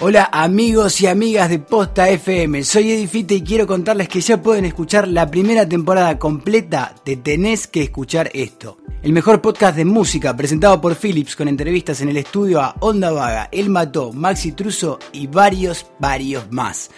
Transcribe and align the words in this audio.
Hola 0.00 0.30
amigos 0.32 1.00
y 1.00 1.08
amigas 1.08 1.50
de 1.50 1.58
Posta 1.58 2.08
FM, 2.08 2.62
soy 2.62 2.92
Edifite 2.92 3.34
y 3.34 3.42
quiero 3.42 3.66
contarles 3.66 4.08
que 4.08 4.20
ya 4.20 4.40
pueden 4.40 4.64
escuchar 4.64 5.08
la 5.08 5.28
primera 5.28 5.68
temporada 5.68 6.20
completa 6.20 6.94
de 7.04 7.16
Tenés 7.16 7.66
que 7.66 7.82
escuchar 7.82 8.30
esto. 8.32 8.78
El 9.02 9.12
mejor 9.12 9.42
podcast 9.42 9.76
de 9.76 9.84
música 9.84 10.36
presentado 10.36 10.80
por 10.80 10.94
Philips 10.94 11.34
con 11.34 11.48
entrevistas 11.48 12.00
en 12.00 12.10
el 12.10 12.16
estudio 12.16 12.60
a 12.60 12.76
Onda 12.78 13.10
Vaga, 13.10 13.48
El 13.50 13.70
Mató, 13.70 14.12
Maxi 14.12 14.52
Truso 14.52 15.00
y 15.10 15.26
varios, 15.26 15.86
varios 15.98 16.48
más. 16.52 16.92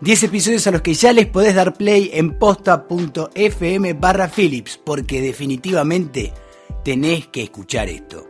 10 0.00 0.24
episodios 0.24 0.66
a 0.66 0.72
los 0.72 0.82
que 0.82 0.94
ya 0.94 1.12
les 1.12 1.26
podés 1.26 1.54
dar 1.54 1.74
play 1.74 2.10
en 2.12 2.36
posta.fm 2.36 3.92
barra 3.92 4.28
Philips, 4.28 4.76
porque 4.76 5.20
definitivamente 5.20 6.32
tenés 6.82 7.28
que 7.28 7.44
escuchar 7.44 7.88
esto. 7.88 8.29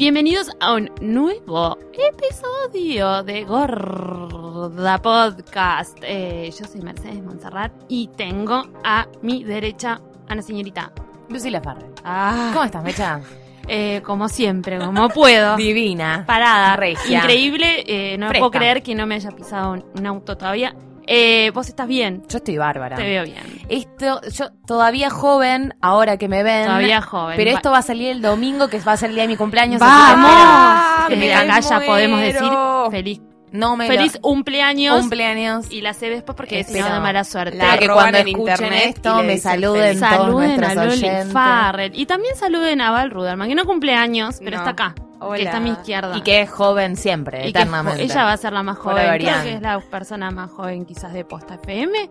Bienvenidos 0.00 0.50
a 0.60 0.72
un 0.72 0.90
nuevo 1.02 1.76
episodio 1.92 3.22
de 3.22 3.44
Gorda 3.44 4.96
Podcast. 5.02 5.98
Eh, 6.00 6.50
yo 6.58 6.66
soy 6.66 6.80
Mercedes 6.80 7.22
Montserrat 7.22 7.70
y 7.86 8.08
tengo 8.08 8.62
a 8.82 9.06
mi 9.20 9.44
derecha 9.44 10.00
a 10.26 10.32
una 10.32 10.40
señorita. 10.40 10.90
Lucila 11.28 11.60
Farrell. 11.60 11.92
Ah, 12.02 12.48
¿Cómo 12.54 12.64
estás, 12.64 12.82
Mecha? 12.82 13.20
eh, 13.68 14.00
como 14.02 14.30
siempre, 14.30 14.78
como 14.78 15.10
puedo. 15.10 15.56
Divina. 15.58 16.24
Parada, 16.26 16.76
Regia. 16.76 17.18
Increíble, 17.18 17.84
eh, 17.86 18.16
no 18.16 18.28
Fresca. 18.28 18.40
puedo 18.40 18.52
creer 18.52 18.82
que 18.82 18.94
no 18.94 19.06
me 19.06 19.16
haya 19.16 19.32
pisado 19.32 19.72
un, 19.72 19.84
un 19.98 20.06
auto 20.06 20.34
todavía. 20.34 20.74
Eh, 21.12 21.50
vos 21.52 21.68
estás 21.68 21.88
bien, 21.88 22.22
Yo 22.28 22.38
estoy 22.38 22.56
bárbara. 22.56 22.94
te 22.96 23.02
veo 23.02 23.24
bien. 23.24 23.42
Esto, 23.68 24.20
yo 24.30 24.52
todavía 24.64 25.10
joven, 25.10 25.74
ahora 25.80 26.16
que 26.18 26.28
me 26.28 26.44
ven. 26.44 26.66
Todavía 26.66 27.02
joven. 27.02 27.36
Pero 27.36 27.50
Va- 27.50 27.56
esto 27.56 27.70
va 27.72 27.78
a 27.78 27.82
salir 27.82 28.10
el 28.12 28.22
domingo, 28.22 28.68
que 28.68 28.78
va 28.78 28.92
a 28.92 28.96
ser 28.96 29.08
el 29.10 29.16
día 29.16 29.24
de 29.24 29.28
mi 29.28 29.36
cumpleaños. 29.36 29.82
así 29.82 29.90
¡Vamos! 29.90 30.30
que 31.08 31.14
esperen. 31.14 31.20
Desde 31.20 31.44
Me 31.46 31.50
acá 31.52 31.60
ya 31.60 31.80
podemos 31.80 32.20
decir 32.20 32.48
feliz, 32.92 33.20
No 33.50 33.76
me 33.76 33.88
feliz 33.88 34.14
lo- 34.14 34.20
cumpleaños. 34.20 35.00
cumpleaños. 35.00 35.72
Y 35.72 35.80
la 35.80 35.94
sé 35.94 36.10
después 36.10 36.36
porque 36.36 36.64
no 36.70 36.78
da 36.88 37.00
mala 37.00 37.24
suerte. 37.24 37.58
Para 37.58 37.76
que 37.78 37.88
cuando 37.88 38.18
en 38.18 38.28
escuchen 38.28 38.48
internet 38.52 38.82
esto 38.96 39.22
me 39.24 39.38
saluden 39.38 39.98
todos 39.98 40.10
Saluden 40.10 40.64
a 40.64 40.82
oyentes. 40.82 41.32
Farrell. 41.32 41.92
Y 41.98 42.06
también 42.06 42.36
saluden 42.36 42.80
a 42.80 42.92
Val 42.92 43.10
Ruderman, 43.10 43.48
que 43.48 43.56
no 43.56 43.64
cumple 43.64 43.94
años, 43.94 44.36
pero 44.38 44.52
No. 44.52 44.56
está 44.58 44.70
acá. 44.70 44.94
Hola. 45.20 45.36
Que 45.36 45.42
está 45.44 45.56
a 45.58 45.60
mi 45.60 45.70
izquierda. 45.70 46.16
Y 46.16 46.22
que 46.22 46.40
es 46.42 46.50
joven 46.50 46.96
siempre, 46.96 47.46
Y 47.46 47.50
eternamente. 47.50 48.02
ella 48.02 48.24
va 48.24 48.32
a 48.32 48.36
ser 48.36 48.52
la 48.52 48.62
más 48.62 48.78
joven. 48.78 49.06
Creo 49.18 49.42
que 49.42 49.54
es 49.54 49.62
la 49.62 49.80
persona 49.80 50.30
más 50.30 50.50
joven 50.50 50.84
quizás 50.86 51.12
de 51.12 51.24
Posta 51.24 51.54
FM. 51.54 52.10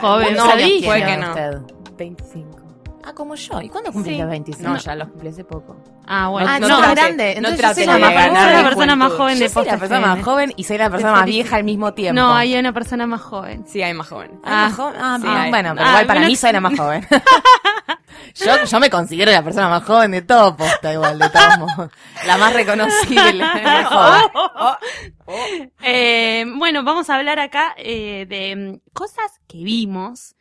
Joven, 0.00 0.36
no, 0.36 0.50
se 0.50 0.56
dice. 0.58 0.86
puede 0.86 1.06
que 1.06 1.16
no. 1.16 1.28
usted? 1.28 1.58
25. 1.96 2.61
Ah, 3.04 3.12
como 3.14 3.34
yo. 3.34 3.60
¿Y 3.60 3.68
cuándo 3.68 3.92
cumplís 3.92 4.14
Sí. 4.16 4.20
los 4.22 4.30
25? 4.30 4.68
No, 4.70 4.76
ya 4.78 4.94
los 4.94 5.08
cumplí 5.08 5.28
hace 5.30 5.42
poco. 5.44 5.76
Ah, 6.06 6.28
bueno. 6.28 6.48
Ah, 6.48 6.60
No 6.60 6.68
no, 6.68 6.78
trate- 6.80 6.94
grande. 6.94 7.24
no 7.40 7.48
Entonces 7.48 7.58
trate 7.60 7.84
yo 7.84 7.92
soy 7.92 8.00
la 8.00 8.06
más 8.06 8.14
ganar 8.14 8.28
joven. 8.42 8.56
de 8.56 8.62
Yo 8.62 8.68
persona 8.68 8.96
más 8.96 9.12
joven 9.12 9.38
de 9.38 9.44
Yo 9.44 9.52
soy 9.52 9.64
la 9.64 9.70
Posta 9.72 9.78
persona 9.78 9.98
FM. 10.00 10.16
más 10.16 10.24
joven 10.24 10.52
y 10.56 10.64
soy 10.64 10.78
la 10.78 10.90
persona 10.90 11.12
más 11.12 11.24
vieja 11.24 11.56
al 11.56 11.64
mismo 11.64 11.94
tiempo. 11.94 12.20
No, 12.22 12.34
hay 12.34 12.56
una 12.56 12.72
persona 12.72 13.06
más 13.06 13.20
joven. 13.20 13.64
Sí, 13.66 13.82
hay 13.82 13.92
más 13.94 14.08
jóvenes. 14.08 14.36
Ah, 14.44 14.66
más 14.68 14.74
joven. 14.76 14.94
Ah, 15.00 15.18
sí, 15.20 15.26
ah, 15.28 15.42
hay. 15.42 15.50
bueno, 15.50 15.72
pero 15.74 15.84
Ah, 15.86 15.90
igual 15.90 16.06
para 16.06 16.20
menos- 16.20 16.30
mí 16.30 16.36
soy 16.36 16.52
la 16.52 16.60
más 16.60 16.78
joven. 16.78 17.06
yo, 18.36 18.64
yo 18.64 18.80
me 18.80 18.88
considero 18.90 19.32
la 19.32 19.42
persona 19.42 19.68
más 19.68 19.82
joven 19.84 20.10
de 20.12 20.22
todo 20.22 20.56
posta 20.56 20.92
igual, 20.92 21.18
de 21.18 21.28
todos 21.28 21.58
modos. 21.58 21.90
La 22.26 22.36
más 22.38 22.52
reconocible. 22.52 23.32
la 23.34 23.84
joven. 23.84 24.76
Eh, 25.82 26.44
bueno, 26.58 26.84
vamos 26.84 27.08
a 27.10 27.16
hablar 27.16 27.38
acá 27.40 27.74
eh, 27.78 28.26
de 28.28 28.54
mm, 28.56 28.90
cosas 28.92 29.40
que 29.48 29.58
vimos, 29.64 30.34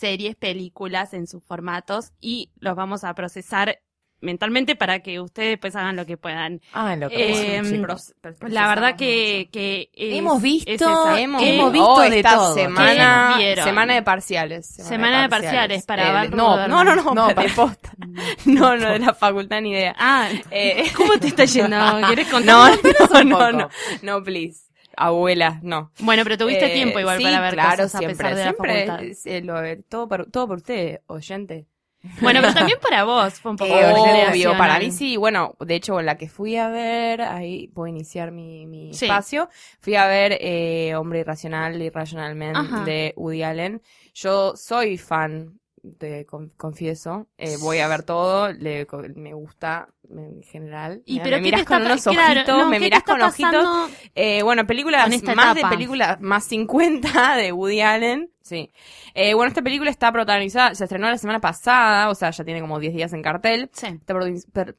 series, 0.00 0.34
películas 0.36 1.14
en 1.14 1.26
sus 1.26 1.44
formatos 1.44 2.12
y 2.20 2.50
los 2.58 2.74
vamos 2.74 3.04
a 3.04 3.14
procesar 3.14 3.78
mentalmente 4.22 4.76
para 4.76 5.00
que 5.00 5.18
ustedes 5.18 5.58
pues 5.58 5.74
hagan 5.76 5.96
lo 5.96 6.04
que 6.04 6.18
puedan. 6.18 6.60
Ah, 6.74 6.94
lo 6.94 7.08
que 7.08 7.56
Eh, 7.56 7.64
sí. 7.64 7.78
Pros- 7.78 8.12
La 8.42 8.68
verdad 8.68 8.94
que, 8.94 9.48
que 9.50 9.88
es- 9.94 10.18
Hemos 10.18 10.42
visto- 10.42 10.70
es. 10.70 10.82
Hemos, 11.18 11.40
¿Qué- 11.42 11.54
hemos 11.54 11.72
visto 11.72 11.88
oh, 11.88 12.00
de 12.02 12.18
esta 12.18 12.34
todo. 12.34 12.54
Semana, 12.54 13.38
semana 13.64 13.94
de 13.94 14.02
parciales. 14.02 14.66
Semana 14.66 15.22
de 15.22 15.28
parciales 15.30 15.86
para 15.86 16.24
Eh, 16.24 16.28
no, 16.28 16.68
no, 16.68 16.84
no, 16.84 16.96
no, 16.96 17.14
No, 17.14 17.28
de 17.28 17.34
para- 17.34 17.54
posta. 17.54 17.92
No, 18.44 18.76
no, 18.76 18.90
de 18.92 18.98
la 18.98 19.14
facultad 19.14 19.62
ni 19.62 19.70
idea. 19.70 19.94
Ah, 19.98 20.28
Eh, 20.50 20.84
¿cómo 20.96 21.14
te 21.18 21.28
está 21.28 21.46
yendo? 21.46 21.76
¿Quieres 22.06 22.26
no, 22.26 22.32
contar? 22.32 22.78
no, 22.84 23.24
no, 23.24 23.38
poco. 23.38 23.52
no, 23.52 23.68
no, 24.02 24.22
please. 24.22 24.69
Abuela, 25.06 25.60
no. 25.62 25.90
Bueno, 25.98 26.22
pero 26.24 26.36
tuviste 26.38 26.66
Eh, 26.66 26.72
tiempo 26.72 26.98
igual 27.00 27.18
sí, 27.18 27.24
para 27.24 27.40
ver 27.40 27.54
claro, 27.54 27.84
cosas 27.84 27.94
a 27.96 27.98
siempre, 27.98 28.14
pesar 28.16 28.34
de 28.36 28.44
la 28.44 28.52
siempre, 28.52 28.84
facultad. 28.84 29.00
eh, 29.24 29.40
lo- 29.42 29.64
eh, 29.64 29.82
todo, 29.88 30.08
por, 30.08 30.26
todo 30.30 30.46
por 30.48 30.56
usted, 30.58 31.00
oyente. 31.06 31.66
Bueno, 32.02 32.40
pero 32.40 32.52
también 32.54 32.78
para 32.82 33.04
vos 33.04 33.34
fue 33.40 33.50
un 33.50 33.56
poco 33.56 33.74
obvio, 33.74 34.56
para 34.56 34.78
mí 34.78 34.90
sí, 34.90 35.16
bueno, 35.16 35.54
de 35.60 35.74
hecho 35.74 36.00
la 36.02 36.16
que 36.16 36.28
fui 36.28 36.56
a 36.56 36.68
ver, 36.68 37.22
ahí 37.22 37.68
puedo 37.68 37.86
iniciar 37.88 38.30
mi, 38.30 38.66
mi 38.66 38.90
Sí. 38.92 39.06
espacio, 39.06 39.48
fui 39.80 39.94
a 39.96 40.06
ver 40.06 40.36
eh, 40.40 40.94
Hombre 40.96 41.20
Irracional, 41.20 41.80
Irrational 41.80 42.32
Ajá. 42.52 42.76
Man 42.76 42.84
de 42.84 43.14
Woody 43.16 43.42
Allen. 43.42 43.82
Yo 44.14 44.54
soy 44.56 44.98
fan, 44.98 45.60
te 45.98 46.26
con- 46.26 46.50
confieso, 46.56 47.28
eh, 47.38 47.56
voy 47.60 47.78
a 47.78 47.88
ver 47.88 48.02
todo, 48.02 48.52
le, 48.52 48.86
me 49.14 49.34
gusta 49.34 49.88
en 50.08 50.42
general. 50.42 51.02
Y 51.06 51.14
Mira, 51.14 51.24
pero 51.24 51.36
me 51.36 51.42
¿qué 51.42 51.46
miras 51.46 51.60
te 51.60 51.66
con 51.66 51.82
unos 51.82 52.06
ojitos, 52.06 52.24
claro, 52.24 52.58
no, 52.58 52.68
me 52.68 52.76
¿qué 52.76 52.80
te 52.80 52.84
miras 52.86 53.02
con 53.04 53.22
ojitos. 53.22 53.90
Eh, 54.14 54.42
bueno, 54.42 54.66
películas, 54.66 55.08
más 55.08 55.22
etapa? 55.22 55.54
de 55.54 55.62
películas, 55.68 56.20
más 56.20 56.44
50 56.44 57.36
de 57.36 57.52
Woody 57.52 57.80
Allen. 57.80 58.30
Sí. 58.42 58.72
Eh, 59.14 59.34
bueno, 59.34 59.48
esta 59.48 59.62
película 59.62 59.90
está 59.90 60.10
protagonizada, 60.10 60.74
se 60.74 60.84
estrenó 60.84 61.08
la 61.08 61.18
semana 61.18 61.40
pasada, 61.40 62.08
o 62.10 62.14
sea, 62.14 62.30
ya 62.30 62.44
tiene 62.44 62.60
como 62.60 62.80
10 62.80 62.94
días 62.94 63.12
en 63.12 63.22
cartel. 63.22 63.70
Sí. 63.72 63.86
Está 63.86 64.14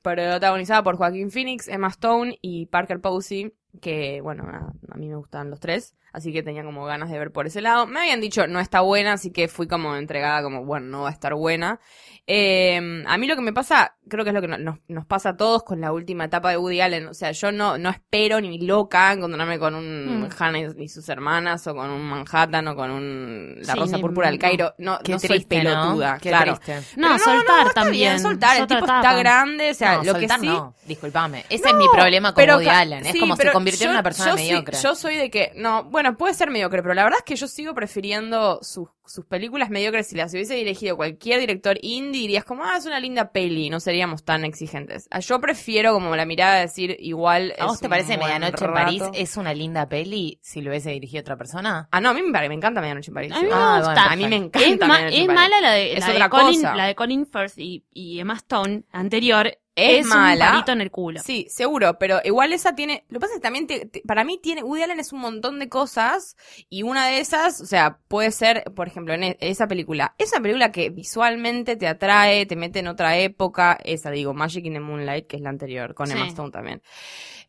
protagonizada 0.01 0.83
por 0.83 0.97
Joaquín 0.97 1.31
Phoenix, 1.31 1.67
Emma 1.67 1.87
Stone 1.87 2.37
y 2.41 2.65
Parker 2.65 2.99
Posey, 2.99 3.53
que, 3.79 4.19
bueno, 4.21 4.43
a, 4.43 4.73
a 4.93 4.97
mí 4.97 5.07
me 5.07 5.15
gustan 5.15 5.49
los 5.49 5.59
tres, 5.61 5.95
así 6.13 6.31
que 6.33 6.43
tenía 6.43 6.63
como 6.63 6.85
ganas 6.85 7.09
de 7.09 7.17
ver 7.19 7.31
por 7.31 7.47
ese 7.47 7.61
lado. 7.61 7.87
Me 7.87 7.99
habían 8.01 8.21
dicho, 8.21 8.47
no 8.47 8.59
está 8.59 8.81
buena, 8.81 9.13
así 9.13 9.31
que 9.31 9.47
fui 9.47 9.67
como 9.67 9.95
entregada, 9.95 10.41
como, 10.43 10.65
bueno, 10.65 10.87
no 10.87 11.01
va 11.03 11.09
a 11.09 11.13
estar 11.13 11.33
buena. 11.35 11.79
Eh, 12.27 13.03
a 13.07 13.17
mí 13.17 13.27
lo 13.27 13.35
que 13.35 13.41
me 13.41 13.51
pasa, 13.51 13.95
creo 14.07 14.23
que 14.23 14.29
es 14.29 14.33
lo 14.33 14.41
que 14.41 14.47
no- 14.47 14.57
nos, 14.57 14.77
nos 14.87 15.05
pasa 15.05 15.29
a 15.29 15.37
todos 15.37 15.63
con 15.63 15.81
la 15.81 15.91
última 15.91 16.25
etapa 16.25 16.51
de 16.51 16.57
Woody 16.57 16.79
Allen, 16.79 17.07
o 17.07 17.13
sea, 17.13 17.31
yo 17.31 17.51
no, 17.51 17.77
no 17.77 17.89
espero 17.89 18.39
ni 18.39 18.59
loca 18.59 19.11
encontrarme 19.11 19.57
con 19.59 19.73
un 19.75 20.21
Mm. 20.21 20.29
Hannah 20.37 20.59
y, 20.59 20.83
y 20.83 20.87
sus 20.87 21.09
hermanas, 21.09 21.65
o 21.67 21.75
con 21.75 21.89
un 21.89 22.01
Manhattan, 22.03 22.67
o 22.67 22.75
con 22.75 22.91
un 22.91 23.55
La 23.63 23.73
Sí, 23.73 23.79
Rosa 23.79 23.97
Púrpura 23.97 24.27
del 24.27 24.37
no. 24.37 24.41
Cairo, 24.41 24.73
no, 24.77 24.99
Qué 25.03 25.11
no 25.13 25.19
soy 25.19 25.29
triste, 25.29 25.63
¿no? 25.63 25.69
pelotuda, 25.71 26.17
Qué 26.21 26.29
claro. 26.29 26.57
triste. 26.59 26.81
No, 26.97 27.17
soltar 27.19 27.73
también. 27.73 27.93
bien, 28.13 28.19
soltar. 28.19 28.57
El 28.61 28.67
tipo 28.67 28.85
está 28.85 29.15
grande, 29.15 29.71
o 29.71 29.73
sea, 29.73 29.97
no, 29.97 30.03
lo 30.03 30.13
que 30.19 30.29
sí. 30.29 30.47
no, 30.47 30.75
disculpame. 30.85 31.45
Ese 31.49 31.67
es 31.69 31.73
mi 31.75 31.87
problema 31.91 32.33
con 32.33 32.43
Woody 32.49 32.67
Allen. 32.69 33.05
Es 33.05 33.11
sí, 33.13 33.19
como 33.19 33.35
se 33.35 33.51
convirtió 33.51 33.85
en 33.87 33.91
una 33.91 34.03
persona 34.03 34.35
mediocre. 34.35 34.77
yo 34.81 34.95
soy 34.95 35.15
de 35.17 35.29
que, 35.29 35.51
no, 35.55 35.83
bueno, 35.85 36.00
puede 36.17 36.33
ser 36.33 36.49
mediocre, 36.49 36.81
pero 36.81 36.93
la 36.93 37.03
verdad 37.03 37.19
es 37.19 37.25
que 37.25 37.35
yo 37.35 37.47
sigo 37.47 37.73
prefiriendo 37.73 38.59
sus, 38.61 38.89
sus 39.05 39.25
películas 39.25 39.69
mediocres. 39.69 40.07
Si 40.07 40.15
las 40.15 40.33
hubiese 40.33 40.55
dirigido 40.55 40.95
cualquier 40.97 41.39
director 41.39 41.77
indie, 41.81 42.21
dirías 42.21 42.43
como, 42.43 42.63
ah, 42.63 42.75
es 42.77 42.85
una 42.85 42.99
linda 42.99 43.31
peli, 43.31 43.69
no 43.69 43.79
seríamos 43.79 44.23
tan 44.23 44.43
exigentes. 44.45 45.07
Ah, 45.11 45.19
Yo 45.19 45.39
prefiero 45.39 45.93
como 45.93 46.15
la 46.15 46.25
mirada 46.25 46.55
de 46.55 46.61
decir, 46.61 46.95
igual. 46.99 47.53
¿A 47.59 47.65
vos 47.67 47.79
te 47.79 47.87
parece 47.89 48.17
Medianoche 48.17 48.65
en. 48.65 48.73
París 48.73 49.03
es 49.13 49.37
una 49.37 49.53
linda 49.53 49.87
peli 49.87 50.39
si 50.41 50.61
lo 50.61 50.69
hubiese 50.71 50.91
dirigido 50.91 51.21
otra 51.21 51.37
persona? 51.37 51.87
Ah, 51.91 52.01
no, 52.01 52.09
a 52.09 52.13
mí 52.13 52.21
me, 52.21 52.31
me 52.49 52.55
encanta 52.55 52.81
Medianoche 52.81 53.11
en 53.11 53.15
París. 53.15 53.31
A 53.33 53.41
mí 53.41 53.47
me 53.47 53.53
Ah, 53.53 53.75
gusta. 53.77 53.93
bueno, 53.93 54.09
a 54.11 54.15
mí 54.15 54.27
me 54.27 54.35
Es, 54.35 54.41
encanta 54.43 54.87
ma- 54.87 55.07
es 55.07 55.15
en 55.15 55.27
París. 55.27 55.41
mala 55.41 55.61
la 55.61 55.71
de, 55.71 55.93
Es 55.93 55.99
la 56.07 56.13
de 56.25 56.29
Colin, 56.29 56.61
cosa. 56.61 56.75
la 56.75 56.85
de 56.87 56.95
Colin 56.95 57.25
Firth 57.27 57.57
y, 57.57 57.85
y 57.91 58.19
Emma 58.19 58.35
Stone 58.35 58.83
anterior. 58.91 59.51
Es 59.73 60.01
Es, 60.01 60.05
mala. 60.07 60.45
un 60.47 60.51
palito 60.51 60.71
en 60.73 60.81
el 60.81 60.91
culo. 60.91 61.21
Sí, 61.23 61.47
seguro, 61.49 61.97
pero 61.97 62.19
igual 62.25 62.51
esa 62.51 62.75
tiene, 62.75 63.05
lo 63.07 63.15
que 63.15 63.19
pasa 63.21 63.33
es 63.33 63.39
que 63.39 63.43
también 63.43 63.67
te- 63.67 63.85
te- 63.85 64.01
para 64.05 64.25
mí 64.25 64.37
tiene, 64.37 64.63
Woody 64.63 64.83
Allen 64.83 64.99
es 64.99 65.13
un 65.13 65.21
montón 65.21 65.59
de 65.59 65.69
cosas 65.69 66.35
y 66.69 66.83
una 66.83 67.07
de 67.07 67.19
esas, 67.19 67.61
o 67.61 67.65
sea, 67.65 67.99
puede 68.09 68.31
ser, 68.31 68.65
por 68.75 68.87
ejemplo, 68.87 69.13
en 69.13 69.23
e- 69.23 69.37
esa 69.39 69.67
película, 69.67 70.13
esa 70.17 70.41
película 70.41 70.73
que 70.73 70.89
visualmente 70.89 71.77
te 71.77 71.87
atrae, 71.87 72.45
te 72.45 72.57
mete 72.57 72.79
en 72.79 72.87
otra 72.87 73.17
época, 73.17 73.77
esa 73.85 74.11
digo, 74.11 74.33
Magic 74.33 74.65
in 74.65 74.73
the 74.73 74.79
Moonlight, 74.81 75.27
que 75.27 75.37
es 75.37 75.41
la 75.41 75.49
anterior, 75.51 75.93
con 75.93 76.07
Sí. 76.07 76.13
Emma 76.13 76.27
Stone 76.27 76.51
también. 76.51 76.81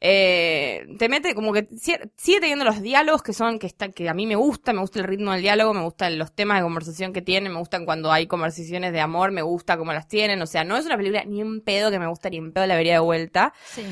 Eh, 0.05 0.85
te 0.99 1.09
mete 1.09 1.33
como 1.35 1.53
que 1.53 1.69
si- 1.79 1.95
sigue 2.17 2.41
teniendo 2.41 2.65
los 2.65 2.83
diálogos 2.83 3.23
que 3.23 3.33
son, 3.33 3.61
que 3.61 3.69
está, 3.69 3.91
que 3.91 4.09
a 4.09 4.15
mí 4.15 4.27
me 4.27 4.35
gusta, 4.35 4.73
me 4.73 4.81
gusta 4.81 4.99
el 4.99 5.05
ritmo 5.07 5.31
del 5.33 5.43
diálogo, 5.43 5.75
me 5.75 5.83
gustan 5.83 6.19
los 6.19 6.33
temas 6.35 6.59
de 6.59 6.65
conversación 6.65 7.13
que 7.13 7.23
tienen, 7.23 7.53
me 7.53 7.59
gustan 7.61 7.85
cuando 7.85 8.11
hay 8.11 8.27
conversaciones 8.27 8.93
de 8.93 9.01
amor, 9.01 9.31
me 9.31 9.43
gusta 9.43 9.77
cómo 9.77 9.93
las 9.93 10.09
tienen, 10.09 10.43
o 10.43 10.47
sea, 10.47 10.65
no 10.65 10.77
es 10.77 10.87
una 10.87 10.97
película 10.97 11.25
ni 11.25 11.43
un 11.43 11.61
pedo 11.61 11.91
que 11.93 12.01
me 12.01 12.09
gusta 12.13 12.31
ni 12.31 12.37
en 12.39 12.53
pedo, 12.53 12.67
la 12.67 12.77
vería 12.77 12.95
de 12.95 12.99
vuelta. 13.01 13.53
Sí. 13.67 13.85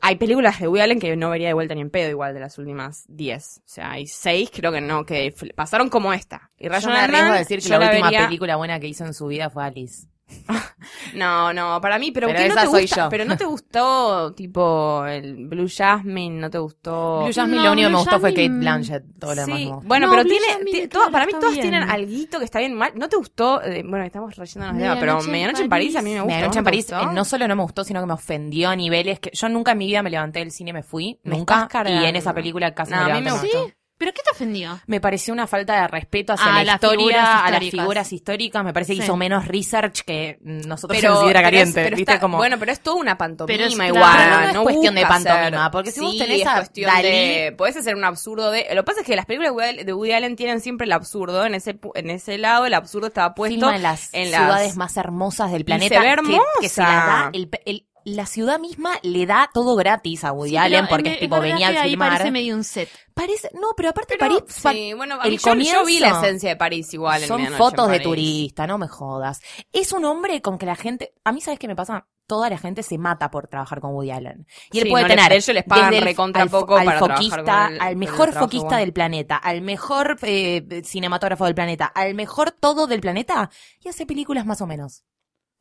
Hay 0.00 0.16
películas 0.16 0.58
de 0.58 0.68
Woody 0.68 0.80
Allen 0.80 0.98
que 1.00 1.14
no 1.16 1.30
vería 1.30 1.48
de 1.48 1.54
vuelta 1.54 1.74
ni 1.74 1.80
en 1.82 1.90
pedo, 1.90 2.08
igual 2.10 2.34
de 2.34 2.40
las 2.40 2.58
últimas 2.58 3.04
10. 3.08 3.58
O 3.58 3.62
sea, 3.66 3.92
hay 3.92 4.06
6, 4.06 4.50
creo 4.52 4.72
que 4.72 4.80
no, 4.80 5.04
que 5.04 5.34
pasaron 5.54 5.88
como 5.90 6.12
esta. 6.12 6.50
Y 6.58 6.64
Yo 6.64 6.70
Rational 6.70 7.10
me 7.10 7.16
arriesgo 7.18 7.34
a 7.34 7.38
decir 7.38 7.60
que 7.62 7.68
yo 7.68 7.78
la, 7.78 7.90
última 7.90 8.06
vería- 8.10 8.26
película 8.26 8.56
buena 8.56 8.80
que 8.80 8.88
hizo 8.88 9.04
en 9.04 9.14
su 9.14 9.26
vida 9.26 9.48
fue 9.50 9.64
Alice. 9.64 10.08
No, 11.14 11.52
no, 11.52 11.80
para 11.80 11.98
mí, 11.98 12.10
pero, 12.10 12.26
Pero 12.28 12.38
¿qué 12.40 12.48
no 12.48 12.54
te 12.54 12.66
soy 12.66 12.82
gusta? 12.82 13.04
yo. 13.04 13.08
Pero 13.10 13.24
no 13.24 13.36
te 13.36 13.44
gustó, 13.44 14.32
tipo, 14.34 15.04
el 15.06 15.46
Blue 15.46 15.68
Jasmine, 15.68 16.40
no 16.40 16.50
te 16.50 16.58
gustó. 16.58 17.20
Blue 17.24 17.32
Jasmine 17.32 17.58
no, 17.58 17.64
lo 17.64 17.72
único 17.72 17.88
que 17.88 17.92
me 17.92 17.98
gustó 17.98 18.20
fue 18.20 18.30
Kate 18.30 18.48
Blanchett. 18.48 19.04
Todo 19.18 19.34
lo 19.34 19.46
demás 19.46 19.60
no 19.60 19.80
bueno, 19.84 20.06
No, 20.06 20.12
pero 20.12 20.24
Blue 20.24 20.38
tiene, 20.64 20.88
todas- 20.88 21.10
para 21.10 21.26
mí 21.26 21.32
todas 21.32 21.50
bien. 21.52 21.62
tienen 21.62 21.82
alguito 21.90 22.38
que 22.38 22.44
está 22.44 22.58
bien 22.60 22.74
mal. 22.74 22.92
¿No 22.94 23.08
te 23.08 23.16
gustó? 23.16 23.62
Eh, 23.62 23.82
bueno, 23.86 24.04
estamos 24.04 24.34
relleno 24.36 24.72
de 24.72 24.80
tema, 24.80 24.96
pero 24.98 25.20
Medianoche 25.22 25.62
en 25.64 25.68
París 25.68 25.96
a 25.96 26.02
mí 26.02 26.10
me 26.14 26.20
gusta. 26.20 26.26
Medianoche 26.34 26.56
¿no 26.56 26.60
en 26.60 26.64
París 26.64 26.90
eh, 26.90 27.14
no 27.14 27.24
solo 27.24 27.48
no 27.48 27.56
me 27.56 27.62
gustó, 27.62 27.84
sino 27.84 28.00
que 28.00 28.06
me 28.06 28.14
ofendió 28.14 28.70
a 28.70 28.76
niveles 28.76 29.20
que 29.20 29.30
yo 29.34 29.48
nunca 29.48 29.72
en 29.72 29.78
mi 29.78 29.86
vida 29.86 30.02
me 30.02 30.10
levanté 30.10 30.38
del 30.40 30.50
cine 30.50 30.70
y 30.70 30.72
me 30.74 30.82
fui, 30.82 31.20
Me 31.24 31.36
nunca. 31.36 31.68
Y 31.86 32.04
en 32.04 32.16
esa 32.16 32.32
película 32.34 32.74
casi 32.74 32.92
No, 32.92 33.04
me 33.04 33.12
a 33.12 33.14
mí 33.16 33.22
me 33.22 33.32
gustó. 33.32 33.46
¿Sí? 33.66 33.74
¿Pero 34.02 34.12
qué 34.14 34.22
te 34.24 34.30
ofendió? 34.32 34.80
Me 34.88 35.00
pareció 35.00 35.32
una 35.32 35.46
falta 35.46 35.80
de 35.80 35.86
respeto 35.86 36.32
hacia 36.32 36.46
A 36.46 36.54
la 36.58 36.64
las 36.64 36.74
historia, 36.74 36.96
figuras 36.98 37.24
a 37.28 37.30
las 37.50 37.62
históricas. 37.62 37.70
figuras 37.84 38.12
históricas. 38.12 38.64
Me 38.64 38.72
parece 38.72 38.92
que 38.94 38.96
Sí. 38.98 39.04
hizo 39.04 39.16
menos 39.16 39.46
research 39.46 40.00
que 40.04 40.38
nosotros 40.42 40.98
Pero, 41.00 41.12
en 41.14 41.20
Sidra 41.28 41.32
pero 41.32 41.38
es- 41.38 41.44
Caliente. 41.44 41.84
pero 41.84 41.96
¿viste? 41.96 42.12
está- 42.12 42.20
como... 42.20 42.36
Bueno, 42.38 42.58
pero 42.58 42.72
es 42.72 42.80
toda 42.80 42.96
una 42.96 43.16
pantomima 43.16 43.56
Pero 43.56 43.68
es- 43.68 43.72
igual. 43.74 43.92
claro, 43.92 44.40
no 44.40 44.48
es 44.48 44.58
cuestión 44.64 44.94
de 44.96 45.06
pantomima, 45.06 45.62
ser- 45.62 45.70
porque 45.70 45.92
si 45.92 46.00
vos 46.00 46.18
tenés 46.18 46.40
es 46.40 46.46
a 46.48 46.54
cuestión 46.56 46.90
Dalí- 46.90 47.02
de... 47.02 47.54
Podés 47.56 47.76
hacer 47.76 47.94
un 47.94 48.04
absurdo 48.04 48.50
de... 48.50 48.66
Lo 48.74 48.82
que 48.82 48.86
pasa 48.86 49.00
es 49.02 49.06
que 49.06 49.14
las 49.14 49.26
películas 49.26 49.76
de 49.86 49.92
Woody 49.92 50.12
Allen- 50.12 50.34
tienen 50.34 50.60
siempre 50.60 50.84
el 50.86 50.92
absurdo. 50.92 51.46
En 51.46 51.54
ese, 51.54 51.78
pu- 51.80 51.92
en 51.94 52.10
ese 52.10 52.38
lado 52.38 52.66
el 52.66 52.74
absurdo 52.74 53.06
estaba 53.06 53.34
puesto 53.36 53.54
filma 53.54 53.76
en 53.76 53.82
las 53.82 54.12
en 54.12 54.30
las- 54.32 54.40
ciudades 54.40 54.76
más 54.76 54.96
hermosas 54.96 55.52
del 55.52 55.60
Y 55.60 55.64
planeta. 55.64 55.94
se 55.94 56.00
ve 56.00 56.06
que- 56.06 56.12
hermosa. 56.12 56.42
Que, 56.60 56.68
se 56.68 56.80
la 56.82 56.88
da 56.88 57.30
el, 57.32 57.48
el- 57.66 57.86
la 58.04 58.26
ciudad 58.26 58.58
misma 58.58 58.92
le 59.02 59.26
da 59.26 59.50
todo 59.52 59.76
gratis 59.76 60.24
a 60.24 60.32
Woody 60.32 60.50
Sí, 60.50 60.56
Allen 60.56 60.86
porque 60.88 61.08
en- 61.08 61.14
es 61.14 61.20
tipo 61.20 61.40
venía 61.40 61.68
a 61.68 61.84
filmar. 61.84 62.10
parece 62.12 62.30
medio 62.30 62.54
un 62.54 62.64
set. 62.64 62.88
Parece, 63.14 63.50
no, 63.54 63.68
pero 63.76 63.90
aparte 63.90 64.16
Pero, 64.18 64.38
París, 64.38 64.60
pa- 64.62 64.72
sí, 64.72 64.92
bueno, 64.94 65.18
el 65.22 65.38
yo, 65.38 65.54
yo 65.54 65.84
vi 65.84 66.00
la 66.00 66.08
comienzo- 66.10 66.24
esencia 66.26 66.48
de 66.50 66.56
París 66.56 66.92
igual 66.94 67.22
en 67.22 67.28
son 67.28 67.40
en 67.40 67.52
fotos 67.52 67.88
de 67.90 68.00
turista, 68.00 68.66
no 68.66 68.78
me 68.78 68.88
jodas. 68.88 69.40
Es 69.72 69.92
un 69.92 70.04
hombre 70.04 70.40
con 70.42 70.58
que 70.58 70.66
la 70.66 70.76
gente, 70.76 71.12
a 71.24 71.32
mí 71.32 71.40
sabes 71.40 71.58
qué 71.58 71.68
me 71.68 71.76
pasa, 71.76 72.06
toda 72.26 72.48
la 72.48 72.56
gente 72.56 72.82
se 72.82 72.96
mata 72.96 73.30
por 73.30 73.48
trabajar 73.48 73.80
con 73.80 73.92
Woody 73.94 74.10
Allen. 74.12 74.46
Y 74.70 74.78
él 74.78 74.84
Sí, 74.84 74.90
puede 74.90 75.04
no 75.04 75.08
tener 75.08 75.32
ellos 75.32 75.48
les 75.54 75.64
pagan 75.64 75.90
desde 75.90 75.98
el- 75.98 76.04
recontra 76.04 76.42
al, 76.42 76.48
fo- 76.48 76.60
poco 76.60 76.76
al 76.78 76.86
para 76.86 76.98
trabajar 76.98 77.16
foquista, 77.18 77.64
con 77.66 77.74
él, 77.74 77.80
al 77.82 77.88
el 77.90 77.96
mejor 77.96 78.32
foquista 78.32 78.76
del 78.78 78.92
planeta, 78.94 79.36
al 79.36 79.60
mejor 79.60 80.16
eh, 80.22 80.82
cinematógrafo 80.84 81.44
del 81.44 81.54
planeta, 81.54 81.84
al 81.86 82.14
mejor 82.14 82.52
todo 82.52 82.86
del 82.86 83.00
planeta 83.00 83.50
y 83.80 83.88
hace 83.88 84.06
películas 84.06 84.46
más 84.46 84.62
o 84.62 84.66
menos. 84.66 85.04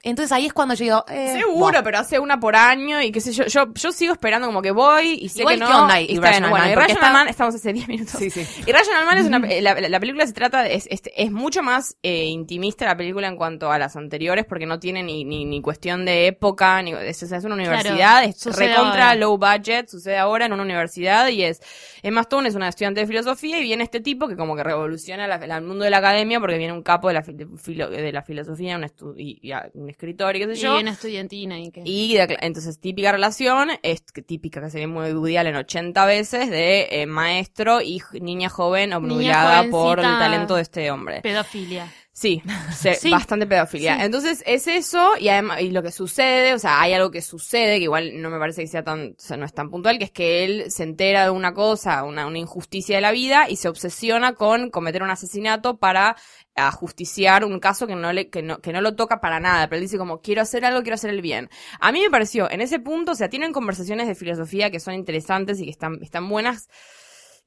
Entonces 0.03 0.31
ahí 0.31 0.47
es 0.47 0.53
cuando 0.53 0.73
yo 0.73 0.83
digo, 0.83 1.05
eh, 1.09 1.33
Seguro, 1.39 1.83
pero 1.83 1.99
hace 1.99 2.17
una 2.17 2.39
por 2.39 2.55
año 2.55 3.01
y 3.03 3.11
qué 3.11 3.21
sé 3.21 3.33
yo. 3.33 3.45
Yo, 3.45 3.71
yo 3.73 3.91
sigo 3.91 4.13
esperando 4.13 4.47
como 4.47 4.61
que 4.63 4.71
voy 4.71 5.19
y 5.21 5.29
sé 5.29 5.41
Igual, 5.41 5.55
que 5.55 5.59
no. 5.59 5.67
¿qué 5.67 5.73
onda 5.73 6.01
y 6.01 6.05
y 6.05 6.13
está 6.15 6.29
bien. 6.31 6.49
Bueno, 6.49 6.65
y 6.65 6.91
está- 6.91 7.13
Man, 7.13 7.27
estamos 7.27 7.53
hace 7.53 7.71
10 7.71 7.87
minutos. 7.87 8.15
Sí, 8.17 8.29
sí. 8.31 8.45
Y 8.65 8.71
Rational 8.71 9.05
Man 9.05 9.17
es 9.19 9.27
una, 9.27 9.37
la, 9.39 9.79
la 9.89 9.99
película 9.99 10.25
se 10.25 10.33
trata, 10.33 10.63
de- 10.63 10.73
es, 10.73 10.87
es, 10.89 11.01
es 11.15 11.31
mucho 11.31 11.61
más 11.61 11.97
eh, 12.01 12.25
intimista 12.25 12.85
la 12.85 12.97
película 12.97 13.27
en 13.27 13.35
cuanto 13.35 13.71
a 13.71 13.77
las 13.77 13.95
anteriores 13.95 14.45
porque 14.45 14.65
no 14.65 14.79
tiene 14.79 15.03
ni, 15.03 15.23
ni, 15.23 15.45
ni 15.45 15.61
cuestión 15.61 16.03
de 16.05 16.25
época, 16.27 16.81
ni, 16.81 16.93
es, 16.93 17.21
es 17.21 17.43
una 17.43 17.53
universidad, 17.55 18.23
es 18.23 18.37
sucede 18.39 18.69
recontra 18.69 19.09
ahora. 19.09 19.15
low 19.15 19.37
budget, 19.37 19.87
sucede 19.87 20.17
ahora 20.17 20.47
en 20.47 20.53
una 20.53 20.63
universidad 20.63 21.27
y 21.27 21.43
es, 21.43 21.61
Emma 22.01 22.21
Stone 22.21 22.49
es 22.49 22.55
una 22.55 22.69
estudiante 22.69 23.01
de 23.01 23.07
filosofía 23.07 23.59
y 23.59 23.63
viene 23.63 23.83
este 23.83 23.99
tipo 23.99 24.27
que 24.27 24.35
como 24.35 24.55
que 24.55 24.63
revoluciona 24.63 25.25
el 25.25 25.61
mundo 25.63 25.83
de 25.83 25.91
la 25.91 25.97
academia 25.97 26.39
porque 26.39 26.57
viene 26.57 26.73
un 26.73 26.81
capo 26.81 27.07
de 27.09 27.13
la, 27.13 27.23
filo- 27.23 27.89
de 27.89 28.11
la 28.11 28.23
filosofía, 28.23 28.77
un, 28.77 28.85
y, 29.17 29.37
y 29.47 29.51
a- 29.91 29.93
un 29.93 29.95
escritor 29.95 30.35
y 30.35 30.39
qué 30.39 30.45
sé 30.47 30.53
Y 30.53 30.63
yo. 30.63 30.79
en 30.79 30.87
estudiantina 30.87 31.59
y 31.59 31.71
que... 31.71 31.81
Y 31.85 32.15
de- 32.15 32.37
entonces, 32.41 32.79
típica 32.79 33.11
relación, 33.11 33.69
es 33.83 34.03
típica 34.25 34.61
que 34.61 34.69
se 34.69 34.79
ve 34.79 34.87
muy 34.87 35.11
Woody 35.13 35.37
Allen 35.37 35.55
80 35.55 36.05
veces, 36.05 36.49
de 36.49 36.87
eh, 36.91 37.05
maestro 37.05 37.81
y 37.81 38.01
niña 38.19 38.49
joven 38.49 38.93
obnubilada 38.93 39.63
por 39.69 39.99
el 39.99 40.05
talento 40.05 40.55
de 40.55 40.61
este 40.61 40.91
hombre. 40.91 41.21
Pedofilia. 41.21 41.91
Sí, 42.13 42.41
se- 42.75 42.93
Sí. 43.01 43.09
bastante 43.09 43.47
pedofilia. 43.47 43.95
Sí. 43.95 44.01
Entonces, 44.03 44.43
es 44.45 44.67
eso, 44.67 45.13
y 45.17 45.29
además, 45.29 45.61
y 45.61 45.71
lo 45.71 45.81
que 45.81 45.91
sucede, 45.91 46.53
o 46.53 46.59
sea, 46.59 46.81
hay 46.81 46.93
algo 46.93 47.09
que 47.09 47.21
sucede, 47.21 47.77
que 47.77 47.83
igual 47.85 48.21
no 48.21 48.29
me 48.29 48.37
parece 48.37 48.61
que 48.61 48.67
sea 48.67 48.83
tan, 48.83 49.11
o 49.11 49.15
sea, 49.17 49.37
no 49.37 49.45
es 49.45 49.53
tan 49.53 49.69
puntual, 49.69 49.97
que 49.97 50.03
es 50.05 50.11
que 50.11 50.43
él 50.43 50.65
se 50.69 50.83
entera 50.83 51.23
de 51.23 51.29
una 51.29 51.53
cosa, 51.53 52.03
una, 52.03 52.27
una 52.27 52.37
injusticia 52.37 52.97
de 52.97 53.01
la 53.01 53.11
vida, 53.11 53.49
y 53.49 53.55
se 53.55 53.69
obsesiona 53.69 54.33
con 54.33 54.69
cometer 54.71 55.03
un 55.03 55.09
asesinato 55.09 55.77
para 55.77 56.17
ajusticiar 56.55 57.45
un 57.45 57.59
caso 57.61 57.87
que 57.87 57.95
no 57.95 58.11
le, 58.11 58.29
que 58.29 58.41
no, 58.41 58.59
que 58.59 58.73
no 58.73 58.81
lo 58.81 58.95
toca 58.95 59.21
para 59.21 59.39
nada, 59.39 59.67
pero 59.69 59.77
él 59.77 59.83
dice 59.83 59.97
como, 59.97 60.19
quiero 60.21 60.41
hacer 60.41 60.65
algo, 60.65 60.81
quiero 60.81 60.95
hacer 60.95 61.09
el 61.11 61.21
bien. 61.21 61.49
A 61.79 61.93
mí 61.93 62.01
me 62.01 62.09
pareció, 62.09 62.51
en 62.51 62.59
ese 62.61 62.79
punto, 62.79 63.13
o 63.13 63.15
sea, 63.15 63.29
tienen 63.29 63.53
conversaciones 63.53 64.07
de 64.07 64.15
filosofía 64.15 64.69
que 64.69 64.81
son 64.81 64.93
interesantes 64.95 65.59
y 65.61 65.63
que 65.65 65.71
están, 65.71 65.99
están 66.01 66.27
buenas, 66.27 66.67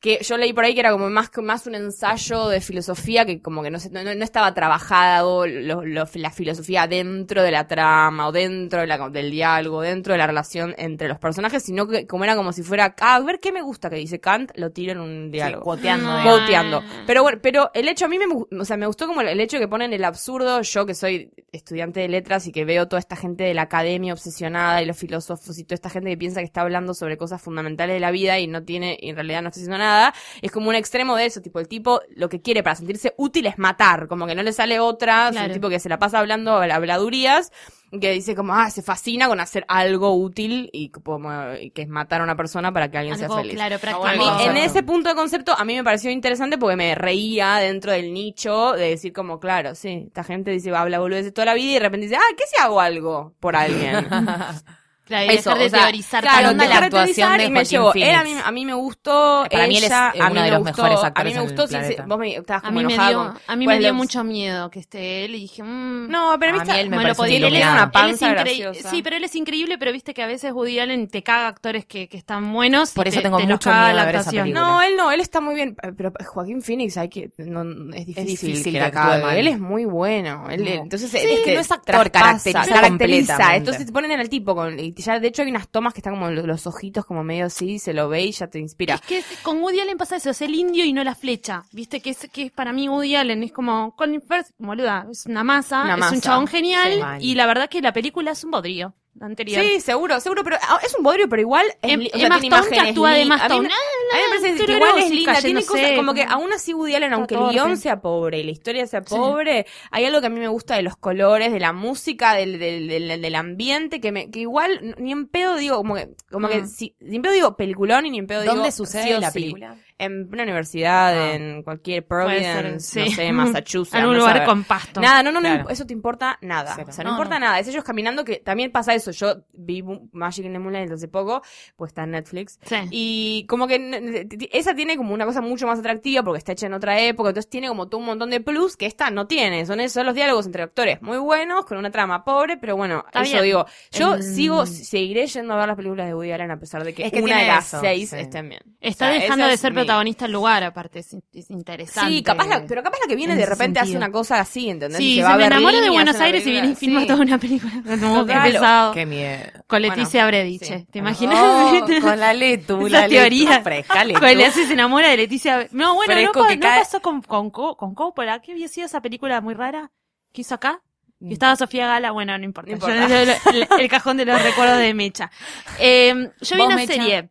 que 0.00 0.18
yo 0.22 0.36
leí 0.36 0.52
por 0.52 0.64
ahí 0.64 0.74
que 0.74 0.80
era 0.80 0.92
como 0.92 1.08
más, 1.08 1.30
más 1.42 1.66
un 1.66 1.74
ensayo 1.76 2.48
de 2.48 2.60
filosofía 2.60 3.24
que 3.24 3.40
como 3.40 3.62
que 3.62 3.70
no, 3.70 3.78
se- 3.78 3.88
no, 3.88 4.02
no 4.02 4.10
estaba 4.24 4.52
trabajado 4.52 5.46
lo- 5.46 5.82
lo- 5.82 6.04
la 6.14 6.30
filosofía 6.30 6.86
dentro 6.86 7.42
de 7.42 7.50
la 7.50 7.66
trama 7.66 8.28
o 8.28 8.32
dentro 8.32 8.80
de 8.80 8.86
la- 8.86 9.08
del 9.08 9.30
diálogo, 9.30 9.80
dentro 9.80 10.12
de 10.12 10.18
la 10.18 10.26
relación 10.26 10.74
entre 10.76 11.08
los 11.08 11.18
personajes, 11.18 11.62
sino 11.62 11.86
que 11.88 12.06
como 12.06 12.24
era 12.24 12.36
como 12.36 12.52
si 12.52 12.62
fuera, 12.62 12.94
ah, 13.00 13.14
a 13.14 13.20
ver 13.20 13.40
qué 13.40 13.50
me 13.50 13.62
gusta 13.62 13.88
que 13.88 13.96
dice 13.96 14.20
Kant, 14.20 14.50
lo 14.56 14.70
tiro 14.72 14.92
en 14.92 15.00
un 15.00 15.24
Sí, 15.26 15.30
diálogo. 15.32 15.64
cuoteando, 15.64 16.16
digamos. 16.18 16.40
Quoteando. 16.40 16.76
Ah. 16.84 17.02
Pero 17.06 17.22
bueno, 17.22 17.38
pero 17.42 17.70
el 17.72 17.88
hecho 17.88 18.04
a 18.04 18.08
mí 18.08 18.18
me, 18.18 18.26
o 18.60 18.64
sea, 18.66 18.76
me 18.76 18.86
gustó 18.86 19.06
como 19.06 19.22
el 19.22 19.40
hecho 19.40 19.58
que 19.58 19.68
ponen 19.68 19.92
el 19.94 20.04
absurdo, 20.04 20.60
yo 20.60 20.84
que 20.84 20.94
soy 20.94 21.30
estudiante 21.52 22.00
de 22.00 22.08
letras 22.08 22.46
y 22.46 22.52
que 22.52 22.64
veo 22.66 22.88
toda 22.88 23.00
esta 23.00 23.16
gente 23.16 23.44
de 23.44 23.54
la 23.54 23.62
academia 23.62 24.12
obsesionada 24.12 24.82
y 24.82 24.86
los 24.86 24.98
filósofos 24.98 25.58
y 25.58 25.64
toda 25.64 25.76
esta 25.76 25.88
gente 25.88 26.10
que 26.10 26.16
piensa 26.18 26.40
que 26.40 26.46
está 26.46 26.60
hablando 26.60 26.92
sobre 26.94 27.16
cosas 27.16 27.40
fundamentales 27.40 27.94
de 27.94 28.00
la 28.00 28.10
vida 28.10 28.38
y 28.38 28.46
no 28.48 28.64
tiene, 28.64 28.98
y 29.00 29.08
en 29.10 29.16
realidad 29.16 29.40
no 29.40 29.48
está 29.48 29.60
haciendo 29.60 29.78
nada, 29.78 29.93
es 30.42 30.50
como 30.52 30.68
un 30.68 30.74
extremo 30.74 31.16
de 31.16 31.26
eso, 31.26 31.40
tipo 31.40 31.60
el 31.60 31.68
tipo 31.68 32.00
lo 32.16 32.28
que 32.28 32.40
quiere 32.40 32.62
para 32.62 32.76
sentirse 32.76 33.14
útil 33.16 33.46
es 33.46 33.58
matar, 33.58 34.08
como 34.08 34.26
que 34.26 34.34
no 34.34 34.42
le 34.42 34.52
sale 34.52 34.80
otra, 34.80 35.26
es 35.28 35.32
Claro. 35.32 35.46
un 35.48 35.52
tipo 35.52 35.68
que 35.68 35.80
se 35.80 35.88
la 35.88 35.98
pasa 35.98 36.18
hablando 36.18 36.52
habladurías, 36.56 37.52
que 38.00 38.10
dice 38.10 38.34
como, 38.34 38.54
ah, 38.54 38.70
se 38.70 38.82
fascina 38.82 39.28
con 39.28 39.38
hacer 39.38 39.64
algo 39.68 40.14
útil 40.16 40.68
y 40.72 40.88
como, 40.90 41.30
que 41.72 41.82
es 41.82 41.88
matar 41.88 42.20
a 42.22 42.24
una 42.24 42.34
persona 42.36 42.72
para 42.72 42.90
que 42.90 42.98
alguien 42.98 43.14
Algo, 43.14 43.26
sea 43.34 43.36
feliz. 43.42 43.54
claro, 43.54 43.76
A 44.04 44.14
mí, 44.14 44.24
en 44.46 44.56
ese 44.56 44.82
punto 44.82 45.08
de 45.10 45.14
concepto, 45.14 45.52
a 45.56 45.64
mí 45.64 45.76
me 45.76 45.84
pareció 45.84 46.10
interesante 46.10 46.58
porque 46.58 46.74
me 46.76 46.94
reía 46.96 47.56
dentro 47.58 47.92
del 47.92 48.12
nicho 48.12 48.72
de 48.72 48.88
decir 48.90 49.12
como, 49.12 49.38
claro, 49.38 49.76
sí, 49.76 50.04
esta 50.08 50.24
gente 50.24 50.50
dice, 50.50 50.72
va, 50.72 50.80
habla 50.80 50.98
boludeces 50.98 51.32
toda 51.32 51.44
la 51.46 51.54
vida 51.54 51.70
y 51.70 51.74
de 51.74 51.80
repente 51.80 52.06
dice, 52.06 52.16
ah, 52.16 52.34
¿qué 52.36 52.44
si 52.48 52.60
hago 52.60 52.80
algo 52.80 53.34
por 53.38 53.54
alguien? 53.54 54.08
Claro, 55.04 55.30
y 55.30 55.36
Eso, 55.36 55.50
dejar 55.50 55.58
de 55.58 55.66
o 55.66 55.68
sea, 55.68 55.82
teorizar. 55.82 56.22
Claro, 56.22 56.38
¿Qué 56.40 56.48
onda 56.48 56.64
dejar 56.64 56.74
la 56.74 56.80
de 56.80 56.86
actuación 56.98 57.36
de 57.38 57.44
y 57.44 57.50
me 57.50 57.64
llevó. 57.64 57.92
Él 57.94 58.14
a 58.14 58.24
mí, 58.24 58.34
a 58.42 58.50
mí 58.50 58.64
me 58.64 58.74
gustó. 58.74 59.44
Para 59.50 59.66
mí 59.66 59.76
él 59.76 59.84
es, 59.84 59.90
ella, 59.90 60.08
a 60.08 60.12
mí 60.12 60.20
uno 60.20 60.28
de 60.34 60.40
me 60.42 60.50
los 60.50 60.58
gustó, 60.60 60.82
mejores 60.82 60.98
A 60.98 61.02
mí 61.02 61.06
actores 61.08 61.34
me 61.34 61.38
en 61.40 61.44
gustó, 61.46 61.62
el 61.62 61.68
sí, 61.68 61.76
sí, 61.94 62.02
vos 62.06 62.18
me 62.18 62.34
estabas 62.36 62.64
a 62.64 62.66
como 62.68 62.80
mí, 62.80 62.86
me 62.86 62.92
dio, 63.08 63.18
con- 63.18 63.38
a 63.46 63.56
mí 63.56 63.66
me 63.66 63.78
dio 63.78 63.88
los- 63.88 63.96
mucho 63.96 64.24
miedo 64.24 64.70
que 64.70 64.78
esté 64.80 65.24
él 65.26 65.34
y 65.34 65.40
dije, 65.40 65.62
mmm, 65.62 66.08
No, 66.08 66.36
pero 66.40 66.52
A 66.52 66.54
viste, 66.54 66.72
mí 66.72 66.78
él 66.80 66.88
me 66.90 66.96
parece 66.96 67.08
lo 67.10 67.16
podía 67.16 67.36
tiene 67.38 67.48
creer. 67.50 67.68
una. 67.68 67.82
Él 67.82 67.86
es 67.86 67.92
panza 67.92 68.28
graciosa. 68.30 68.90
Sí, 68.90 69.02
pero 69.02 69.16
él 69.16 69.24
es 69.24 69.34
increíble, 69.36 69.76
pero 69.78 69.92
viste 69.92 70.14
que 70.14 70.22
a 70.22 70.26
veces 70.26 70.52
Woody 70.52 70.78
Allen 70.78 71.08
te 71.08 71.22
caga 71.22 71.48
actores 71.48 71.84
que, 71.84 72.08
que 72.08 72.16
están 72.16 72.50
buenos. 72.52 72.92
Por 72.92 73.06
eso 73.06 73.18
te- 73.18 73.24
tengo 73.24 73.36
te 73.38 73.46
mucho 73.46 73.70
miedo 73.70 73.86
de 73.98 74.04
ver 74.06 74.14
esa 74.16 74.30
película. 74.30 74.60
No, 74.60 74.80
él 74.82 74.96
no, 74.96 75.10
él 75.10 75.20
está 75.20 75.40
muy 75.42 75.54
bien, 75.54 75.76
pero 75.96 76.12
Joaquín 76.24 76.62
Phoenix 76.62 76.96
hay 76.96 77.10
que 77.10 77.30
no, 77.38 77.62
es 77.94 78.06
difícil, 78.06 78.62
que 78.64 78.90
mal. 78.92 79.36
Él 79.36 79.48
es 79.48 79.60
muy 79.60 79.84
bueno. 79.84 80.48
Él, 80.48 80.64
No. 80.64 80.70
entonces 80.70 81.12
es 81.12 81.40
que 81.44 81.54
no 81.54 81.60
es 81.60 81.70
actor, 81.70 82.10
caracteriza. 82.10 83.56
Entonces 83.56 83.84
te 83.86 83.92
ponen 83.92 84.18
al 84.18 84.28
tipo 84.30 84.54
con 84.54 84.78
ya 85.02 85.18
de 85.20 85.28
hecho 85.28 85.42
hay 85.42 85.50
unas 85.50 85.68
tomas 85.68 85.92
que 85.94 86.00
están 86.00 86.14
como 86.14 86.30
los, 86.30 86.46
los 86.46 86.66
ojitos 86.66 87.04
como 87.04 87.24
medio 87.24 87.46
así, 87.46 87.78
se 87.78 87.92
lo 87.92 88.08
ve 88.08 88.22
y 88.22 88.32
ya 88.32 88.46
te 88.48 88.58
inspira. 88.58 88.94
Es 88.94 89.00
que 89.02 89.22
con 89.42 89.60
Woody 89.62 89.80
Allen 89.80 89.96
pasa 89.98 90.16
eso, 90.16 90.30
es 90.30 90.42
el 90.42 90.54
indio 90.54 90.84
y 90.84 90.92
no 90.92 91.02
la 91.04 91.14
flecha. 91.14 91.64
Viste 91.72 92.00
que 92.00 92.10
es, 92.10 92.28
que 92.32 92.44
es 92.44 92.52
para 92.52 92.72
mí 92.72 92.88
Woody 92.88 93.16
Allen, 93.16 93.42
es 93.42 93.52
como 93.52 93.94
Colin 93.96 94.22
Firth, 94.22 94.48
boluda, 94.58 95.06
es 95.10 95.26
una 95.26 95.44
masa, 95.44 95.82
Una 95.84 95.94
es 95.94 96.00
masa. 96.00 96.14
un 96.14 96.20
chabón 96.20 96.46
genial 96.46 97.18
Sí, 97.20 97.30
y 97.30 97.34
la 97.34 97.46
verdad 97.46 97.68
que 97.68 97.80
la 97.82 97.92
película 97.92 98.32
es 98.32 98.44
un 98.44 98.50
bodrio. 98.50 98.94
Anterior. 99.20 99.62
Sí, 99.62 99.80
seguro, 99.80 100.18
seguro, 100.20 100.42
pero 100.42 100.56
ah, 100.60 100.80
es 100.84 100.94
un 100.96 101.04
bodrio, 101.04 101.28
pero 101.28 101.40
igual 101.40 101.66
es, 101.82 101.92
Em- 101.92 102.00
li- 102.00 102.10
o 102.12 102.18
sea, 102.18 102.26
Emma 102.26 102.36
Stone 102.38 102.68
que 102.70 102.80
actúa 102.80 103.10
de 103.12 103.22
Emma 103.22 103.36
a 103.36 103.38
mí 103.38 103.44
Stone. 103.44 103.68
me- 103.68 103.74
Ah, 103.74 103.76
A 103.76 104.16
mí 104.16 104.22
me 104.22 104.28
parece 104.40 104.66
que 104.66 104.72
igual 104.72 104.98
es 104.98 105.04
sí, 105.08 105.14
linda, 105.14 105.40
tiene 105.40 105.64
cosas 105.64 105.92
como 105.96 106.14
que 106.14 106.22
aún 106.24 106.52
así 106.52 106.74
Woody 106.74 106.94
Allen, 106.96 107.12
aunque 107.12 107.34
el 107.36 107.48
guion 107.50 107.76
sea 107.76 108.00
pobre 108.00 108.40
y 108.40 108.42
la 108.44 108.50
historia 108.50 108.86
sea 108.86 109.02
pobre, 109.02 109.66
hay 109.92 110.04
algo 110.04 110.20
que 110.20 110.26
a 110.26 110.30
mí 110.30 110.40
me 110.40 110.48
gusta 110.48 110.74
de 110.76 110.82
los 110.82 110.96
colores, 110.96 111.52
de 111.52 111.60
la 111.60 111.72
música, 111.72 112.34
del, 112.34 112.58
del, 112.58 112.88
del, 112.88 113.22
del 113.22 113.34
ambiente, 113.36 114.00
que 114.00 114.10
me 114.12 114.30
que 114.30 114.40
igual 114.40 114.94
ni 114.98 115.12
en 115.12 115.26
pedo 115.28 115.56
digo, 115.56 115.76
como 115.76 115.94
que, 115.94 116.08
como 116.30 116.48
que 116.48 116.62
Mm. 116.62 116.66
si, 116.66 116.96
ni 117.00 117.16
en 117.16 117.22
pedo 117.22 117.32
digo 117.34 117.56
peliculón 117.56 118.06
y 118.06 118.10
ni 118.10 118.18
en 118.18 118.26
pedo 118.26 118.42
digo 118.42 118.54
¿Dónde 118.54 118.72
sucede 118.72 119.04
sí 119.14 119.20
la 119.20 119.30
sí. 119.30 119.34
película? 119.40 119.76
En 119.98 120.28
una 120.32 120.42
universidad, 120.42 121.12
Ah. 121.18 121.34
en 121.34 121.62
cualquier 121.62 122.06
Providence, 122.06 122.98
no 122.98 123.10
sé, 123.10 123.32
Massachusetts. 123.32 123.94
Algún 123.94 124.14
no 124.14 124.20
lugar 124.20 124.44
con 124.44 124.64
pasto. 124.64 125.00
Nada, 125.00 125.22
no, 125.22 125.30
no, 125.32 125.40
no, 125.40 125.48
Claro. 125.48 125.68
eso 125.70 125.86
te 125.86 125.92
importa 125.92 126.38
nada. 126.42 126.72
Cero. 126.74 126.88
O 126.90 126.92
sea, 126.92 127.04
no, 127.04 127.10
No, 127.10 127.16
importa 127.16 127.38
no. 127.38 127.46
nada. 127.46 127.58
Es 127.60 127.68
ellos 127.68 127.84
caminando 127.84 128.24
que 128.24 128.36
también 128.36 128.72
pasa 128.72 128.94
eso. 128.94 129.10
Yo 129.12 129.44
vi 129.52 129.82
Magic 130.12 130.44
in 130.44 130.52
the 130.52 130.58
Moonlight 130.58 130.90
hace 130.90 131.08
poco, 131.08 131.42
pues 131.76 131.90
está 131.90 132.04
en 132.04 132.10
Netflix. 132.12 132.58
Sí. 132.62 132.76
Y 132.90 133.46
como 133.48 133.66
que 133.68 134.26
esa 134.52 134.74
tiene 134.74 134.96
como 134.96 135.14
una 135.14 135.26
cosa 135.26 135.40
mucho 135.40 135.66
más 135.66 135.78
atractiva 135.78 136.22
porque 136.22 136.38
está 136.38 136.52
hecha 136.52 136.66
en 136.66 136.74
otra 136.74 136.98
época, 137.00 137.30
entonces 137.30 137.48
tiene 137.50 137.68
como 137.68 137.88
todo 137.88 138.00
un 138.00 138.06
montón 138.06 138.30
de 138.30 138.40
plus 138.40 138.76
que 138.76 138.86
esta 138.86 139.10
no 139.10 139.26
tiene. 139.26 139.64
Son 139.66 139.80
esos 139.80 140.04
los 140.04 140.14
diálogos 140.14 140.46
entre 140.46 140.62
actores 140.64 141.00
muy 141.02 141.18
buenos, 141.18 141.64
con 141.66 141.78
una 141.78 141.90
trama 141.90 142.24
pobre, 142.24 142.56
pero 142.56 142.76
bueno, 142.76 143.04
Está 143.06 143.22
eso 143.22 143.32
bien. 143.32 143.44
digo. 143.44 143.66
Yo 143.92 144.16
Mm. 144.16 144.22
sigo, 144.22 144.66
seguiré 144.66 145.26
yendo 145.26 145.54
a 145.54 145.58
ver 145.58 145.68
las 145.68 145.76
películas 145.76 146.06
de 146.06 146.14
Woody 146.14 146.32
Allen 146.32 146.50
a 146.50 146.58
pesar 146.58 146.82
de 146.84 146.92
que, 146.94 147.04
Es 147.06 147.12
que 147.12 147.22
una 147.22 147.38
de 147.40 147.46
las 147.46 147.68
eso, 147.68 147.80
seis 147.80 148.10
sí. 148.10 148.16
estén 148.16 148.48
bien. 148.48 148.60
Está 148.80 149.06
O 149.06 149.10
sea, 149.12 149.20
dejando 149.20 149.46
de 149.46 149.56
ser 149.56 149.70
mi- 149.72 149.76
protagonista 149.76 149.93
el 150.02 150.32
lugar, 150.32 150.62
aparte. 150.64 151.00
Es, 151.00 151.14
es 151.32 151.50
interesante. 151.50 152.10
Sí, 152.10 152.22
capaz 152.22 152.46
la, 152.46 152.64
pero 152.66 152.82
capaz 152.82 152.98
la 153.00 153.06
que 153.08 153.16
viene 153.16 153.32
en 153.34 153.38
de 153.38 153.46
repente 153.46 153.80
hace 153.80 153.96
una 153.96 154.10
cosa 154.10 154.40
así, 154.40 154.68
¿entendés? 154.70 155.00
Y 155.00 155.04
Sí, 155.04 155.16
se, 155.16 155.22
va 155.22 155.36
me 155.36 155.46
enamora 155.46 155.80
de 155.80 155.86
y 155.86 155.90
Buenos 155.90 156.16
Aires 156.20 156.46
y 156.46 156.50
viene 156.50 156.68
y 156.70 156.74
filma 156.74 157.00
sí. 157.00 157.06
toda 157.06 157.20
una 157.22 157.38
película. 157.38 157.72
Que 157.84 157.96
Total. 157.96 158.52
pesado. 158.52 158.92
Qué 158.92 159.06
miedo. 159.06 159.44
Con 159.66 159.82
Leticia 159.82 160.26
Brediche. 160.26 160.78
sí. 160.80 160.86
¿Te 160.90 160.98
imaginas? 160.98 161.38
Oh, 161.40 161.80
con 162.02 162.18
la 162.20 162.32
Letu, 162.32 162.88
la 162.88 163.08
teoría. 163.08 163.50
Letu 163.50 163.62
fresca, 163.64 164.04
Letu. 164.04 164.20
Con 164.20 164.52
se 164.52 164.72
enamora 164.72 165.08
de 165.08 165.16
Leticia. 165.16 165.68
No, 165.72 165.94
bueno, 165.94 166.14
no, 166.14 166.20
Fresco 166.20 166.40
no 166.54 166.60
cae. 166.60 166.80
pasó 166.80 167.00
con, 167.00 167.22
con, 167.22 167.50
Co- 167.50 167.76
con 167.76 167.94
Coppola. 167.94 168.40
¿Qué 168.40 168.52
había 168.52 168.68
sido 168.68 168.86
esa 168.86 169.00
película 169.00 169.40
muy 169.40 169.54
rara 169.54 169.90
que 170.32 170.40
hizo 170.42 170.54
acá? 170.54 170.80
Mm. 171.20 171.28
Que 171.28 171.34
estaba 171.34 171.56
Sofía 171.56 171.86
Gala, 171.86 172.10
bueno, 172.10 172.36
no 172.38 172.44
importa. 172.44 172.72
No 172.72 172.78
Yo- 172.78 172.88
importa. 172.94 173.22
el, 173.22 173.28
el- 173.56 173.68
el 173.80 173.88
cajón 173.88 174.16
de 174.16 174.24
los 174.24 174.42
recuerdos 174.42 174.78
de 174.78 174.94
Mecha. 174.94 175.30
Eh, 175.78 176.12
yo 176.40 176.56
vi 176.56 176.62
¿Vos, 176.62 176.66
una 176.68 176.76
Mecha? 176.76 176.92
serie. 176.94 177.30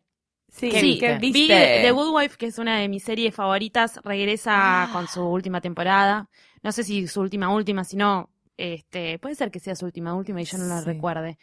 Sí, 0.56 0.70
¿Qué 0.70 0.78
sí, 0.80 0.86
viste? 0.92 1.18
vi 1.18 1.32
viste? 1.32 1.80
The 1.82 1.90
Good 1.90 2.14
Wife, 2.14 2.36
que 2.36 2.46
es 2.46 2.58
una 2.58 2.78
de 2.78 2.88
mis 2.88 3.02
series 3.02 3.34
favoritas, 3.34 3.98
regresa 4.04 4.88
con 4.92 5.08
su 5.08 5.20
última 5.22 5.60
temporada. 5.60 6.28
No 6.62 6.70
sé 6.70 6.84
si 6.84 7.08
su 7.08 7.20
última 7.20 7.52
última, 7.52 7.82
si 7.82 7.96
no, 7.96 8.30
este, 8.56 9.18
puede 9.18 9.34
ser 9.34 9.50
que 9.50 9.58
sea 9.58 9.74
su 9.74 9.84
última 9.84 10.14
última 10.14 10.40
y 10.40 10.44
yo 10.44 10.56
no 10.58 10.64
la 10.66 10.78
Sí. 10.80 10.86
recuerde. 10.86 11.38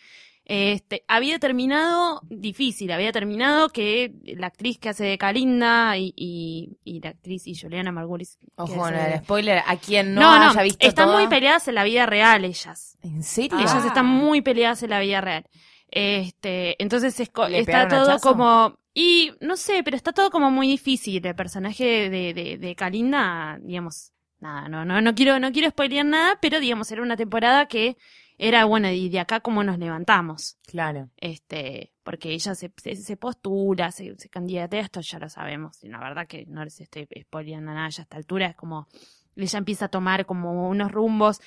Este, 0.46 1.04
había 1.08 1.40
terminado 1.40 2.22
difícil, 2.30 2.92
había 2.92 3.12
terminado 3.12 3.70
que 3.70 4.14
la 4.24 4.48
actriz 4.48 4.80
que 4.80 4.90
hace 4.90 5.04
de 5.06 5.18
Kalinda 5.18 5.98
y, 5.98 6.14
y, 6.16 6.78
y 6.84 7.00
la 7.02 7.10
actriz 7.10 7.46
y 7.48 7.56
Juliana 7.56 7.92
Margulis. 7.92 8.40
Ojo 8.56 8.88
de- 8.88 9.14
el 9.14 9.20
spoiler. 9.20 9.62
A 9.68 9.76
quien 9.76 10.16
no, 10.16 10.22
no, 10.22 10.46
no, 10.46 10.52
haya 10.52 10.64
visto 10.64 10.88
están 10.88 11.08
toda- 11.08 11.20
muy 11.20 11.28
peleadas 11.30 11.68
en 11.68 11.76
la 11.76 11.84
vida 11.84 12.06
real 12.06 12.44
ellas. 12.46 12.98
¿En 13.04 13.24
serio? 13.24 13.58
Ah. 13.60 13.62
Ellas 13.62 13.86
están 13.86 14.06
muy 14.08 14.42
peleadas 14.42 14.82
en 14.84 14.90
la 14.90 15.00
vida 15.02 15.20
real. 15.22 15.46
Este, 15.90 16.82
entonces 16.82 17.20
es 17.20 17.30
co- 17.30 17.48
¿Le 17.50 17.60
está 17.60 17.88
todo 17.88 18.10
hachazo? 18.12 18.30
como 18.30 18.78
y 18.94 19.32
no 19.40 19.56
sé, 19.58 19.84
pero 19.84 19.96
está 19.96 20.12
todo 20.12 20.30
como 20.30 20.52
muy 20.52 20.68
difícil. 20.68 21.26
El 21.26 21.36
personaje 21.36 22.10
de, 22.10 22.34
de, 22.34 22.58
de 22.58 22.76
Kalinda, 22.76 23.58
digamos, 23.62 24.12
nada, 24.40 24.68
no, 24.68 24.84
no, 24.84 25.02
no 25.02 25.16
quiero, 25.16 25.40
no 25.40 25.52
quiero 25.52 25.70
spoilear 25.70 26.06
nada, 26.06 26.38
pero 26.42 26.60
digamos, 26.60 26.92
era 26.92 27.02
una 27.02 27.16
temporada 27.16 27.68
que 27.68 27.98
era 28.38 28.66
bueno, 28.66 28.90
y 28.90 29.08
de 29.10 29.20
acá 29.20 29.40
cómo 29.40 29.64
nos 29.64 29.78
levantamos. 29.78 30.58
Claro. 30.66 31.10
Este, 31.18 31.94
porque 32.04 32.32
ella 32.32 32.56
se, 32.56 32.72
se, 32.76 32.96
se 32.96 33.18
postula, 33.18 33.92
se, 33.92 34.18
se 34.18 34.30
candidatea, 34.30 34.82
esto 34.82 35.00
ya 35.02 35.20
lo 35.20 35.30
sabemos. 35.30 35.84
Y 35.84 35.90
la 35.90 36.00
verdad 36.00 36.28
que 36.28 36.46
no 36.48 36.64
les 36.64 36.82
estoy 36.82 37.08
spoileando 37.22 37.72
nada 37.72 37.90
ya 37.90 38.02
a 38.02 38.04
esta 38.04 38.18
altura, 38.18 38.48
es 38.48 38.56
como, 38.56 38.88
ella 39.36 39.60
empieza 39.60 39.86
a 39.86 39.90
tomar 39.90 40.26
como 40.26 40.68
unos 40.68 40.92
rumbos, 40.92 41.40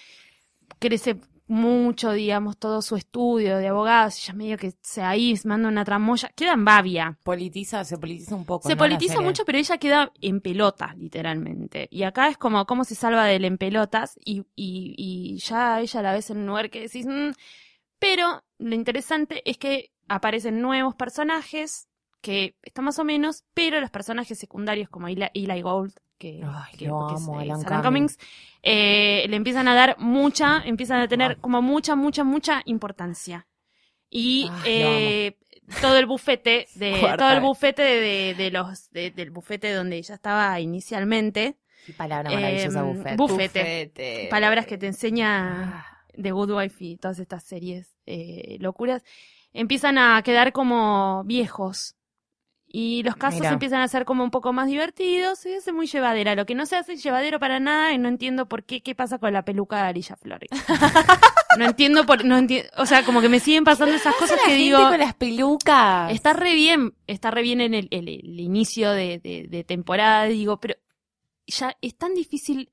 crece 0.78 1.16
mucho, 1.46 2.12
digamos, 2.12 2.56
todo 2.56 2.80
su 2.80 2.96
estudio 2.96 3.58
de 3.58 3.68
abogados, 3.68 4.18
ella 4.22 4.34
medio 4.34 4.56
que 4.56 4.74
se 4.82 5.02
ahí 5.02 5.34
manda 5.44 5.68
una 5.68 5.84
tramoya, 5.84 6.30
queda 6.34 6.52
en 6.54 6.64
babia. 6.64 7.18
Politiza, 7.22 7.84
se 7.84 7.98
politiza 7.98 8.34
un 8.34 8.44
poco. 8.44 8.68
Se 8.68 8.76
politiza 8.76 9.20
mucho, 9.20 9.44
pero 9.44 9.58
ella 9.58 9.78
queda 9.78 10.12
en 10.20 10.40
pelotas, 10.40 10.96
literalmente. 10.96 11.88
Y 11.90 12.04
acá 12.04 12.28
es 12.28 12.38
como 12.38 12.64
cómo 12.64 12.84
se 12.84 12.94
salva 12.94 13.24
del 13.26 13.44
en 13.44 13.58
pelotas 13.58 14.18
y, 14.24 14.40
y, 14.56 14.94
y 14.96 15.38
ya 15.38 15.80
ella 15.80 16.02
la 16.02 16.12
ves 16.12 16.30
en 16.30 16.38
un 16.38 16.46
lugar 16.46 16.70
que 16.70 16.80
decís... 16.80 17.06
"Mm". 17.06 17.32
Pero 17.98 18.42
lo 18.58 18.74
interesante 18.74 19.42
es 19.48 19.56
que 19.56 19.90
aparecen 20.08 20.60
nuevos 20.60 20.94
personajes 20.94 21.88
que 22.20 22.56
están 22.62 22.84
más 22.86 22.98
o 22.98 23.04
menos, 23.04 23.44
pero 23.54 23.80
los 23.80 23.90
personajes 23.90 24.38
secundarios 24.38 24.88
como 24.90 25.08
Eli, 25.08 25.26
Eli 25.32 25.62
Gold, 25.62 25.94
que, 26.18 26.42
Ay, 26.44 26.76
que- 26.78 26.86
lo 26.86 27.06
que 27.08 27.14
es, 27.14 27.20
eh, 27.28 27.32
Alan 27.32 27.50
Alan 27.66 27.82
Cummings. 27.82 28.16
Cummings, 28.16 28.18
eh, 28.62 29.26
le 29.28 29.36
empiezan 29.36 29.68
a 29.68 29.74
dar 29.74 29.96
mucha, 29.98 30.62
empiezan 30.64 31.00
a 31.00 31.08
tener 31.08 31.32
Ah. 31.32 31.38
como 31.40 31.60
mucha, 31.62 31.94
mucha, 31.96 32.24
mucha 32.24 32.62
importancia. 32.64 33.46
Y 34.10 34.48
Ay, 34.50 34.62
eh, 34.66 35.36
todo 35.80 35.98
el 35.98 36.06
bufete 36.06 36.66
de 36.74 36.90
Cuarta 37.00 37.16
todo 37.24 37.32
el 37.32 37.40
bufete 37.40 37.82
de, 37.82 38.34
de 38.36 38.50
los 38.50 38.90
de- 38.90 39.10
del 39.10 39.30
bufete 39.30 39.72
donde 39.72 39.96
ella 39.96 40.14
estaba 40.14 40.60
inicialmente 40.60 41.56
Qué 41.86 41.92
palabra 41.94 42.30
maravillosa, 42.30 42.82
buffet. 42.82 43.16
Bufete. 43.16 43.60
Bufete. 43.60 44.28
palabras 44.30 44.66
que 44.66 44.78
te 44.78 44.86
enseña 44.86 45.74
Ah, 45.86 45.86
The 46.20 46.30
Good 46.30 46.50
Wife 46.52 46.84
y 46.84 46.96
todas 46.96 47.18
estas 47.18 47.42
series 47.44 47.96
eh, 48.06 48.56
locuras 48.60 49.02
empiezan 49.52 49.98
a 49.98 50.22
quedar 50.22 50.52
como 50.52 51.24
viejos 51.24 51.96
y 52.76 53.04
los 53.04 53.14
casos 53.14 53.38
Mira. 53.38 53.52
empiezan 53.52 53.82
a 53.82 53.86
ser 53.88 54.04
como 54.04 54.24
un 54.24 54.32
poco 54.32 54.52
más 54.52 54.66
divertidos 54.66 55.46
y 55.46 55.50
es 55.52 55.72
muy 55.72 55.86
llevadera 55.86 56.34
lo 56.34 56.44
que 56.44 56.56
no 56.56 56.66
se 56.66 56.74
hace 56.74 56.96
llevadero 56.96 57.38
para 57.38 57.60
nada 57.60 57.92
y 57.92 57.98
no 57.98 58.08
entiendo 58.08 58.46
por 58.48 58.64
qué 58.64 58.82
qué 58.82 58.96
pasa 58.96 59.18
con 59.18 59.32
la 59.32 59.44
peluca 59.44 59.76
de 59.76 59.82
Arilla 59.90 60.16
Flores 60.16 60.48
no 61.58 61.66
entiendo 61.66 62.04
por 62.04 62.24
no 62.24 62.36
entiendo 62.36 62.68
o 62.76 62.84
sea 62.84 63.04
como 63.04 63.20
que 63.20 63.28
me 63.28 63.38
siguen 63.38 63.62
pasando 63.62 63.94
esas 63.94 64.14
cosas 64.16 64.38
la 64.38 64.44
que 64.46 64.50
gente 64.56 64.64
digo 64.64 64.78
con 64.88 64.98
las 64.98 65.14
pelucas. 65.14 66.10
Está 66.12 66.32
re 66.32 66.54
bien, 66.54 66.94
está 67.06 67.30
re 67.30 67.42
bien 67.42 67.60
en 67.60 67.74
el, 67.74 67.86
el- 67.92 68.08
el 68.08 68.40
inicio 68.40 68.90
de, 68.90 69.20
de- 69.20 69.46
de 69.48 69.62
temporada, 69.62 70.24
digo, 70.24 70.58
pero 70.58 70.74
ya 71.46 71.76
es 71.80 71.94
tan 71.96 72.12
difícil 72.14 72.70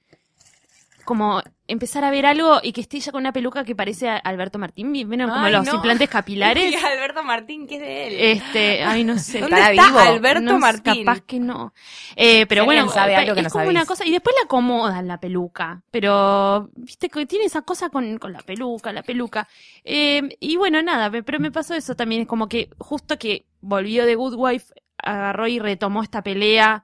como 1.03 1.41
empezar 1.67 2.03
a 2.03 2.11
ver 2.11 2.25
algo 2.25 2.59
y 2.61 2.73
que 2.73 2.81
esté 2.81 2.99
ya 2.99 3.11
con 3.11 3.21
una 3.21 3.31
peluca 3.31 3.63
que 3.63 3.75
parece 3.75 4.09
a 4.09 4.17
Alberto 4.17 4.59
Martín, 4.59 4.91
¿vieron 4.91 5.29
como 5.29 5.45
Ay, 5.45 5.53
los 5.53 5.65
no. 5.65 5.75
implantes 5.75 6.09
capilares? 6.09 6.71
Y 6.71 6.75
Alberto 6.75 7.23
Martín, 7.23 7.65
¿qué 7.67 7.75
es 7.75 7.81
de 7.81 8.07
él? 8.07 8.13
Este, 8.37 8.83
ay, 8.83 9.03
no 9.03 9.17
sé. 9.17 9.39
¿Dónde 9.39 9.55
¿Estará 9.57 9.73
está 9.73 9.87
vivo? 9.87 9.99
Alberto 9.99 10.41
No, 10.41 10.59
Martín? 10.59 11.05
Capaz 11.05 11.21
que 11.21 11.39
no. 11.39 11.73
Eh, 12.15 12.45
pero 12.47 12.63
Si 12.63 12.65
bueno, 12.65 12.89
sabe 12.89 13.15
algo 13.15 13.33
que 13.33 13.39
es 13.39 13.43
nos 13.45 13.53
como 13.53 13.67
una 13.69 13.85
cosa. 13.85 14.05
Y 14.05 14.11
después 14.11 14.35
la 14.39 14.45
acomodan 14.45 15.07
la 15.07 15.19
peluca. 15.19 15.81
Pero, 15.91 16.69
viste, 16.75 17.09
que 17.09 17.25
tiene 17.25 17.45
esa 17.45 17.61
cosa 17.61 17.89
con, 17.89 18.17
con 18.17 18.33
la 18.33 18.39
peluca, 18.39 18.91
la 18.91 19.03
peluca. 19.03 19.47
Eh, 19.83 20.37
y 20.39 20.57
bueno, 20.57 20.81
nada, 20.81 21.09
me- 21.09 21.23
pero 21.23 21.39
me 21.39 21.51
pasó 21.51 21.73
eso 21.73 21.95
también. 21.95 22.21
Es 22.23 22.27
como 22.27 22.47
que 22.49 22.69
justo 22.77 23.17
que 23.17 23.45
volvió 23.61 24.05
de 24.05 24.15
Good 24.15 24.35
Wife, 24.35 24.73
agarró 24.97 25.47
y 25.47 25.59
retomó 25.59 26.03
esta 26.03 26.21
pelea. 26.21 26.83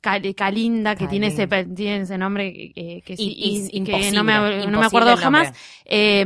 Cal- 0.00 0.34
Calinda, 0.34 0.94
que 0.94 1.06
tiene 1.08 1.26
ese, 1.28 1.48
pe- 1.48 1.64
tiene 1.64 2.02
ese 2.02 2.16
nombre 2.18 2.52
que, 2.52 2.72
que- 2.72 3.02
que 3.04 3.16
sí, 3.16 3.24
Y- 3.36 3.68
y- 3.72 3.78
y- 3.78 3.84
que 3.84 4.12
no 4.12 4.22
me, 4.24 4.66
no 4.66 4.78
me 4.80 4.86
acuerdo 4.86 5.16
jamás. 5.16 5.52
Eh, 5.84 6.24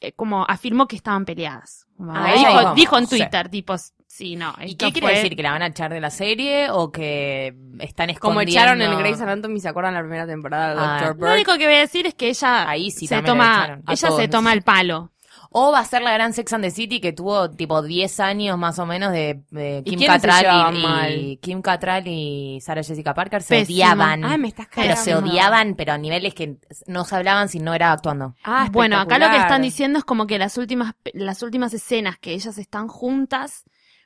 eh, 0.00 0.12
como 0.12 0.44
afirmó 0.48 0.86
que 0.86 0.96
estaban 0.96 1.24
peleadas. 1.24 1.86
Ah, 2.00 2.32
dijo, 2.36 2.74
dijo, 2.74 2.98
en 2.98 3.06
sí. 3.06 3.16
Twitter, 3.18 3.48
tipo, 3.48 3.74
sí, 4.06 4.36
no. 4.36 4.52
¿Y 4.64 4.74
qué 4.74 4.90
quiere 4.92 5.06
fue- 5.06 5.14
decir? 5.16 5.36
¿Que 5.36 5.42
la 5.42 5.52
van 5.52 5.62
a 5.62 5.66
echar 5.68 5.92
de 5.92 6.00
la 6.00 6.10
serie 6.10 6.68
o 6.70 6.90
que 6.90 7.54
están 7.80 8.10
escondiendo? 8.10 8.20
Como 8.20 8.40
echaron 8.40 8.82
en 8.82 8.98
Grey's 8.98 9.20
Anatomy, 9.20 9.60
¿se 9.60 9.68
acuerdan 9.68 9.94
la 9.94 10.00
primera 10.00 10.26
temporada 10.26 10.74
de 10.74 10.80
Ah. 10.80 11.08
Dr. 11.14 11.28
Lo 11.28 11.34
único 11.34 11.52
que 11.56 11.66
voy 11.66 11.76
a 11.76 11.80
decir 11.80 12.06
es 12.06 12.14
que 12.14 12.28
ella 12.28 12.68
Ahí 12.68 12.90
sí 12.90 13.06
se 13.06 13.22
toma, 13.22 13.80
ella 13.88 14.08
todos. 14.08 14.20
se 14.20 14.28
toma 14.28 14.52
el 14.52 14.62
palo. 14.62 15.12
O 15.56 15.70
va 15.70 15.78
a 15.78 15.84
ser 15.84 16.02
la 16.02 16.12
gran 16.12 16.32
Sex 16.32 16.52
and 16.52 16.64
the 16.64 16.70
City 16.72 17.00
que 17.00 17.12
tuvo 17.12 17.48
tipo 17.48 17.80
10 17.80 18.18
años 18.18 18.58
más 18.58 18.76
o 18.80 18.86
menos 18.86 19.12
de, 19.12 19.44
de 19.52 19.82
¿Y 19.84 19.96
Kim 19.96 20.04
Cattrall 20.04 20.76
y, 21.12 21.36
Kim 21.36 21.62
Cattrall 21.62 22.08
y 22.08 22.60
Sarah 22.60 22.82
Jessica 22.82 23.14
Parker 23.14 23.40
se 23.40 23.60
Pésimo. 23.60 23.76
odiaban. 23.76 24.24
Ay, 24.24 24.38
me 24.38 24.48
estás 24.48 24.66
pero 24.74 24.96
se 24.96 25.14
odiaban, 25.14 25.76
pero 25.76 25.92
a 25.92 25.98
niveles 25.98 26.34
que 26.34 26.56
no 26.88 27.04
se 27.04 27.14
hablaban 27.14 27.48
si 27.48 27.60
no 27.60 27.72
era 27.72 27.92
actuando. 27.92 28.34
Ah, 28.42 28.68
bueno, 28.72 28.98
acá 28.98 29.20
lo 29.20 29.30
que 29.30 29.36
están 29.36 29.62
diciendo 29.62 30.00
es 30.00 30.04
como 30.04 30.26
que 30.26 30.40
las 30.40 30.58
últimas, 30.58 30.94
las 31.12 31.40
últimas 31.44 31.72
escenas 31.72 32.18
que 32.18 32.32
ellas 32.32 32.58
están 32.58 32.88
juntas 32.88 33.62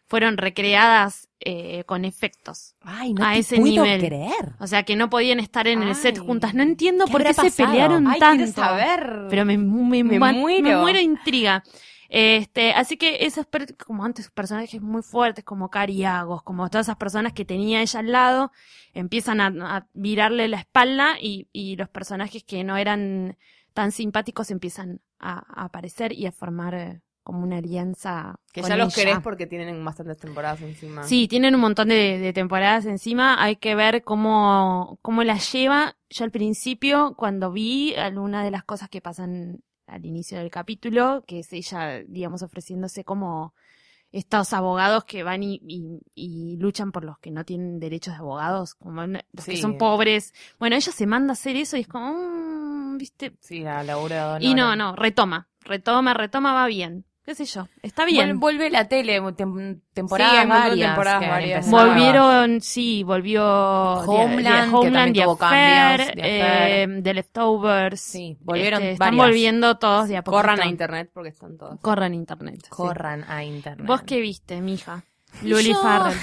fueron 0.08 0.36
recreadas 0.38 1.28
eh, 1.40 1.84
con 1.84 2.04
efectos. 2.04 2.74
Ay, 2.80 3.14
no 3.14 3.24
A 3.24 3.32
te 3.34 3.38
ese 3.40 3.56
puedo 3.56 3.84
nivel. 3.84 4.00
creer. 4.00 4.54
O 4.58 4.66
sea 4.66 4.82
que 4.82 4.96
no 4.96 5.08
podían 5.10 5.38
estar 5.38 5.68
en 5.68 5.82
el 5.82 5.94
set 5.94 6.18
juntas. 6.18 6.54
No 6.54 6.62
entiendo 6.62 7.04
¿Qué 7.04 7.12
por 7.12 7.22
qué 7.22 7.34
se 7.34 7.50
pelearon 7.50 8.06
Ay, 8.08 8.18
tanto. 8.18 8.46
saber. 8.52 9.26
Pero 9.30 9.44
me, 9.44 9.56
me, 9.58 10.02
Me 10.04 10.18
muero. 10.18 10.62
me 10.62 10.76
muero 10.76 10.98
intriga. 11.00 11.62
Este, 12.08 12.72
así 12.72 12.96
que 12.96 13.28
per- 13.50 13.76
como 13.76 14.02
antes, 14.04 14.30
personajes 14.30 14.80
muy 14.80 15.02
fuertes, 15.02 15.44
como 15.44 15.68
Cariagos, 15.68 16.42
como 16.42 16.70
todas 16.70 16.86
esas 16.86 16.96
personas 16.96 17.34
que 17.34 17.44
tenía 17.44 17.82
ella 17.82 18.00
al 18.00 18.10
lado, 18.12 18.50
empiezan 18.94 19.40
a, 19.42 19.76
a 19.76 19.86
virarle 19.92 20.48
la 20.48 20.56
espalda 20.58 21.16
y, 21.20 21.48
y 21.52 21.76
los 21.76 21.90
personajes 21.90 22.42
que 22.44 22.64
no 22.64 22.78
eran 22.78 23.36
tan 23.74 23.92
simpáticos 23.92 24.50
empiezan 24.50 25.00
a, 25.18 25.44
a 25.60 25.64
aparecer 25.66 26.12
y 26.14 26.24
a 26.26 26.32
formar 26.32 26.74
eh, 26.74 27.02
como 27.28 27.42
una 27.42 27.58
alianza. 27.58 28.36
Que 28.54 28.62
con 28.62 28.70
ya 28.70 28.76
los 28.78 28.96
ella. 28.96 29.04
querés 29.10 29.22
porque 29.22 29.46
tienen 29.46 29.84
bastantes 29.84 30.16
temporadas 30.16 30.62
encima. 30.62 31.02
Sí, 31.02 31.28
tienen 31.28 31.54
un 31.54 31.60
montón 31.60 31.88
de, 31.88 32.16
de 32.18 32.32
temporadas 32.32 32.86
encima. 32.86 33.42
Hay 33.42 33.56
que 33.56 33.74
ver 33.74 34.02
cómo, 34.02 34.98
cómo 35.02 35.22
la 35.24 35.36
lleva. 35.36 35.94
Yo 36.08 36.24
al 36.24 36.30
principio, 36.30 37.14
cuando 37.18 37.52
vi 37.52 37.94
alguna 37.96 38.42
de 38.42 38.50
las 38.50 38.64
cosas 38.64 38.88
que 38.88 39.02
pasan 39.02 39.60
al 39.86 40.06
inicio 40.06 40.38
del 40.38 40.50
capítulo, 40.50 41.22
que 41.26 41.40
es 41.40 41.52
ella, 41.52 42.02
digamos, 42.06 42.40
ofreciéndose 42.42 43.04
como 43.04 43.52
estos 44.10 44.54
abogados 44.54 45.04
que 45.04 45.22
van 45.22 45.42
y, 45.42 45.60
y- 45.68 46.00
y 46.14 46.56
luchan 46.56 46.92
por 46.92 47.04
los 47.04 47.18
que 47.18 47.30
no 47.30 47.44
tienen 47.44 47.78
derechos 47.78 48.14
de 48.14 48.20
abogados, 48.20 48.74
como 48.74 49.02
los 49.06 49.44
que 49.44 49.58
son 49.58 49.76
pobres. 49.76 50.32
Bueno, 50.58 50.76
ella 50.76 50.92
se 50.92 51.06
manda 51.06 51.32
a 51.32 51.34
hacer 51.34 51.56
eso 51.56 51.76
y 51.76 51.80
es 51.80 51.88
como, 51.88 52.14
mm, 52.14 52.96
viste. 52.96 53.34
Sí, 53.40 53.60
la 53.60 53.82
Laura. 53.84 54.38
y 54.40 54.54
no, 54.54 54.74
no, 54.76 54.96
retoma, 54.96 55.48
retoma, 55.60 56.14
retoma, 56.14 56.54
va 56.54 56.66
bien. 56.68 57.04
Qué 57.28 57.34
sé 57.34 57.44
yo, 57.44 57.68
está 57.82 58.06
bien. 58.06 58.36
Vuel- 58.36 58.40
Vuelve 58.40 58.70
la 58.70 58.88
tele, 58.88 59.20
tem- 59.20 59.82
temporadas 59.92 60.40
Sí, 60.44 60.48
varias. 60.48 60.88
temporadas 60.88 61.20
que. 61.20 61.70
Volvieron, 61.70 62.60
sí, 62.62 63.02
volvió 63.04 63.44
Homeland, 63.44 64.64
The, 64.64 64.70
que 64.70 64.76
Homeland, 64.76 64.94
también 64.94 65.12
The 65.12 65.22
Affair, 65.44 65.96
cambios, 65.98 66.14
The 66.14 66.22
Affair. 66.22 66.90
eh, 66.90 67.02
The 67.02 67.14
Leftovers. 67.14 68.00
Sí, 68.00 68.38
volvieron 68.40 68.80
Este, 68.80 68.92
Están 68.92 69.16
volviendo 69.18 69.76
todos 69.76 70.08
de 70.08 70.16
a 70.16 70.22
poquito. 70.24 70.38
Corran 70.40 70.60
a 70.62 70.66
internet 70.68 71.10
porque 71.12 71.28
están 71.28 71.58
todos. 71.58 71.78
Corran 71.82 72.12
a 72.12 72.14
internet. 72.14 72.66
Corran 72.70 73.24
a 73.28 73.44
internet. 73.44 73.86
¿Vos 73.86 74.00
qué 74.04 74.20
viste, 74.22 74.62
mija? 74.62 75.04
Luli 75.42 75.74
yo- 75.74 75.82
Farrell. 75.82 76.16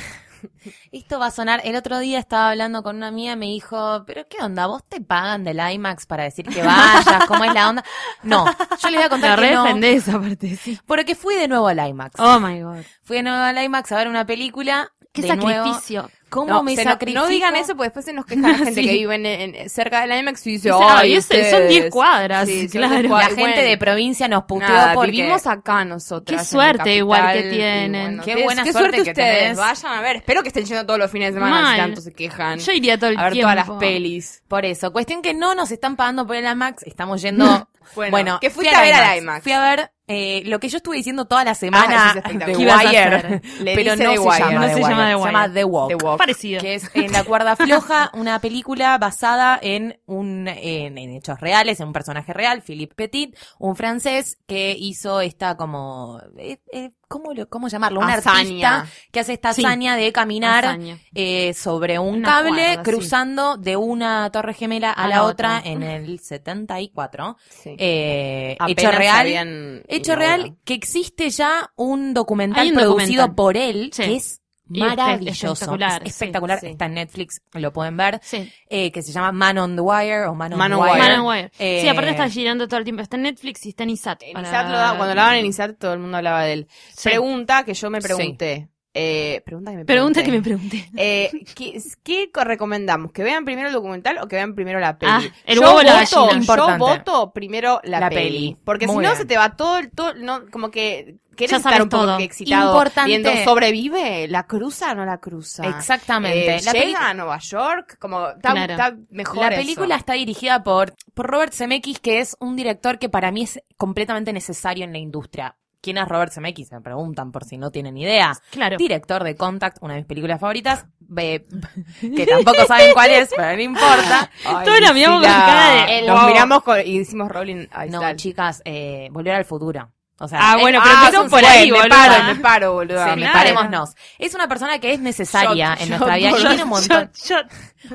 Esto 0.92 1.20
va 1.20 1.28
a 1.28 1.32
sonar. 1.32 1.62
El 1.64 1.76
otro 1.76 2.00
día 2.00 2.20
estaba 2.20 2.52
hablando 2.52 2.84
con 2.84 2.98
una 2.98 3.08
amiga 3.08 3.34
y 3.34 3.36
me 3.36 3.46
dijo, 3.48 4.04
pero 4.06 4.28
¿qué 4.28 4.38
onda? 4.44 4.68
¿Vos 4.68 4.84
te 4.88 5.02
pagan 5.02 5.44
del 5.44 5.60
IMAX 5.60 6.06
para 6.06 6.24
decir 6.24 6.46
que 6.48 6.62
vayas? 6.62 7.26
¿Cómo 7.28 7.44
es 7.44 7.54
la 7.54 7.70
onda? 7.70 7.84
No, 8.24 8.46
yo 8.46 8.90
les 8.90 8.96
voy 8.96 9.06
a 9.06 9.10
contar 9.10 9.40
que 9.40 9.52
no. 9.52 9.64
defendés, 9.64 10.10
aparte, 10.10 10.56
sí. 10.56 10.80
Porque 10.86 11.16
fui 11.16 11.36
de 11.36 11.48
nuevo 11.48 11.68
al 11.68 11.88
IMAX. 11.88 12.20
Oh 12.20 12.40
my 12.40 12.62
god. 12.62 12.84
Fui 13.04 13.18
de 13.18 13.24
nuevo 13.24 13.38
al 13.38 13.64
IMAX 13.64 13.92
a 13.92 13.98
ver 13.98 14.08
una 14.08 14.26
película. 14.26 14.92
Qué 15.22 15.28
de 15.28 15.36
nuevo. 15.36 15.66
sacrificio. 15.66 16.10
¿Cómo 16.28 16.48
No, 16.52 16.64
me 16.64 16.76
no- 16.76 16.84
sacrifico? 16.84 17.22
no 17.22 17.28
digan 17.28 17.56
eso 17.56 17.76
porque 17.78 17.84
después 17.86 18.04
se 18.06 18.12
nos 18.12 18.26
queja 18.26 18.42
la 18.50 18.56
gente 18.58 18.74
Sí. 18.82 18.86
que 18.86 18.92
vive 18.94 19.16
en, 19.16 19.26
en- 19.26 19.70
cerca 19.70 20.02
de 20.02 20.08
la 20.08 20.18
IMAX 20.18 20.46
y 20.48 20.52
dice, 20.54 20.70
Dice, 20.70 20.80
ay, 20.84 20.98
"Ay, 20.98 21.14
ese- 21.14 21.34
son 21.50 21.62
ustedes". 21.62 21.70
10 21.70 21.90
cuadras, 21.92 22.48
Sí, 22.50 22.68
claro. 22.72 22.96
10 22.96 23.10
La 23.10 23.20
gente 23.22 23.42
Bueno, 23.42 23.62
de 23.62 23.78
provincia 23.78 24.28
nos 24.28 24.44
puteó 24.44 24.68
nada, 24.68 24.94
porque... 24.96 25.12
vivimos 25.12 25.48
acá 25.48 25.86
nosotras. 25.86 26.42
Qué 26.42 26.46
suerte 26.46 26.96
igual 26.96 27.32
que 27.34 27.44
tienen. 27.44 28.20
Qué 28.20 28.36
qué 28.36 28.44
buena 28.44 28.64
qué 28.64 28.74
suerte 28.74 28.90
suerte 28.98 29.04
que 29.04 29.10
ustedes. 29.12 29.58
Vayan 29.58 29.92
a 29.94 30.02
ver. 30.02 30.16
Espero 30.18 30.42
que 30.42 30.50
estén 30.50 30.66
yendo 30.66 30.86
todos 30.86 31.00
los 31.00 31.12
fines 31.12 31.34
de 31.34 31.40
semana 31.40 31.72
si 31.72 31.78
tanto 31.78 32.02
se 32.02 32.12
quejan. 32.12 32.60
Yo 32.60 32.72
iría 32.74 32.98
todo 32.98 33.12
el 33.12 33.18
a 33.20 33.24
ver 33.24 33.34
tiempo. 33.34 33.52
todas 33.54 33.68
las 33.70 33.78
pelis. 33.80 34.44
Por 34.50 34.66
eso, 34.66 34.92
cuestión 34.92 35.22
que 35.22 35.34
no 35.34 35.56
nos 35.56 35.72
están 35.72 35.96
pagando 35.96 36.26
por 36.28 36.36
el 36.36 36.46
IMAX, 36.46 36.84
estamos 36.84 37.22
yendo... 37.22 37.70
Bueno, 38.10 38.40
¿qué 38.42 38.50
fui 38.50 38.66
fuiste 38.66 38.76
a 38.76 38.82
ver 38.82 38.94
al 38.96 39.18
IMAX? 39.20 39.44
Fui 39.44 39.52
a 39.52 39.62
ver 39.62 39.92
eh, 40.08 40.44
lo 40.46 40.60
que 40.60 40.70
yo 40.70 40.78
estuve 40.78 40.98
diciendo 40.98 41.26
toda 41.26 41.44
la 41.44 41.56
semana 41.56 41.86
Ah, 41.90 42.08
es 42.10 42.14
de 42.16 42.20
espectacular. 42.20 42.56
¿Qué 42.58 42.62
ibas 42.64 42.76
a 42.86 42.88
Wire, 42.88 43.00
hacer? 43.16 43.42
Le 43.62 43.76
pero 43.76 43.92
dice 43.94 44.04
no 44.04 44.10
The 44.12 44.18
se 44.18 44.20
Wire. 44.24 44.40
llama 44.40 44.54
No 44.54 44.62
The 44.62 44.68
se 44.68 44.76
Wire, 44.76 44.90
llama 44.90 45.06
The 45.06 45.10
se 45.12 45.16
Wire. 45.16 45.26
llama 45.32 45.54
The 45.54 45.64
Walk. 45.66 45.88
The 45.90 45.96
Walk. 46.06 46.18
Parecido. 46.18 46.62
que 46.62 46.74
es 46.76 46.92
en 46.94 47.12
La 47.12 47.24
Cuerda 47.24 47.56
Floja, 47.56 48.12
una 48.14 48.40
película 48.40 48.98
basada 48.98 49.58
en 49.62 50.00
un 50.06 50.48
en, 50.48 50.98
en 50.98 51.10
hechos 51.16 51.40
reales, 51.40 51.80
en 51.80 51.88
un 51.88 51.94
personaje 51.94 52.34
real, 52.34 52.62
Philippe 52.62 52.96
Petit, 52.96 53.36
un 53.58 53.76
francés 53.76 54.38
que 54.48 54.76
hizo 54.78 55.22
esta 55.22 55.58
como 55.58 56.22
eh, 56.38 56.60
eh, 56.72 56.92
¿cómo, 57.08 57.34
lo- 57.34 57.48
cómo 57.50 57.68
llamarlo? 57.68 58.00
Un 58.02 58.10
Hazaña. 58.10 58.40
artista 58.82 58.88
que 59.12 59.20
hace 59.22 59.34
esta 59.34 59.54
Sí. 59.54 59.66
hazaña 59.66 59.96
de 59.96 60.12
caminar 60.12 60.66
Hazaña. 60.66 61.00
eh, 61.16 61.54
sobre 61.54 61.98
un 62.00 62.16
Una 62.18 62.28
cable 62.30 62.52
cuerda, 62.52 62.74
sí. 62.84 62.92
cruzando 62.92 63.58
de 63.58 63.76
una 63.76 64.30
torre 64.32 64.54
gemela 64.54 64.90
a, 64.92 65.06
A 65.06 65.08
la 65.08 65.16
la 65.16 65.24
otra, 65.24 65.58
otra. 65.60 65.72
en 65.72 65.82
el 65.84 66.20
74. 66.20 67.38
Sí. 67.50 67.76
Eh, 67.78 68.58
hecho 68.68 68.92
real. 68.92 69.84
Hecho 69.96 70.16
real 70.16 70.56
que 70.64 70.74
existe 70.74 71.30
ya 71.30 71.72
un 71.76 72.14
documental 72.14 72.68
un 72.68 72.74
producido 72.76 73.24
documental. 73.28 73.36
por 73.36 73.58
él 73.58 73.90
Sí. 73.94 74.04
que 74.04 74.16
es 74.16 74.42
maravilloso. 74.68 75.54
espectacular, 75.54 76.02
Es 76.04 76.10
espectacular. 76.14 76.60
sí. 76.60 76.68
Está 76.68 76.86
en 76.86 76.94
Netflix, 76.96 77.42
lo 77.54 77.72
pueden 77.72 77.98
ver. 77.98 78.20
Sí. 78.24 78.52
eh, 78.70 78.92
que 78.92 79.02
se 79.02 79.12
llama 79.12 79.32
Man 79.32 79.58
on 79.60 79.76
the 79.76 79.82
Wire 79.82 80.26
o 80.26 80.34
Man 80.36 80.54
on, 80.54 80.60
Man 80.60 80.74
on 80.74 80.80
Wire. 80.82 80.94
Wire. 80.94 81.04
Man 81.12 81.20
on 81.22 81.28
Wire. 81.28 81.52
Eh, 81.60 81.82
Sí, 81.82 81.88
aparte 81.88 82.12
está 82.12 82.30
girando 82.30 82.68
todo 82.68 82.78
el 82.80 82.84
tiempo. 82.84 83.02
Está 83.02 83.16
en 83.18 83.24
Netflix 83.24 83.66
y 83.66 83.70
está 83.70 83.84
en 83.84 83.92
ISAT. 83.92 84.24
En 84.24 84.34
para- 84.34 84.48
ISAT 84.48 84.70
lo 84.70 84.78
da- 84.78 84.96
cuando 84.98 85.16
lo 85.16 85.22
daban 85.22 85.36
en 85.38 85.46
ISAT 85.46 85.78
todo 85.78 85.94
el 85.94 86.00
mundo 86.00 86.18
hablaba 86.18 86.44
de 86.44 86.54
él. 86.54 86.68
Sí. 86.96 87.10
Pregunta 87.10 87.64
que 87.64 87.74
yo 87.74 87.90
me 87.90 88.02
pregunté. 88.02 88.70
Eh, 88.98 89.42
pregunta 89.46 89.72
que 89.72 89.78
me 89.78 89.86
Pregunta 89.86 90.24
que 90.24 90.30
pregunté. 90.30 90.50
me 90.50 90.58
pregunté. 90.80 90.90
Eh, 90.98 91.30
¿qué, 91.54 91.82
qué 92.02 92.32
co- 92.32 92.46
recomendamos? 92.46 93.12
¿Que 93.12 93.24
vean 93.24 93.44
primero 93.44 93.68
el 93.68 93.74
documental 93.74 94.18
o 94.20 94.28
que 94.30 94.38
vean 94.38 94.56
primero 94.56 94.80
la 94.80 94.98
peli? 94.98 95.12
Ah, 95.14 95.22
el 95.46 95.56
yo 95.58 95.62
huevo 95.64 95.82
la 95.82 96.00
voto, 96.00 96.26
gallina. 96.26 96.32
Yo 96.32 96.38
Importante. 96.40 96.78
voto 96.80 97.34
primero 97.34 97.82
la, 97.84 98.00
La 98.00 98.10
peli. 98.10 98.22
peli. 98.24 98.58
Porque 98.64 98.88
Muy 98.88 98.94
si 98.96 98.98
no 99.02 99.10
bien. 99.10 99.18
se 99.18 99.26
te 99.26 99.38
va 99.38 99.56
todo 99.58 99.78
el... 99.80 99.92
Todo, 99.92 100.14
no, 100.16 100.46
como 100.50 100.72
que... 100.72 101.18
¿Querés 101.36 101.52
Ya 101.52 101.58
estar 101.58 101.82
un 101.82 101.90
poco 101.90 102.06
todo. 102.06 102.18
que 102.18 102.24
excitado 102.24 102.68
Importante. 102.72 103.10
viendo 103.10 103.30
sobrevive? 103.44 104.30
¿La 104.30 104.44
cruza 104.48 104.94
o 104.94 104.96
no 104.96 105.04
la 105.06 105.18
cruza? 105.18 105.68
Exactamente. 105.68 106.56
Eh, 106.56 106.62
La 106.64 106.72
¿Llega 106.72 106.86
peli- 106.86 106.96
a 106.98 107.14
Nueva 107.14 107.38
York? 107.40 107.98
Como 108.00 108.30
está, 108.30 108.52
Claro. 108.54 108.72
está 108.74 108.96
mejor 109.10 109.38
La 109.42 109.48
eso. 109.50 109.62
película 109.62 109.96
está 109.98 110.14
dirigida 110.14 110.64
por, 110.64 110.94
por 111.14 111.28
Robert 111.28 111.52
Zemeckis, 111.54 112.00
que 112.00 112.20
es 112.22 112.38
un 112.40 112.56
director 112.56 112.98
que 113.00 113.10
para 113.10 113.32
mí 113.32 113.44
es 113.44 113.60
completamente 113.76 114.32
necesario 114.32 114.86
en 114.86 114.94
la 114.94 115.00
industria. 115.00 115.58
¿Quién 115.86 116.00
es 116.00 116.08
Robert 116.08 116.34
Zemeckis? 116.34 116.72
Me 116.72 116.82
preguntan 116.82 117.32
por 117.32 117.44
si 117.44 117.60
no 117.60 117.70
tienen 117.70 117.96
idea. 117.96 118.34
Claro. 118.50 118.76
Director 118.78 119.24
de 119.24 119.36
Contact, 119.36 119.78
una 119.82 119.94
de 119.94 120.00
mis 120.00 120.08
películas 120.08 120.40
favoritas, 120.40 120.88
ve- 121.00 121.46
que 122.02 122.26
tampoco 122.26 122.66
saben 122.66 122.92
cuál 122.94 123.12
es, 123.12 123.30
pero 123.38 123.56
no 123.56 123.62
importa. 123.62 124.32
Ay, 124.48 124.66
Todos 124.66 124.82
la 124.82 124.94
miramos 124.94 125.22
con 125.22 125.30
cara 125.30 125.86
de, 125.86 126.02
Nos 126.08 126.20
wow. 126.22 126.30
miramos 126.30 126.64
con- 126.64 126.80
y 126.80 127.02
hicimos 127.02 127.30
Rolling. 127.30 127.68
No, 127.92 128.16
chicas, 128.16 128.64
eh, 128.66 129.10
Volver 129.12 129.36
al 129.36 129.46
futuro. 129.46 129.92
O 130.18 130.30
sea, 130.30 130.40
Ah, 130.42 130.58
bueno, 130.58 130.80
pero 130.82 130.96
Ah, 131.24 131.28
por 131.30 131.44
ahí, 131.44 131.70
me 131.72 131.90
paro, 131.90 132.24
me 132.24 132.36
paro, 132.38 132.74
boludo. 132.74 133.04
sí, 133.16 133.22
parémonos. 133.34 133.96
Es 134.18 134.34
una 134.34 134.48
persona 134.48 134.80
que 134.80 134.94
es 134.94 135.00
necesaria 135.02 135.72
Shot, 135.76 135.82
en 135.82 135.90
shot, 135.90 136.00
nuestra 136.00 136.16
vida 136.18 136.30
y 136.30 136.34
tiene 136.36 136.64
un 136.64 136.70
montón, 136.70 137.12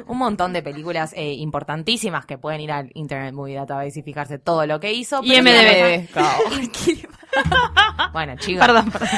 un 0.06 0.18
montón 0.18 0.52
de 0.52 0.62
películas 0.62 1.12
eh, 1.16 1.32
importantísimas 1.32 2.26
que 2.26 2.36
pueden 2.36 2.60
ir 2.60 2.72
al 2.72 2.90
Internet 2.94 3.32
Movie 3.32 3.54
Database 3.56 4.00
y 4.00 4.02
fijarse 4.02 4.38
todo 4.38 4.66
lo 4.66 4.78
que 4.80 4.92
hizo. 4.92 5.20
Y 5.24 5.40
MDB. 5.40 6.08
Bueno, 8.12 8.34
chicos. 8.38 8.66
Perdón, 8.66 8.90
perdón. 8.90 9.08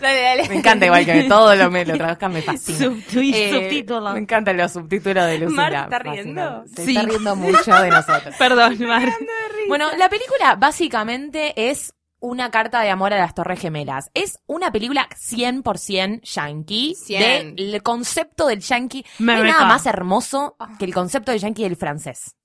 Dale, 0.00 0.20
dale. 0.20 0.48
Me 0.48 0.56
encanta 0.56 0.86
igual 0.86 1.06
que 1.06 1.22
todo 1.24 1.54
lo 1.56 1.70
me 1.70 1.86
lo 1.86 1.96
traduzcan, 1.96 2.32
me 2.32 2.42
fascina. 2.42 2.94
Eh, 3.14 3.50
subtítulos. 3.50 4.12
Me 4.12 4.18
encantan 4.20 4.56
los 4.58 4.72
subtítulos 4.72 5.24
de 5.26 5.38
Lucila. 5.38 5.62
Mar, 5.62 5.72
¿se 5.72 5.82
está 5.84 5.98
riendo? 6.00 6.64
Se 6.76 6.84
Sí. 6.84 6.96
está 6.96 7.08
riendo 7.08 7.36
mucho 7.36 7.74
de 7.74 7.88
nosotros. 7.88 8.34
Perdón, 8.38 8.76
Mar. 8.86 9.08
Bueno, 9.68 9.88
la 9.96 10.08
película 10.08 10.56
básicamente 10.56 11.70
es 11.70 11.94
una 12.22 12.50
carta 12.50 12.80
de 12.80 12.90
amor 12.90 13.12
a 13.12 13.18
las 13.18 13.34
Torres 13.34 13.60
Gemelas. 13.60 14.10
Es 14.14 14.38
una 14.46 14.70
película 14.70 15.08
100% 15.10 16.22
yankee. 16.22 16.94
100. 16.94 17.56
Del 17.56 17.82
concepto 17.82 18.46
del 18.46 18.60
yankee. 18.60 19.04
No 19.18 19.32
hay 19.32 19.38
America. 19.38 19.58
nada 19.60 19.68
más 19.68 19.86
hermoso 19.86 20.56
que 20.78 20.84
el 20.84 20.94
concepto 20.94 21.32
del 21.32 21.40
yankee 21.40 21.62
y 21.62 21.68
del 21.68 21.76
francés. 21.76 22.36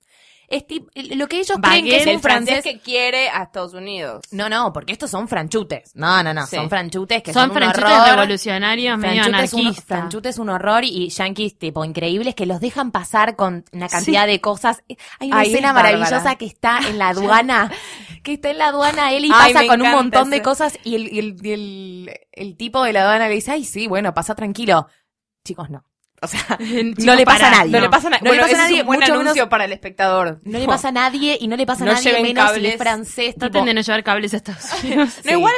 Lo 0.50 1.28
que 1.28 1.40
ellos 1.42 1.58
creen 1.62 1.84
que 1.86 1.98
es 1.98 2.06
Baguette, 2.06 2.08
un 2.08 2.14
El 2.14 2.20
francés 2.22 2.54
francés... 2.56 2.64
que 2.74 2.80
quiere 2.80 3.30
a 3.30 3.44
Estados 3.44 3.74
Unidos. 3.74 4.22
No, 4.32 4.48
no, 4.48 4.72
porque 4.72 4.94
estos 4.94 5.12
son 5.12 5.28
franchutes. 5.28 5.92
No, 5.94 6.24
no, 6.24 6.34
no, 6.34 6.46
Sí. 6.48 6.56
son 6.56 6.70
franchutes 6.70 7.22
que 7.22 7.34
Son 7.34 7.42
son, 7.44 7.52
un 7.52 7.58
franchutes 7.58 7.92
horror. 7.92 8.10
revolucionarios, 8.16 8.98
medio 8.98 9.24
Franchute 9.24 9.44
es, 9.44 9.54
un, 9.54 9.60
anarquistas. 9.60 9.86
Franchute 9.86 10.30
es 10.30 10.38
un 10.38 10.50
horror 10.50 10.84
y 10.86 11.10
yankees 11.10 11.58
tipo 11.60 11.84
increíbles 11.84 12.34
que 12.34 12.46
los 12.46 12.62
dejan 12.62 12.92
pasar 12.92 13.36
con 13.36 13.66
una 13.74 13.90
cantidad 13.90 14.26
de 14.26 14.40
cosas. 14.40 14.84
Hay 15.20 15.28
una 15.28 15.40
Ay, 15.40 15.50
escena 15.50 15.68
es 15.70 15.74
maravillosa 15.74 16.36
que 16.36 16.46
está 16.46 16.80
en 16.88 16.98
la 16.98 17.10
aduana, 17.10 17.70
que 18.24 18.34
está 18.34 18.50
en 18.52 18.58
la 18.60 18.68
aduana 18.68 19.12
él 19.12 19.26
y 19.26 19.32
Ay, 19.34 19.54
pasa 19.54 19.68
con 19.68 19.82
un 19.82 19.92
montón 19.92 20.30
de 20.30 20.42
cosas 20.42 20.80
y 20.86 20.96
el, 20.96 21.12
y 21.14 21.20
el, 21.20 21.36
y 21.46 21.52
el, 21.52 22.20
el 22.32 22.56
tipo 22.56 22.84
de 22.84 22.94
la 22.94 23.02
aduana 23.02 23.28
le 23.28 23.36
dice, 23.36 23.52
ay 23.52 23.66
sí, 23.66 23.88
bueno, 23.88 24.14
pasa 24.14 24.34
tranquilo. 24.34 24.88
Chicos, 25.44 25.70
no. 25.70 25.84
O 26.19 26.27
sea, 26.27 26.41
no 26.60 27.15
le 27.15 27.25
pasa 27.25 27.47
a 27.47 27.51
nadie. 27.51 27.71
No, 27.71 27.80
le 27.80 27.89
pasa, 27.89 28.10
na- 28.10 28.19
No 28.23 28.34
le 28.34 28.39
pasa 28.39 28.56
a 28.56 28.58
nadie, 28.63 28.75
Es 28.77 28.82
un 28.82 28.88
buen 28.88 28.99
mucho 29.01 29.13
anuncio 29.13 29.34
menos- 29.36 29.49
para 29.49 29.65
el 29.65 29.71
espectador. 29.71 30.39
no 30.43 30.58
le 30.60 30.65
pasa 30.65 30.88
a 30.88 30.91
nadie 30.91 31.38
y 31.39 31.47
no 31.47 31.56
le 31.56 31.65
pasa 31.67 31.84
a 31.84 31.88
nadie 31.88 32.12
menos 32.23 32.27
si 32.27 32.34
cables. 32.56 32.71
es 32.73 32.77
francés. 32.80 33.36
Traten 33.36 33.51
tipo- 33.51 33.65
de 33.65 33.73
no 33.75 33.82
llevar 33.82 34.03
cables 34.03 34.34
a 34.34 34.38
Estados 34.38 34.63
Unidos. 34.84 35.19
No, 35.25 35.32
igual, 35.32 35.53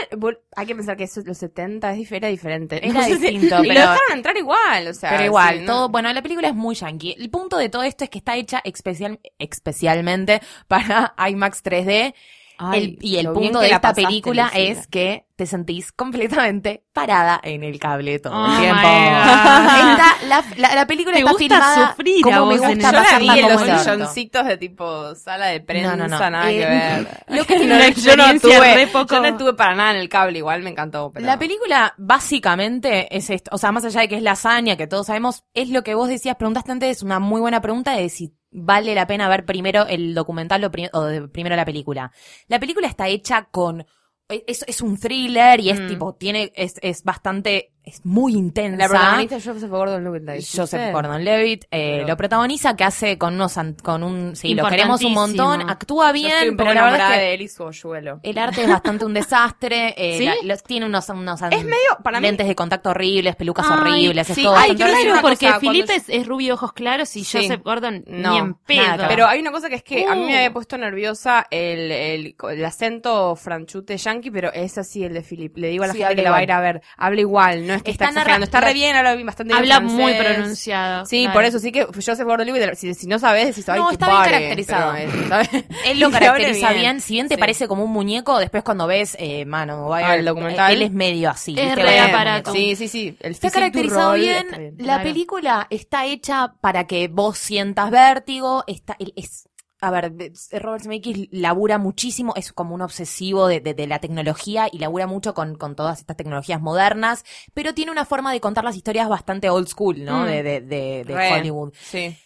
hay 0.58 0.66
que 0.66 0.76
pensar 0.76 0.98
que 0.98 1.06
eso, 1.06 1.22
los 1.26 1.38
70 1.38 1.94
es 1.94 2.00
dif- 2.00 2.16
era 2.16 2.28
diferente. 2.28 2.86
Era 2.86 3.04
si- 3.06 3.16
distinto, 3.16 3.64
y 3.64 3.68
pero- 3.70 3.74
lo 3.86 3.92
dejaron 3.92 4.12
entrar 4.14 4.36
igual, 4.38 4.88
o 4.88 4.94
sea. 4.94 5.12
Pero 5.12 5.24
igual, 5.26 5.60
sí, 5.60 5.66
todo, 5.66 5.82
¿no? 5.88 5.90
bueno, 5.90 6.12
la 6.12 6.22
película 6.22 6.50
es 6.50 6.56
muy 6.56 6.76
yankee. 6.76 7.16
El 7.18 7.30
punto 7.30 7.58
de 7.58 7.70
todo 7.70 7.84
esto 7.84 8.04
es 8.04 8.10
que 8.10 8.18
está 8.18 8.36
hecha 8.36 8.60
especial, 8.66 9.20
especialmente 9.40 10.42
para 10.68 11.14
IMAX 11.30 11.64
3D. 11.64 12.14
Ay, 12.62 12.84
El- 12.84 12.98
y 13.06 13.16
el 13.18 13.32
punto 13.32 13.60
que 13.62 13.68
de 13.68 13.72
esta 13.72 13.94
película 13.94 14.52
es 14.54 14.86
que 14.88 15.26
te 15.38 15.46
sentís 15.46 15.94
completamente 15.94 16.84
parada 16.92 17.40
en 17.42 17.64
el 17.64 17.80
cable 17.80 18.20
todo 18.20 18.34
Oh 18.36 18.46
el 18.52 18.60
tiempo. 18.60 18.82
Está- 18.82 20.16
la, 20.28 20.44
la- 20.58 20.76
la 20.76 20.86
película 20.86 21.14
Te 21.16 21.20
está 21.22 21.32
gusta 21.32 21.56
filmada 21.56 21.90
sufrir 21.92 22.22
como 22.22 22.46
me 22.48 22.56
en 22.56 22.60
gusta 22.60 22.92
Yo 22.92 23.02
la 23.02 23.20
vi 23.20 23.40
en 23.40 23.50
los 23.50 23.62
silloncitos 23.82 24.46
de 24.46 24.58
tipo 24.58 25.16
sala 25.16 25.46
de 25.48 25.62
prensa, 25.62 25.96
No, 25.96 26.08
no, 26.10 26.20
no. 26.20 26.30
nada 26.30 26.50
que 26.50 26.62
Eh, 26.62 26.66
ver. 26.68 27.24
lo 27.30 27.46
que 27.46 27.60
yo 27.60 27.66
no 27.68 27.76
experiencia 27.86 28.40
tuve, 28.58 28.76
re 28.76 28.88
poco- 28.88 29.16
yo 29.16 29.22
no 29.22 29.28
estuve 29.28 29.54
para 29.54 29.76
nada 29.76 29.92
en 29.92 29.98
el 29.98 30.10
cable, 30.10 30.38
igual 30.40 30.62
me 30.62 30.72
encantó. 30.72 31.12
Pero... 31.14 31.26
La 31.26 31.40
película 31.40 31.94
básicamente 31.98 33.16
es 33.16 33.30
esto, 33.30 33.50
o 33.54 33.58
sea, 33.58 33.72
más 33.72 33.86
allá 33.86 34.02
de 34.02 34.10
que 34.10 34.18
es 34.18 34.22
lasaña, 34.24 34.76
que 34.76 34.88
todos 34.88 35.08
sabemos, 35.08 35.44
es 35.54 35.70
lo 35.70 35.84
que 35.84 35.96
vos 35.96 36.10
decías, 36.10 36.36
preguntaste 36.36 36.72
antes, 36.74 36.98
es 36.98 37.04
una 37.04 37.20
muy 37.20 37.40
buena 37.40 37.62
pregunta 37.62 37.94
de 37.94 38.10
si 38.10 38.34
vale 38.52 38.96
la 38.96 39.08
pena 39.08 39.30
ver 39.30 39.46
primero 39.46 39.86
el 39.88 40.14
documental 40.14 40.64
o, 40.64 40.72
o 40.94 41.06
de- 41.06 41.28
primero 41.28 41.56
la 41.56 41.66
película. 41.66 42.12
La 42.48 42.60
película 42.60 42.88
está 42.88 43.08
hecha 43.08 43.46
con, 43.46 43.86
es, 44.28 44.64
es 44.68 44.82
un 44.82 44.98
thriller 45.00 45.60
y 45.60 45.70
es 45.70 45.80
Mm. 45.82 45.88
tipo, 45.88 46.16
tiene, 46.16 46.52
es, 46.56 46.76
es 46.82 47.04
bastante 47.04 47.74
es 47.90 48.06
muy 48.06 48.34
intensa. 48.34 48.78
La 48.78 48.88
protagonista 48.88 49.36
es 49.36 49.46
Joseph 49.46 49.70
Gordon-Levitt. 49.70 50.46
Joseph 50.56 50.92
Gordon-Levitt 50.94 51.64
eh, 51.66 51.68
Pero- 51.98 52.08
lo 52.08 52.18
protagoniza, 52.18 52.76
que 52.76 52.84
hace 52.84 53.18
con 53.18 53.36
unos 53.36 53.56
con 53.84 54.04
un 54.04 54.36
sí, 54.36 54.54
lo 54.54 54.68
queremos 54.68 55.04
un 55.04 55.14
montón, 55.14 55.70
actúa 55.70 56.12
Yo 56.12 56.28
estoy 56.28 56.44
bien, 56.46 56.58
pero 56.58 56.74
la 56.74 56.84
verdad 56.86 57.12
es 57.12 57.18
que 57.18 57.22
de 57.24 57.34
Elis 57.34 57.58
Goyuelo. 57.58 58.20
el 58.24 58.38
arte 58.38 58.64
es 58.64 58.70
bastante 58.70 59.06
un 59.06 59.14
desastre, 59.14 59.94
eh, 59.98 60.18
¿Sí? 60.20 60.26
la- 60.26 60.36
los- 60.44 60.64
tiene 60.64 60.86
unos 60.86 61.08
unos 61.10 61.42
Es 61.42 61.64
medio, 61.64 61.98
para 62.04 62.20
mí, 62.20 62.28
lentes 62.28 62.48
de 62.48 62.56
contacto 62.56 62.90
horribles, 62.92 63.36
pelucas 63.36 63.66
Ay, 63.70 63.78
horribles, 63.78 64.30
es 64.30 64.36
sí, 64.36 64.44
todo 64.44 64.54
ay, 64.54 64.70
bastante 64.70 64.76
quiero 64.84 64.92
decir 64.92 65.12
horrible. 65.12 65.12
una 65.14 65.22
porque 65.22 65.46
cosa, 65.48 65.60
Felipe 65.60 65.96
es, 65.96 66.04
es 66.10 66.28
rubio 66.28 66.54
ojos 66.54 66.74
claros 66.74 67.16
y 67.16 67.24
Sí. 67.24 67.38
Joseph 67.42 67.62
Gordon 67.64 68.04
No, 68.08 68.32
ni 68.32 68.38
en 68.38 68.54
pedo. 68.56 68.84
nada. 68.84 69.08
Pero 69.08 69.28
hay 69.28 69.40
una 69.40 69.52
cosa 69.52 69.70
que 69.70 69.76
es 69.76 69.84
que 69.84 70.06
a 70.06 70.16
mí 70.16 70.22
Uh. 70.22 70.26
me 70.26 70.36
había 70.38 70.54
puesto 70.54 70.78
nerviosa 70.78 71.48
el, 71.50 71.92
el, 71.92 72.36
el 72.52 72.66
acento 72.66 73.36
franchute 73.36 73.98
yankee, 73.98 74.32
pero 74.32 74.52
es 74.54 74.78
así 74.78 75.04
el 75.04 75.14
de 75.14 75.22
Philip. 75.22 75.58
Le 75.58 75.68
digo 75.70 75.84
a 75.84 75.88
la 75.88 75.94
Sí, 75.94 76.00
gente 76.00 76.16
que 76.16 76.22
la 76.22 76.32
va 76.32 76.38
a 76.38 76.44
ir 76.44 76.52
a 76.52 76.60
ver. 76.62 76.82
Habla 76.98 77.22
igual, 77.22 77.66
no 77.68 77.74
es 77.80 77.84
que 77.84 77.92
está, 77.92 78.10
exagerando. 78.10 78.44
Está 78.46 78.62
re 78.62 78.74
bien, 78.74 78.96
habla 78.96 79.16
bastante 79.16 79.54
bien 79.54 79.58
Habla 79.58 79.76
francés. 79.78 79.98
muy 80.00 80.14
pronunciado. 80.14 81.06
Sí, 81.06 81.22
claro. 81.24 81.34
por 81.34 81.44
eso 81.46 81.60
sí 81.60 81.72
que 81.72 81.84
Joseph 81.86 82.22
Gordon-Levitt, 82.26 82.76
si, 82.76 82.94
si 82.94 83.08
no 83.08 83.20
sabes, 83.20 83.48
decís, 83.48 83.68
ay, 83.70 83.80
No, 83.80 83.92
está 83.92 84.06
bien 84.08 84.18
pare", 84.20 84.32
caracterizado. 84.32 84.94
pero, 84.94 85.12
eh, 85.12 85.26
¿sabes? 85.28 85.50
Él 85.86 86.00
lo 86.00 86.12
caracteriza 86.12 86.72
bien. 86.74 87.02
si 87.02 87.14
bien 87.14 87.28
te 87.28 87.36
Sí. 87.36 87.40
parece 87.40 87.68
como 87.68 87.84
un 87.84 87.92
muñeco, 87.92 88.38
después 88.40 88.64
cuando 88.64 88.86
ves, 88.88 89.16
eh, 89.20 89.46
mano, 89.46 89.92
Ah, 89.94 90.16
el 90.16 90.26
documental. 90.26 90.72
él 90.74 90.82
es 90.84 90.92
medio 90.92 91.30
así. 91.32 91.56
Es 91.58 91.76
re 91.76 92.00
aparato. 92.00 92.52
Sí, 92.54 92.76
sí, 92.76 92.88
sí. 92.88 93.18
El 93.20 93.32
Está 93.32 93.50
caracterizado 93.50 94.14
bien. 94.14 94.46
está 94.46 94.58
bien. 94.60 94.76
La 94.78 94.84
claro. 94.86 95.04
película 95.04 95.68
está 95.70 96.06
hecha 96.06 96.54
para 96.62 96.86
que 96.88 97.08
vos 97.08 97.38
sientas 97.38 97.90
vértigo. 97.92 98.64
Está, 98.68 98.96
él 99.00 99.14
es, 99.16 99.49
a 99.82 99.92
ver, 99.92 100.12
de- 100.12 100.34
Robert 100.60 100.84
Zemeckis 100.84 101.28
labura 101.32 101.78
muchísimo, 101.78 102.34
es 102.36 102.52
como 102.54 102.76
un 102.76 102.82
obsesivo 102.82 103.48
de, 103.48 103.60
de- 103.62 103.74
de 103.74 103.88
la 103.88 104.00
tecnología 104.00 104.68
y 104.72 104.80
labura 104.80 105.08
mucho 105.08 105.34
con, 105.34 105.56
con 105.56 105.76
todas 105.76 106.00
estas 106.00 106.18
tecnologías 106.18 106.62
modernas, 106.62 107.24
pero 107.54 107.74
tiene 107.74 107.92
una 107.92 108.06
forma 108.06 108.32
de 108.34 108.42
contar 108.42 108.64
las 108.64 108.76
historias 108.76 109.08
bastante 109.10 109.50
old 109.50 109.68
school, 109.68 110.04
¿no? 110.04 110.24
Mm. 110.24 110.26
De, 110.26 110.44
de, 110.44 110.62
de, 110.62 111.04
de 111.06 111.16
Re. 111.16 111.34
Hollywood. 111.34 111.74
Sí. 111.80 112.18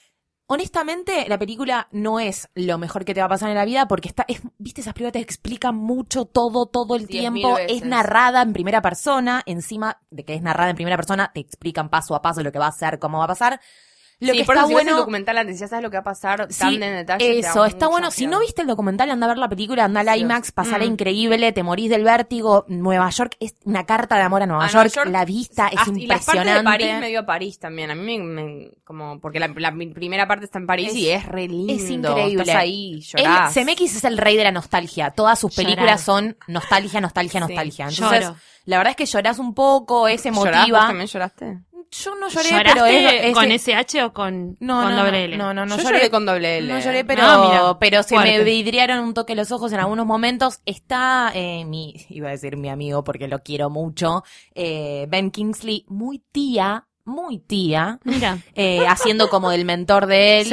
Honestamente, 0.45 1.25
la 1.29 1.39
película 1.39 1.87
no 1.91 2.19
es 2.19 2.49
lo 2.53 2.77
mejor 2.77 3.05
que 3.05 3.13
te 3.13 3.21
va 3.21 3.27
a 3.27 3.29
pasar 3.29 3.49
en 3.49 3.55
la 3.55 3.65
vida 3.65 3.87
porque 3.87 4.09
está, 4.09 4.25
es, 4.27 4.41
viste, 4.57 4.81
esas 4.81 4.93
películas 4.93 5.13
te 5.13 5.19
explican 5.19 5.73
mucho 5.75 6.25
todo, 6.25 6.65
todo 6.65 6.95
el 6.95 7.07
tiempo. 7.07 7.57
Es 7.57 7.83
narrada 7.85 8.41
en 8.41 8.51
primera 8.51 8.81
persona. 8.81 9.41
Encima 9.45 10.01
de 10.11 10.25
que 10.25 10.33
es 10.35 10.41
narrada 10.41 10.69
en 10.69 10.75
primera 10.75 10.97
persona, 10.97 11.31
te 11.33 11.39
explican 11.39 11.89
paso 11.89 12.13
a 12.13 12.21
paso 12.21 12.43
lo 12.43 12.51
que 12.51 12.59
va 12.59 12.65
a 12.65 12.69
hacer, 12.69 12.99
cómo 12.99 13.19
va 13.19 13.23
a 13.23 13.29
pasar. 13.29 13.61
Lo 14.25 14.33
sí, 14.33 14.39
que 14.39 14.45
por 14.45 14.55
está 14.55 14.61
eso 14.61 14.67
si 14.69 14.73
ves 14.73 14.81
el 14.81 14.87
bueno. 14.87 14.97
documental 14.99 15.37
antes, 15.37 15.59
ya 15.59 15.67
sabes 15.67 15.83
lo 15.83 15.89
que 15.89 15.97
va 15.97 16.01
a 16.01 16.03
pasar 16.03 16.47
Sí, 16.49 16.59
tan 16.59 16.73
en 16.83 16.95
detalle. 16.95 17.39
Eso, 17.39 17.65
está 17.65 17.87
bueno. 17.87 18.09
Si 18.11 18.25
no 18.27 18.39
viste 18.39 18.61
el 18.61 18.67
documental, 18.67 19.09
anda 19.11 19.25
a 19.25 19.29
ver 19.29 19.37
la 19.37 19.49
película, 19.49 19.83
anda 19.85 20.01
al 20.01 20.17
IMAX, 20.17 20.51
pasala 20.51 20.85
mm. 20.85 20.87
increíble, 20.87 21.51
te 21.51 21.63
morís 21.63 21.89
del 21.89 22.03
vértigo. 22.03 22.65
Nueva 22.67 23.09
York 23.09 23.35
es 23.39 23.55
una 23.65 23.85
carta 23.85 24.15
de 24.15 24.21
amor 24.23 24.41
a 24.43 24.45
Nueva, 24.45 24.65
A 24.65 24.71
Nueva 24.71 24.87
York. 24.87 25.07
La 25.09 25.25
vista 25.25 25.67
es 25.67 25.79
Hasta- 25.79 25.91
Y 25.99 26.07
las 26.07 26.25
partes 26.25 26.41
impresionante. 26.41 26.83
de 26.83 26.89
París 26.89 26.99
me 27.01 27.07
dio 27.09 27.19
a 27.19 27.25
París 27.25 27.59
también. 27.59 27.91
A 27.91 27.95
mí 27.95 28.17
me, 28.19 28.41
me- 28.43 28.71
como, 28.83 29.19
porque 29.19 29.39
la, 29.39 29.47
la 29.55 29.71
primera 29.93 30.27
parte 30.27 30.45
está 30.45 30.59
en 30.59 30.67
París 30.67 30.89
Es- 30.89 30.95
y 30.95 31.09
es 31.09 31.25
re 31.25 31.47
lindo. 31.47 31.73
es 31.73 31.89
increíble. 31.89 32.41
Estás 32.43 32.55
ahí, 32.55 32.93
Él, 33.13 33.23
llorás. 33.23 33.53
Zemeckis 33.53 33.95
es 33.97 34.03
el 34.03 34.17
rey 34.17 34.37
de 34.37 34.43
la 34.43 34.51
nostalgia. 34.51 35.11
Todas 35.11 35.39
sus 35.39 35.55
Llorar. 35.55 35.65
películas 35.65 36.01
son 36.01 36.37
nostalgia, 36.47 37.01
nostalgia, 37.01 37.41
Sí, 37.41 37.47
nostalgia. 37.47 37.87
Entonces, 37.89 38.21
lloro. 38.25 38.35
la 38.65 38.77
verdad 38.77 38.91
es 38.91 38.95
que 38.97 39.05
llorás 39.05 39.39
un 39.39 39.53
poco, 39.53 40.07
es 40.07 40.23
¿Llorás? 40.23 40.35
¿Vos 40.37 40.45
emotiva. 40.47 40.87
también 40.87 41.07
lloraste? 41.07 41.59
Yo 41.95 42.15
no 42.15 42.27
lloré, 42.29 42.49
¿Lloraste 42.49 42.73
pero 42.73 42.85
es, 42.87 43.13
es- 43.25 43.33
con 43.33 43.51
SH 43.51 44.03
o 44.05 44.13
con, 44.13 44.57
no, 44.59 44.81
con 44.83 44.95
no, 44.95 45.03
doble 45.05 45.25
L? 45.25 45.37
no, 45.37 45.53
no, 45.53 45.65
no, 45.65 45.77
Yo 45.77 45.83
lloré. 45.83 45.97
lloré 45.97 46.09
con 46.09 46.25
doble 46.25 46.57
L. 46.57 46.73
No 46.73 46.79
lloré, 46.79 47.05
pero, 47.05 47.21
Ah, 47.23 47.47
mira, 47.47 47.79
pero 47.79 48.01
se 48.03 48.17
me 48.17 48.43
vidriaron 48.43 48.99
un 48.99 49.13
toque 49.13 49.35
los 49.35 49.51
ojos 49.51 49.71
en 49.73 49.79
algunos 49.79 50.05
momentos. 50.05 50.59
Está 50.65 51.31
eh, 51.35 51.65
mi, 51.65 51.93
iba 52.09 52.29
a 52.29 52.31
decir 52.31 52.57
mi 52.57 52.69
amigo 52.69 53.03
porque 53.03 53.27
lo 53.27 53.39
quiero 53.43 53.69
mucho, 53.69 54.23
eh, 54.55 55.05
Ben 55.09 55.29
Kingsley, 55.29 55.85
muy 55.87 56.19
tía, 56.31 56.87
muy 57.05 57.37
tía, 57.39 57.99
Mira. 58.05 58.39
eh, 58.55 58.85
haciendo 58.87 59.29
como 59.29 59.49
del 59.51 59.65
mentor 59.65 60.07
de 60.07 60.41
él. 60.41 60.45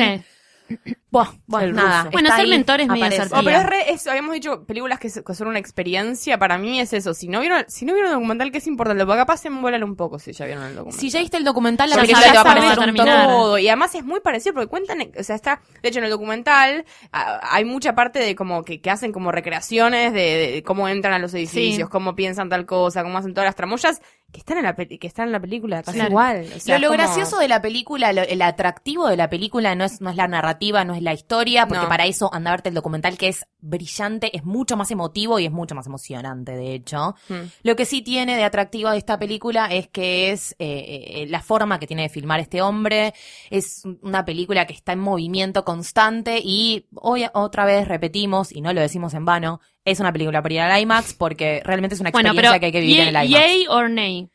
Sí. 0.68 0.76
Buah, 1.10 1.28
bueno, 1.46 1.66
El 1.66 1.74
nada. 1.74 1.98
ruso. 2.04 2.10
Bueno, 2.12 2.28
está 2.28 2.36
ser 2.36 2.44
ahí, 2.44 2.50
mentor 2.50 2.80
es 2.80 2.86
medio 2.88 3.04
No, 3.32 3.42
pero 3.42 3.58
es 3.58 3.66
re, 3.66 3.90
es- 3.92 4.06
habíamos 4.06 4.32
dicho 4.34 4.64
películas 4.64 4.98
que, 5.00 5.10
son 5.10 5.48
una 5.48 5.58
experiencia. 5.58 6.38
Para 6.38 6.56
mí 6.56 6.78
es 6.80 6.92
eso. 6.92 7.14
Si 7.14 7.26
no 7.26 7.40
vieron, 7.40 7.64
si 7.68 7.84
no 7.84 7.94
vieron 7.94 8.10
el 8.12 8.14
documental, 8.16 8.52
que 8.52 8.58
es 8.58 8.66
importante, 8.68 9.04
porque 9.04 9.18
capaz 9.18 9.38
se 9.38 9.50
vuelan 9.50 9.82
un 9.82 9.96
poco 9.96 10.18
si 10.20 10.32
ya 10.32 10.44
vieron 10.46 10.62
el 10.64 10.74
documental. 10.76 11.00
Si 11.00 11.10
ya 11.10 11.18
viste 11.20 11.36
el 11.36 11.44
documental, 11.44 11.90
la 11.90 11.96
Ya 11.96 12.02
película 12.02 12.26
sabes 12.26 12.42
te 12.42 12.60
va 12.60 12.72
a 12.72 12.76
terminar. 12.76 13.26
todo. 13.26 13.58
Y 13.58 13.66
además 13.68 13.94
es 13.96 14.04
muy 14.04 14.20
parecido 14.20 14.54
porque 14.54 14.68
cuentan, 14.68 15.00
o 15.18 15.22
sea, 15.24 15.34
está, 15.34 15.60
de 15.82 15.88
hecho 15.88 15.98
en 15.98 16.04
el 16.04 16.10
documental 16.10 16.84
hay 17.12 17.64
mucha 17.64 17.94
parte 17.96 18.20
de 18.20 18.36
como 18.36 18.62
que, 18.64 18.80
que 18.80 18.90
hacen 18.90 19.10
como 19.12 19.32
recreaciones 19.32 20.12
de, 20.12 20.52
de 20.54 20.62
cómo 20.62 20.88
entran 20.88 21.14
a 21.14 21.18
los 21.18 21.34
edificios, 21.34 21.88
Sí. 21.88 21.90
cómo 21.90 22.14
piensan 22.14 22.48
tal 22.48 22.66
cosa, 22.66 23.02
cómo 23.02 23.18
hacen 23.18 23.34
todas 23.34 23.48
las 23.48 23.56
tramoyas 23.56 24.00
que 24.32 24.38
están 24.38 24.58
en 24.58 24.62
la 24.64 24.74
que 24.76 24.98
están 25.08 25.26
en 25.26 25.32
la 25.32 25.40
película 25.40 25.82
casi 25.82 25.96
Claro. 25.98 26.10
igual. 26.10 26.46
O 26.56 26.60
sea, 26.60 26.78
lo, 26.78 26.86
lo 26.86 26.94
es 26.94 26.98
como- 27.00 27.08
gracioso 27.14 27.38
de 27.40 27.48
la 27.48 27.60
película, 27.60 28.12
lo- 28.12 28.22
el 28.22 28.42
atractivo 28.42 29.08
de 29.08 29.16
la 29.16 29.28
película 29.28 29.74
no 29.74 29.84
es, 29.84 30.00
no 30.00 30.08
es 30.08 30.14
la 30.14 30.28
narrativa, 30.28 30.84
no 30.84 30.94
es 30.94 30.99
la 31.02 31.12
historia, 31.14 31.66
porque 31.66 31.82
No. 31.82 31.88
para 31.88 32.06
eso 32.06 32.28
anda 32.32 32.50
a 32.50 32.54
verte 32.54 32.68
el 32.68 32.74
documental 32.74 33.16
que 33.18 33.28
es 33.28 33.46
brillante, 33.58 34.34
es 34.36 34.44
mucho 34.44 34.76
más 34.76 34.90
emotivo 34.90 35.38
y 35.38 35.46
es 35.46 35.52
mucho 35.52 35.74
más 35.74 35.86
emocionante, 35.86 36.52
de 36.52 36.74
hecho. 36.74 37.14
Hmm. 37.28 37.48
Lo 37.62 37.76
que 37.76 37.84
sí 37.84 38.02
tiene 38.02 38.36
de 38.36 38.44
atractivo 38.44 38.90
de 38.90 38.98
esta 38.98 39.18
película 39.18 39.66
es 39.66 39.88
que 39.88 40.30
es 40.32 40.52
eh, 40.58 41.22
eh, 41.22 41.26
la 41.28 41.40
forma 41.42 41.78
que 41.78 41.86
tiene 41.86 42.02
de 42.02 42.08
filmar 42.08 42.40
este 42.40 42.62
hombre. 42.62 43.14
Es 43.50 43.82
una 44.02 44.24
película 44.24 44.66
que 44.66 44.72
está 44.74 44.92
en 44.92 45.00
movimiento 45.00 45.64
constante 45.64 46.40
y 46.42 46.86
hoy 46.94 47.26
otra 47.34 47.64
vez 47.64 47.86
repetimos, 47.88 48.52
y 48.52 48.60
no 48.60 48.72
lo 48.72 48.80
decimos 48.80 49.14
en 49.14 49.24
vano, 49.24 49.60
es 49.84 50.00
una 50.00 50.12
película 50.12 50.42
para 50.42 50.54
ir 50.54 50.60
al 50.60 50.80
IMAX 50.82 51.14
porque 51.14 51.62
realmente 51.64 51.94
es 51.94 52.00
una 52.00 52.10
Bueno, 52.10 52.28
experiencia 52.30 52.52
pero 52.52 52.60
que 52.60 52.66
hay 52.66 52.72
que 52.72 52.80
vivir 52.80 53.00
en 53.00 53.08
el 53.08 53.14
IMAX. 53.14 53.28
yay 53.30 53.66
or 53.68 53.88
nay. 53.90 54.30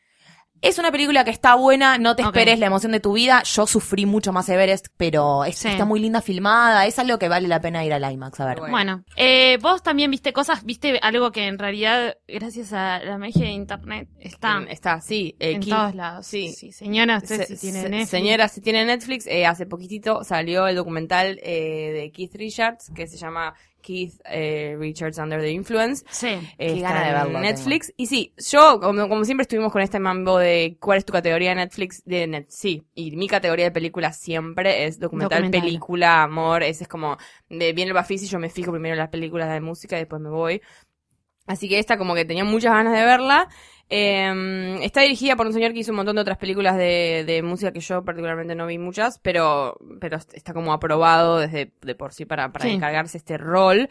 Es 0.62 0.78
una 0.78 0.90
película 0.90 1.24
que 1.24 1.30
está 1.30 1.54
buena, 1.54 1.98
no 1.98 2.16
te 2.16 2.22
esperes 2.22 2.58
la 2.58 2.66
emoción 2.66 2.92
de 2.92 3.00
tu 3.00 3.12
vida. 3.12 3.42
Yo 3.44 3.66
sufrí 3.66 4.06
mucho 4.06 4.32
más 4.32 4.48
Everest, 4.48 4.86
pero 4.96 5.44
es- 5.44 5.58
Sí. 5.58 5.68
está 5.68 5.84
muy 5.84 6.00
linda 6.00 6.22
filmada. 6.22 6.86
Es 6.86 6.98
algo 6.98 7.18
que 7.18 7.28
vale 7.28 7.46
la 7.48 7.60
pena 7.60 7.84
ir 7.84 7.92
al 7.92 8.10
IMAX 8.10 8.40
a 8.40 8.46
ver. 8.46 8.58
Bueno. 8.58 8.72
Bueno, 8.72 9.04
eh, 9.16 9.58
vos 9.60 9.82
también 9.82 10.10
viste 10.10 10.32
cosas, 10.32 10.64
viste 10.64 10.98
algo 11.02 11.30
que 11.32 11.46
en 11.46 11.58
realidad, 11.58 12.16
gracias 12.26 12.72
a 12.72 12.98
la 13.00 13.18
magia 13.18 13.44
de 13.44 13.50
internet, 13.52 14.08
está 14.18 14.58
En- 14.58 14.68
está, 14.68 15.00
sí. 15.00 15.36
eh, 15.38 15.52
en 15.52 15.60
todos 15.60 15.94
lados. 15.94 16.26
sí. 16.26 16.52
Sí, 16.52 16.72
señora, 16.72 17.18
usted 17.18 17.42
Se- 17.46 17.56
si 17.56 17.60
tiene 17.60 17.82
se- 17.82 17.88
Netflix. 17.88 18.10
Señora, 18.10 18.48
si 18.48 18.60
tiene 18.60 18.84
Netflix, 18.84 19.26
eh, 19.26 19.46
hace 19.46 19.66
poquitito 19.66 20.24
salió 20.24 20.66
el 20.66 20.76
documental 20.76 21.38
eh, 21.42 21.92
de 21.92 22.12
Keith 22.12 22.34
Richards 22.34 22.90
que 22.94 23.06
se 23.06 23.16
llama 23.16 23.54
Keith 23.86 24.20
eh, 24.24 24.74
Richards 24.78 25.16
Under 25.18 25.40
the 25.40 25.50
Influence. 25.50 26.04
Sí. 26.10 26.26
Eh, 26.58 26.74
Qué 26.74 26.80
gana 26.80 27.06
de 27.06 27.12
verlo 27.12 27.38
Netflix. 27.38 27.92
Y 27.96 28.06
sí, 28.06 28.32
yo, 28.36 28.80
como, 28.80 29.08
como 29.08 29.24
siempre 29.24 29.42
estuvimos 29.42 29.70
con 29.72 29.80
este 29.80 30.00
mambo 30.00 30.38
de 30.38 30.76
cuál 30.80 30.98
es 30.98 31.04
tu 31.04 31.12
categoría 31.12 31.50
de 31.50 31.54
Netflix, 31.56 32.02
de 32.04 32.26
net, 32.26 32.46
sí. 32.48 32.82
Y 32.96 33.14
mi 33.14 33.28
categoría 33.28 33.66
de 33.66 33.70
película 33.70 34.12
siempre 34.12 34.84
es 34.86 34.98
documental, 34.98 35.42
Documental. 35.42 35.60
película, 35.60 36.22
amor. 36.24 36.64
Ese 36.64 36.82
es 36.84 36.88
como, 36.88 37.16
de, 37.48 37.72
viene 37.72 37.90
el 37.90 37.94
Bafisi, 37.94 38.26
yo 38.26 38.40
me 38.40 38.50
fijo 38.50 38.72
primero 38.72 38.94
en 38.94 38.98
las 38.98 39.08
películas 39.10 39.48
de 39.50 39.60
música 39.60 39.96
y 39.96 40.00
después 40.00 40.20
me 40.20 40.30
voy. 40.30 40.60
Así 41.46 41.68
que 41.68 41.78
esta 41.78 41.96
como 41.98 42.14
que 42.14 42.24
tenía 42.24 42.44
muchas 42.44 42.72
ganas 42.72 42.92
de 42.92 43.04
verla. 43.04 43.48
Eh, 43.88 44.78
está 44.82 45.02
dirigida 45.02 45.36
por 45.36 45.46
un 45.46 45.52
señor 45.52 45.72
que 45.72 45.78
hizo 45.78 45.92
un 45.92 45.96
montón 45.98 46.16
de 46.16 46.22
otras 46.22 46.38
películas 46.38 46.76
de, 46.76 47.22
de 47.24 47.42
música 47.42 47.72
que 47.72 47.78
yo 47.80 48.04
particularmente 48.04 48.56
no 48.56 48.66
vi 48.66 48.78
muchas, 48.78 49.20
pero, 49.20 49.78
pero 50.00 50.16
está 50.32 50.52
como 50.52 50.72
aprobado 50.72 51.38
desde 51.38 51.72
de 51.82 51.94
por 51.94 52.12
sí 52.12 52.24
para, 52.24 52.50
para 52.50 52.64
Sí. 52.64 52.72
encargarse 52.72 53.16
este 53.16 53.38
rol. 53.38 53.88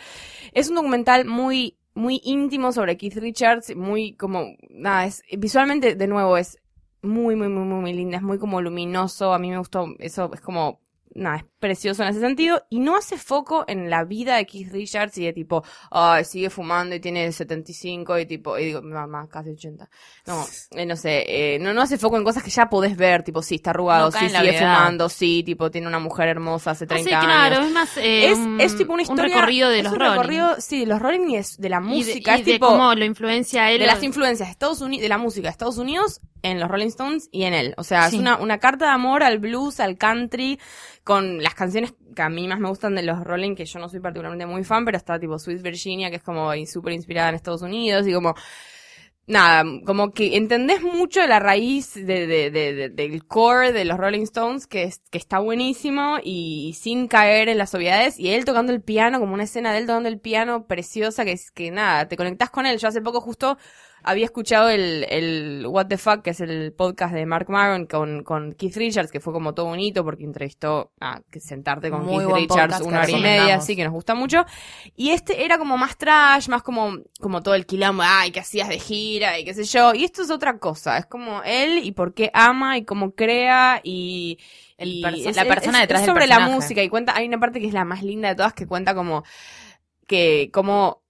Es 0.52 0.68
un 0.70 0.76
documental 0.76 1.24
muy, 1.26 1.78
muy 1.94 2.20
íntimo 2.26 2.74
sobre 2.74 2.98
Keith 2.98 3.16
Richards, 3.16 3.74
muy 3.76 4.14
como, 4.16 4.44
nada, 4.70 5.06
es, 5.06 5.24
visualmente 5.38 5.96
de 5.96 6.08
nuevo 6.08 6.36
es 6.36 6.60
muy, 7.02 7.38
muy, 7.38 7.48
muy, 7.48 7.64
muy, 7.64 7.80
muy 7.80 7.94
linda, 7.94 8.18
es 8.18 8.24
muy 8.24 8.38
como 8.38 8.60
luminoso, 8.60 9.34
a 9.34 9.40
mí 9.40 9.50
me 9.50 9.60
gustó, 9.60 9.86
eso 10.00 10.30
es 10.34 10.42
como, 10.42 10.82
nada, 11.14 11.38
es 11.38 11.46
precioso 11.66 12.04
en 12.04 12.10
ese 12.10 12.20
sentido, 12.20 12.64
y 12.70 12.80
no 12.80 12.96
hace 12.96 13.18
foco 13.18 13.66
en 13.68 13.90
la 13.90 14.04
vida 14.04 14.36
de 14.36 14.46
Keith 14.46 14.72
Richards 14.72 15.18
y 15.18 15.26
de 15.26 15.34
tipo, 15.34 15.64
ay, 15.90 16.24
sigue 16.26 16.52
fumando 16.52 16.94
y 16.96 17.00
tiene 17.00 17.32
75 17.32 18.20
y 18.20 18.26
tipo, 18.28 18.58
y 18.60 18.66
digo, 18.66 18.82
mamá, 18.84 19.28
casi 19.28 19.50
80. 19.50 19.90
No, 20.28 20.46
eh, 20.72 20.86
no 20.86 20.96
sé, 20.96 21.24
eh, 21.56 21.60
no, 21.60 21.74
no 21.74 21.82
hace 21.82 21.98
foco 21.98 22.18
en 22.18 22.24
cosas 22.24 22.44
que 22.44 22.52
ya 22.52 22.68
podés 22.70 22.96
ver, 22.96 23.24
tipo, 23.24 23.42
sí, 23.42 23.56
está 23.56 23.72
arrugado, 23.72 24.12
No 24.12 24.20
sí, 24.20 24.30
sigue 24.30 24.60
fumando, 24.60 25.10
sí, 25.10 25.42
tipo, 25.44 25.72
tiene 25.72 25.88
una 25.88 25.98
mujer 26.00 26.28
hermosa 26.30 26.72
hace 26.72 26.86
Ah, 26.86 26.88
30 26.90 27.10
sí, 27.10 27.14
años. 27.16 27.26
claro, 27.26 27.66
es 27.66 27.72
más 27.72 27.98
eh, 27.98 28.30
Es, 28.30 28.38
un, 28.38 28.62
es 28.62 28.78
tipo 28.78 28.94
una 28.94 29.02
un 29.02 29.10
historia. 29.10 29.36
recorrido 29.36 29.70
de 29.70 29.78
es 29.80 29.84
los 29.86 29.94
un 29.94 30.00
Rolling. 30.00 30.12
recorrido, 30.12 30.56
sí, 30.60 30.80
de 30.82 30.86
los 30.86 31.02
Rolling 31.02 31.30
y 31.30 31.38
es 31.38 31.58
de 31.58 31.70
la 31.70 31.78
Y 31.78 31.82
de- 31.82 31.88
música. 31.88 32.38
y 32.38 32.40
es 32.42 32.46
de 32.46 32.52
tipo. 32.54 32.68
cómo 32.68 32.94
lo 32.94 33.06
influencia 33.06 33.72
él. 33.72 33.80
de 33.80 33.88
las 33.88 34.04
influencias 34.04 34.48
de 34.48 34.52
Estados 34.52 34.82
Unidos, 34.82 35.02
de 35.02 35.10
la 35.10 35.18
música 35.18 35.48
de 35.48 35.52
Estados 35.52 35.78
Unidos 35.80 36.22
en 36.44 36.60
los 36.60 36.70
Rolling 36.70 36.88
Stones 36.90 37.28
y 37.32 37.44
en 37.46 37.56
él. 37.56 37.74
O 37.78 37.84
sea, 37.84 38.08
Sí. 38.10 38.18
es 38.18 38.22
una, 38.22 38.38
una 38.38 38.60
carta 38.60 38.86
de 38.86 38.92
amor 38.92 39.24
al 39.24 39.40
blues, 39.40 39.80
al 39.80 39.98
country, 39.98 40.60
con 41.04 41.42
las 41.42 41.55
canciones 41.56 41.94
que 42.16 42.22
a 42.22 42.30
mí 42.30 42.48
más 42.48 42.60
me 42.60 42.70
gustan 42.70 42.96
de 42.96 43.04
los 43.04 43.24
Rolling, 43.24 43.56
que 43.56 43.66
yo 43.66 43.80
no 43.80 43.90
soy 43.90 44.00
particularmente 44.00 44.46
muy 44.46 44.64
fan, 44.64 44.86
pero 44.86 44.98
está 44.98 45.20
tipo 45.20 45.40
Sweet 45.40 45.62
Virginia, 45.62 46.10
que 46.10 46.18
es 46.18 46.24
como 46.24 46.52
súper 46.68 46.94
inspirada 46.94 47.30
en 47.30 47.36
Estados 47.36 47.62
Unidos 47.64 48.08
y 48.08 48.14
como 48.14 48.36
nada, 49.28 49.64
como 49.86 50.12
que 50.14 50.36
entendés 50.38 50.82
mucho 50.84 51.22
de 51.22 51.28
la 51.28 51.40
raíz 51.40 51.94
de, 51.96 52.28
de- 52.28 52.52
de- 52.52 52.74
de- 52.74 52.90
del 52.90 53.26
core 53.26 53.72
de 53.72 53.86
los 53.86 53.98
Rolling 53.98 54.22
Stones, 54.24 54.68
que, 54.68 54.84
es, 54.84 55.02
que 55.12 55.18
está 55.18 55.40
buenísimo 55.40 56.18
y, 56.24 56.76
sin 56.80 57.08
caer 57.08 57.50
en 57.50 57.58
las 57.58 57.74
obviedades, 57.74 58.20
y 58.20 58.30
él 58.30 58.46
tocando 58.46 58.72
el 58.72 58.82
piano, 58.84 59.20
como 59.20 59.34
una 59.34 59.44
escena 59.44 59.72
de 59.74 59.80
él 59.80 59.88
tocando 59.88 60.10
el 60.10 60.20
piano 60.20 60.68
preciosa, 60.68 61.26
que 61.26 61.32
es 61.34 61.52
que 61.52 61.72
nada, 61.72 62.08
te 62.08 62.18
conectás 62.18 62.50
con 62.52 62.66
él. 62.68 62.78
Yo 62.78 62.88
hace 62.88 63.02
poco 63.02 63.20
justo 63.22 63.58
había 64.06 64.26
escuchado 64.26 64.70
el, 64.70 65.06
el 65.10 65.66
What 65.68 65.88
the 65.88 65.98
Fuck, 65.98 66.22
que 66.22 66.30
es 66.30 66.40
el 66.42 66.72
podcast 66.74 67.14
de 67.14 67.26
Mark 67.26 67.50
Maron 67.50 67.86
con, 67.86 68.24
con 68.24 68.54
Keith 68.54 68.76
Richards, 68.78 69.12
que 69.12 69.20
fue 69.20 69.34
como 69.34 69.54
todo 69.54 69.66
bonito 69.68 70.04
porque 70.04 70.24
entrevistó 70.24 70.92
a 71.02 71.22
que 71.32 71.40
sentarte 71.40 71.90
con 71.90 72.06
Muy 72.06 72.24
Keith 72.26 72.28
Richards 72.52 72.74
una 72.88 72.98
hora 73.02 73.10
y 73.10 73.22
media, 73.22 73.56
así 73.56 73.76
que 73.76 73.84
nos 73.84 73.94
gusta 73.94 74.16
mucho. 74.16 74.46
Y 74.96 75.10
este 75.10 75.44
era 75.46 75.58
como 75.58 75.78
más 75.78 75.98
trash, 75.98 76.48
más 76.50 76.64
como, 76.64 76.98
como 77.20 77.42
todo 77.44 77.56
el 77.56 77.66
quilombo, 77.66 78.04
ay, 78.06 78.32
que 78.32 78.40
hacías 78.40 78.70
de 78.70 78.80
gira 78.80 79.40
y 79.40 79.46
qué 79.46 79.54
sé 79.54 79.64
yo. 79.66 79.94
Y 79.94 80.04
esto 80.04 80.22
es 80.22 80.30
otra 80.32 80.58
cosa, 80.60 80.98
es 80.98 81.06
como 81.06 81.42
él 81.44 81.80
y 81.84 81.92
por 81.92 82.14
qué 82.14 82.32
ama 82.34 82.78
y 82.78 82.86
cómo 82.86 83.12
crea 83.16 83.82
y... 83.84 84.38
El 84.78 85.02
perso- 85.02 85.30
es- 85.30 85.36
la 85.38 85.46
persona 85.46 85.78
es- 85.78 85.84
detrás 85.84 86.02
es 86.02 86.08
del 86.08 86.14
sobre 86.16 86.28
la 86.28 86.36
música 86.50 86.84
y 86.84 86.90
cuenta, 86.90 87.16
hay 87.16 87.28
una 87.28 87.40
parte 87.40 87.62
que 87.62 87.68
es 87.68 87.74
la 87.74 87.86
más 87.86 88.04
linda 88.04 88.28
de 88.30 88.36
todas 88.36 88.54
que 88.54 88.68
cuenta 88.68 88.94
como 88.94 89.24
que 90.08 90.50
como 90.54 91.02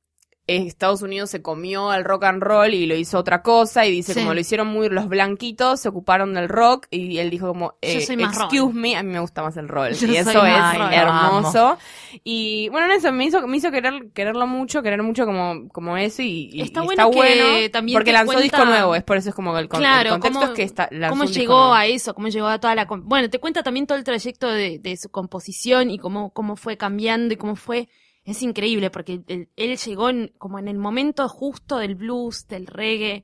Estados 0.47 1.01
Unidos 1.01 1.29
se 1.31 1.41
comió 1.41 1.89
al 1.89 2.03
rock 2.05 2.25
and 2.25 2.41
roll 2.43 2.73
y 2.73 2.86
lo 2.86 2.95
hizo 2.95 3.17
otra 3.17 3.41
cosa 3.41 3.86
y 3.86 3.91
dice 3.91 4.13
Sí. 4.13 4.19
como 4.19 4.34
lo 4.34 4.39
hicieron 4.39 4.67
muy 4.67 4.89
los 4.89 5.08
blanquitos 5.08 5.79
se 5.79 5.89
ocuparon 5.89 6.34
del 6.36 6.49
rock 6.49 6.86
y 6.91 7.17
él 7.17 7.29
dijo 7.31 7.47
como 7.47 7.73
eh, 7.81 7.93
excuse 7.97 8.15
me 8.73 8.95
a 8.95 9.01
mí 9.03 9.12
me 9.12 9.19
gusta 9.19 9.41
más 9.41 9.58
el 9.58 9.67
roll 9.67 9.93
Yo 9.93 10.08
y 10.08 10.17
eso 10.17 10.29
es 10.29 10.36
rock. 10.77 10.91
hermoso 10.91 11.77
y 12.23 12.69
bueno 12.69 12.93
eso 12.93 13.12
me 13.12 13.25
hizo 13.25 13.47
me 13.47 13.58
hizo 13.58 13.71
querer 13.71 14.12
quererlo 14.13 14.47
mucho 14.47 14.81
querer 14.84 15.01
mucho 15.03 15.25
como 15.25 15.67
como 15.69 15.97
eso 15.97 16.21
y, 16.21 16.49
y- 16.53 16.62
Está 16.62 16.81
bueno 16.81 17.10
que 17.12 17.69
también 17.71 17.95
porque 17.97 18.12
lanzó 18.12 18.34
cuenta- 18.34 18.43
disco 18.43 18.65
nuevo 18.65 18.95
es 18.95 19.03
por 19.03 19.17
eso 19.17 19.29
es 19.29 19.36
como 19.36 19.58
el, 19.58 19.67
con- 19.67 19.84
el 19.84 20.10
contexto 20.10 20.39
cómo- 20.39 20.51
es 20.51 20.55
que 20.55 20.63
está 20.63 20.88
lanzó 20.91 21.10
cómo 21.12 21.21
un 21.23 21.27
disco 21.27 21.39
llegó 21.41 21.53
nuevo. 21.58 21.73
a 21.73 21.86
eso, 21.88 22.13
cómo 22.13 22.27
llegó 22.27 22.47
a 22.47 22.60
toda 22.60 22.75
la... 22.75 22.86
Bueno, 22.86 23.29
te 23.29 23.39
cuenta 23.39 23.63
también 23.63 23.88
todo 23.88 23.97
el 23.97 24.03
trayecto 24.03 24.47
de, 24.47 24.79
de 24.79 24.97
su 24.97 25.10
composición 25.10 25.89
y 25.91 25.97
cómo, 25.97 26.31
cómo 26.31 26.55
fue 26.55 26.77
cambiando 26.77 27.34
y 27.34 27.38
cómo 27.38 27.55
fue... 27.55 27.88
Es 28.26 28.42
increíble 28.42 28.90
porque 28.90 29.22
él, 29.28 29.50
él 29.56 29.78
llegó 29.78 30.10
en, 30.10 30.34
como 30.38 30.60
en 30.60 30.68
el 30.68 30.78
momento 30.78 31.30
justo 31.30 31.78
del 31.78 31.96
blues, 31.96 32.48
del 32.48 32.68
reggae, 32.68 33.24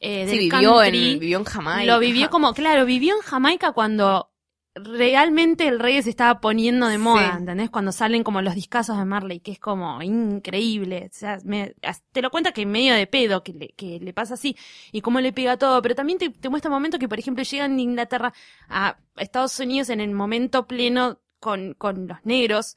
eh, 0.00 0.20
del 0.20 0.28
sí 0.30 0.38
vivió 0.50 0.74
country. 0.76 1.12
en 1.14 1.18
vivió 1.20 1.38
en 1.38 1.44
Jamaica 1.44 1.92
Lo 1.92 1.98
vivió 1.98 2.30
como, 2.30 2.54
claro, 2.54 2.86
vivió 2.86 3.14
en 3.16 3.22
Jamaica 3.22 3.72
cuando 3.72 4.30
realmente 4.76 5.66
el 5.68 5.78
reggae 5.80 6.02
se 6.02 6.10
estaba 6.10 6.38
poniendo 6.40 6.86
de 6.86 6.98
moda, 6.98 7.32
Sí. 7.32 7.38
¿entendés? 7.38 7.70
Cuando 7.70 7.92
salen 7.92 8.22
como 8.22 8.42
los 8.42 8.54
discazos 8.54 8.98
de 8.98 9.04
Marley, 9.06 9.40
que 9.40 9.52
es 9.52 9.58
como 9.58 10.02
increíble. 10.02 11.08
O 11.12 11.16
sea, 11.16 11.38
me- 11.44 11.74
te 12.12 12.22
lo 12.22 12.30
cuenta 12.30 12.52
que 12.52 12.62
en 12.62 12.70
medio 12.70 12.94
de 12.94 13.06
pedo, 13.06 13.42
que 13.42 13.52
le, 13.54 13.68
que 13.70 13.98
le 14.00 14.12
pasa 14.12 14.34
así, 14.34 14.54
y 14.92 15.00
cómo 15.00 15.20
le 15.20 15.32
pega 15.32 15.56
todo, 15.56 15.80
pero 15.82 15.94
también 15.94 16.18
te, 16.18 16.28
te 16.30 16.48
muestra 16.50 16.70
momentos 16.70 17.00
que, 17.00 17.08
por 17.08 17.18
ejemplo, 17.18 17.42
llegan 17.42 17.76
de 17.76 17.82
Inglaterra 17.82 18.32
a 18.68 18.98
Estados 19.16 19.58
Unidos 19.60 19.88
en 19.90 20.00
el 20.00 20.12
momento 20.12 20.66
pleno 20.66 21.20
con, 21.40 21.74
con 21.74 22.06
los 22.06 22.18
negros. 22.24 22.76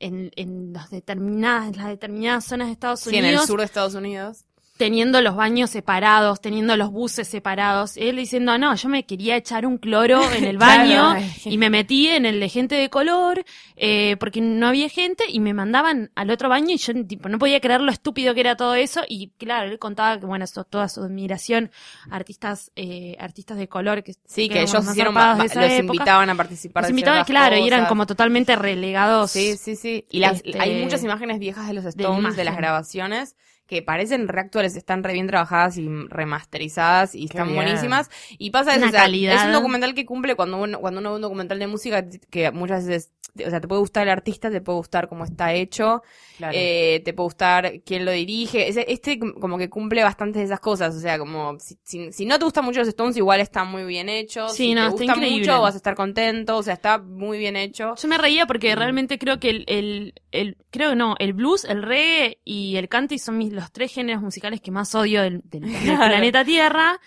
En, 0.00 0.30
en 0.36 0.72
los 0.72 0.90
determinadas, 0.90 1.76
las 1.76 1.86
determinadas 1.88 2.44
zonas 2.44 2.68
de 2.68 2.72
Estados 2.72 3.00
sí, 3.00 3.16
en 3.16 3.24
Unidos. 3.24 3.42
el 3.42 3.46
sur 3.48 3.58
de 3.60 3.64
Estados 3.66 3.94
Unidos 3.94 4.44
teniendo 4.78 5.20
los 5.20 5.36
baños 5.36 5.70
separados, 5.70 6.40
teniendo 6.40 6.76
los 6.76 6.90
buses 6.90 7.28
separados, 7.28 7.96
él 7.96 8.16
diciendo, 8.16 8.56
no, 8.56 8.74
yo 8.74 8.88
me 8.88 9.04
quería 9.04 9.36
echar 9.36 9.66
un 9.66 9.76
cloro 9.76 10.22
en 10.32 10.44
el 10.44 10.56
baño 10.56 11.16
y 11.44 11.58
me 11.58 11.68
metí 11.68 12.08
en 12.08 12.24
el 12.24 12.40
de 12.40 12.48
gente 12.48 12.76
de 12.76 12.88
color 12.88 13.44
eh, 13.76 14.16
porque 14.18 14.40
no 14.40 14.68
había 14.68 14.88
gente 14.88 15.24
y 15.28 15.40
me 15.40 15.52
mandaban 15.52 16.10
al 16.14 16.30
otro 16.30 16.48
baño 16.48 16.70
y 16.70 16.78
yo 16.78 16.94
tipo 17.04 17.28
no 17.28 17.38
podía 17.38 17.60
creer 17.60 17.80
lo 17.82 17.92
estúpido 17.92 18.32
que 18.34 18.40
era 18.40 18.56
todo 18.56 18.74
eso 18.74 19.02
y 19.08 19.28
claro, 19.36 19.70
él 19.70 19.78
contaba 19.78 20.18
que 20.18 20.26
bueno, 20.26 20.44
eso, 20.44 20.64
toda 20.64 20.88
su 20.88 21.02
admiración 21.02 21.70
artistas 22.10 22.70
eh, 22.76 23.16
artistas 23.18 23.58
de 23.58 23.68
color 23.68 24.02
que 24.02 24.14
Sí, 24.26 24.48
que 24.48 24.62
ellos 24.62 24.84
más 24.84 24.90
hicieron, 24.90 25.14
de 25.14 25.46
esa 25.46 25.60
los 25.62 25.72
época. 25.72 25.94
invitaban 25.94 26.30
a 26.30 26.34
participar 26.36 26.82
Los 26.84 26.90
invitaban, 26.90 27.24
claro, 27.24 27.56
y 27.56 27.66
eran 27.66 27.86
como 27.86 28.06
totalmente 28.06 28.54
relegados. 28.56 29.32
Sí, 29.32 29.56
sí, 29.56 29.74
sí. 29.76 30.06
Y 30.10 30.20
las, 30.20 30.36
Este, 30.44 30.60
hay 30.60 30.82
muchas 30.82 31.02
imágenes 31.02 31.38
viejas 31.40 31.66
de 31.66 31.74
los 31.74 31.84
Stones, 31.84 32.36
de 32.36 32.44
las 32.44 32.56
grabaciones, 32.56 33.36
que 33.68 33.82
parecen 33.82 34.26
reactuales, 34.26 34.74
están 34.76 35.04
re 35.04 35.12
bien 35.12 35.26
trabajadas 35.28 35.76
y 35.76 35.86
remasterizadas 36.08 37.14
y 37.14 37.26
están 37.26 37.48
bien. 37.48 37.56
buenísimas. 37.62 38.10
Y 38.38 38.50
pasa 38.50 38.72
eso, 38.72 38.80
Una 38.80 38.88
o 38.88 38.90
sea, 38.92 39.02
calidad. 39.02 39.34
es 39.36 39.46
un 39.46 39.52
documental 39.52 39.94
que 39.94 40.06
cumple 40.06 40.34
cuando 40.34 40.56
uno, 40.60 40.80
cuando 40.80 41.00
uno 41.00 41.10
ve 41.10 41.16
un 41.16 41.22
documental 41.22 41.58
de 41.58 41.66
música 41.66 42.04
que 42.30 42.50
muchas 42.50 42.86
veces, 42.86 43.12
o 43.46 43.50
sea, 43.50 43.60
te 43.60 43.68
puede 43.68 43.80
gustar 43.80 44.04
el 44.04 44.08
artista, 44.10 44.50
te 44.50 44.60
puede 44.60 44.78
gustar 44.78 45.06
cómo 45.08 45.24
está 45.24 45.52
hecho, 45.52 46.02
Claro. 46.38 46.54
eh, 46.56 47.02
te 47.04 47.12
puede 47.12 47.26
gustar 47.26 47.72
quién 47.84 48.04
lo 48.04 48.10
dirige. 48.12 48.68
Este 48.68 49.18
como 49.18 49.58
que 49.58 49.68
cumple 49.68 50.02
bastantes 50.02 50.40
de 50.40 50.44
esas 50.46 50.60
cosas. 50.60 50.94
O 50.94 51.00
sea, 51.00 51.18
como 51.18 51.58
si, 51.60 51.76
si- 51.82 52.12
si 52.12 52.26
no 52.26 52.38
te 52.38 52.44
gustan 52.44 52.64
mucho 52.64 52.78
los 52.80 52.88
Stones, 52.88 53.16
igual 53.16 53.40
está 53.40 53.64
muy 53.64 53.84
bien 53.84 54.08
hecho. 54.08 54.48
Sí, 54.48 54.68
si 54.68 54.74
no, 54.74 54.84
te 54.86 54.90
gusta 54.92 55.04
increíble. 55.16 55.38
mucho, 55.40 55.60
vas 55.60 55.74
a 55.74 55.76
estar 55.76 55.94
contento. 55.94 56.56
O 56.56 56.62
sea, 56.62 56.74
está 56.74 56.98
muy 56.98 57.38
bien 57.38 57.56
hecho. 57.56 57.94
Yo 57.96 58.08
me 58.08 58.18
reía 58.18 58.44
Mm. 58.44 58.48
porque 58.48 58.74
realmente 58.76 59.18
creo 59.18 59.38
que 59.40 59.50
el, 59.50 59.64
el, 59.66 60.14
el- 60.32 60.56
creo 60.70 60.90
que 60.90 60.96
no, 60.96 61.16
el 61.18 61.32
blues, 61.32 61.64
el 61.64 61.82
reggae 61.82 62.38
y 62.44 62.76
el 62.76 62.88
country 62.88 63.18
son 63.18 63.36
mis, 63.38 63.52
los 63.58 63.70
tres 63.72 63.92
géneros 63.92 64.22
musicales 64.22 64.60
que 64.60 64.70
más 64.70 64.94
odio 64.94 65.22
del, 65.22 65.40
del- 65.44 65.62
del 65.72 65.82
Claro. 65.82 66.06
planeta 66.08 66.44
Tierra. 66.44 66.98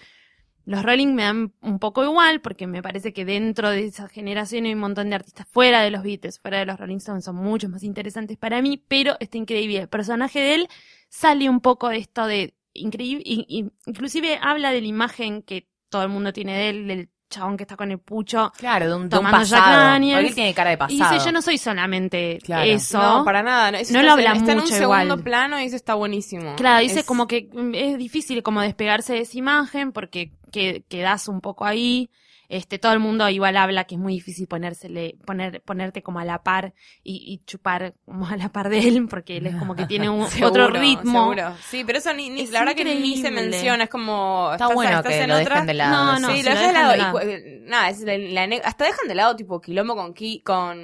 Los 0.64 0.84
Rolling 0.84 1.16
me 1.16 1.24
dan 1.24 1.54
un 1.62 1.80
poco 1.80 2.04
igual 2.04 2.40
porque 2.40 2.68
me 2.68 2.84
parece 2.84 3.14
que 3.14 3.26
dentro 3.26 3.72
de 3.72 3.86
esa 3.86 4.08
generación 4.08 4.66
hay 4.66 4.74
un 4.76 4.80
montón 4.80 5.10
de 5.10 5.16
artistas 5.16 5.48
fuera 5.50 5.82
de 5.82 5.90
los 5.90 6.04
Beatles, 6.04 6.40
fuera 6.40 6.60
de 6.60 6.66
los 6.68 6.80
Rolling 6.80 6.98
Stones, 6.98 7.26
son 7.26 7.36
muchos 7.38 7.70
más 7.72 7.82
interesantes 7.84 8.38
para 8.38 8.62
mí, 8.62 8.78
pero 8.88 9.18
está 9.20 9.40
increíble. 9.40 9.80
El 9.80 9.90
personaje 9.90 10.40
de 10.40 10.54
él 10.56 10.68
sale 11.10 11.50
un 11.50 11.62
poco 11.62 11.90
de 11.90 11.98
esto 11.98 12.28
de 12.28 12.54
increíble, 12.74 13.24
inclusive 13.26 14.38
habla 14.40 14.72
de 14.72 14.82
la 14.82 14.88
imagen 14.88 15.42
que 15.42 15.68
todo 15.90 16.04
el 16.04 16.10
mundo 16.10 16.32
tiene 16.32 16.56
de 16.56 16.70
él, 16.70 16.88
del 16.88 17.10
chabón 17.32 17.58
que 17.58 17.64
está 17.64 17.76
con 17.76 17.90
el 17.90 17.98
pucho, 17.98 18.52
Claro, 18.58 18.88
de 18.88 18.94
un, 18.94 19.00
de 19.10 19.18
un 19.18 19.24
tomando 19.24 19.44
Jack 19.44 19.60
pasado. 19.60 19.84
Daniels. 19.86 20.18
Porque 20.20 20.28
él 20.30 20.36
tiene 20.36 20.54
cara 20.54 20.70
de 20.70 20.76
y 20.76 20.78
pasado. 20.78 21.14
dice, 21.16 21.26
yo 21.26 21.32
no 21.32 21.42
soy 21.42 21.58
solamente 21.58 22.38
Claro. 22.44 22.64
eso. 22.64 23.02
No, 23.02 23.26
para 23.26 23.42
nada. 23.42 23.72
No, 23.72 23.78
eso 23.80 23.94
No 23.94 24.00
está, 24.00 24.06
lo 24.06 24.12
habla 24.12 24.34
está 24.34 24.52
en 24.52 24.58
un 24.60 24.64
mucho 24.66 24.76
segundo 24.76 25.04
igual. 25.06 25.24
plano 25.24 25.60
y 25.60 25.64
eso 25.66 25.76
está 25.76 25.96
buenísimo. 25.96 26.56
Claro, 26.58 26.82
dice 26.82 27.00
Es- 27.00 27.06
como 27.08 27.26
que 27.28 27.50
mm, 27.52 27.74
es 27.74 27.98
difícil 27.98 28.44
como 28.44 28.62
despegarse 28.62 29.14
de 29.14 29.22
esa 29.22 29.38
imagen 29.38 29.92
porque 29.92 30.32
que, 30.52 30.84
quedas 30.90 31.28
un 31.28 31.42
poco 31.42 31.66
ahí. 31.66 32.10
Este, 32.54 32.80
todo 32.80 32.92
el 32.92 33.00
mundo 33.00 33.30
igual 33.30 33.56
habla 33.56 33.86
que 33.86 33.96
es 33.96 34.02
muy 34.02 34.14
difícil 34.14 34.46
ponérsele, 34.46 35.16
poner, 35.26 35.62
ponerte 35.62 36.04
como 36.04 36.20
a 36.20 36.26
la 36.26 36.44
par 36.44 36.74
y, 37.02 37.24
y 37.26 37.46
chupar 37.46 37.94
como 38.04 38.28
a 38.28 38.36
la 38.36 38.50
par 38.52 38.68
de 38.68 38.80
él 38.80 39.08
porque 39.10 39.38
él 39.38 39.48
es 39.48 39.56
como 39.56 39.74
que 39.76 39.86
tiene 39.86 40.10
un, 40.10 40.28
Seguro, 40.30 40.66
otro 40.66 40.80
ritmo. 40.80 41.22
seguro. 41.34 41.56
Sí, 41.70 41.84
pero 41.86 42.00
eso 42.00 42.14
ni, 42.14 42.30
ni- 42.30 42.42
Es 42.42 42.52
la 42.52 42.60
verdad 42.60 42.76
que 42.76 42.84
ni 42.84 43.18
se 43.22 43.32
menciona, 43.32 43.86
es 43.86 43.90
como... 43.90 44.50
Está 44.52 44.66
estás- 44.66 44.76
bueno 44.76 44.98
estás 44.98 45.12
que 45.14 45.22
en 45.22 45.30
lo 45.30 45.36
otra- 45.40 45.54
dejen 45.56 45.68
de 45.68 45.74
lado. 45.76 46.06
No, 46.06 46.20
no, 46.20 46.28
sí, 46.36 46.44
lo 46.44 46.50
lo 46.50 46.56
dejan 46.60 46.74
de 46.92 46.98
lado. 46.98 47.20
y 47.24 47.30
eh, 47.32 47.60
nada, 47.68 47.90
es 47.90 48.02
la, 48.02 48.18
la 48.48 48.58
hasta 48.66 48.84
dejan 48.86 49.08
de 49.08 49.16
lado 49.16 49.36
tipo 49.38 49.62
quilombo 49.62 49.96
con 49.96 50.14
Ki, 50.14 50.42
con 50.44 50.78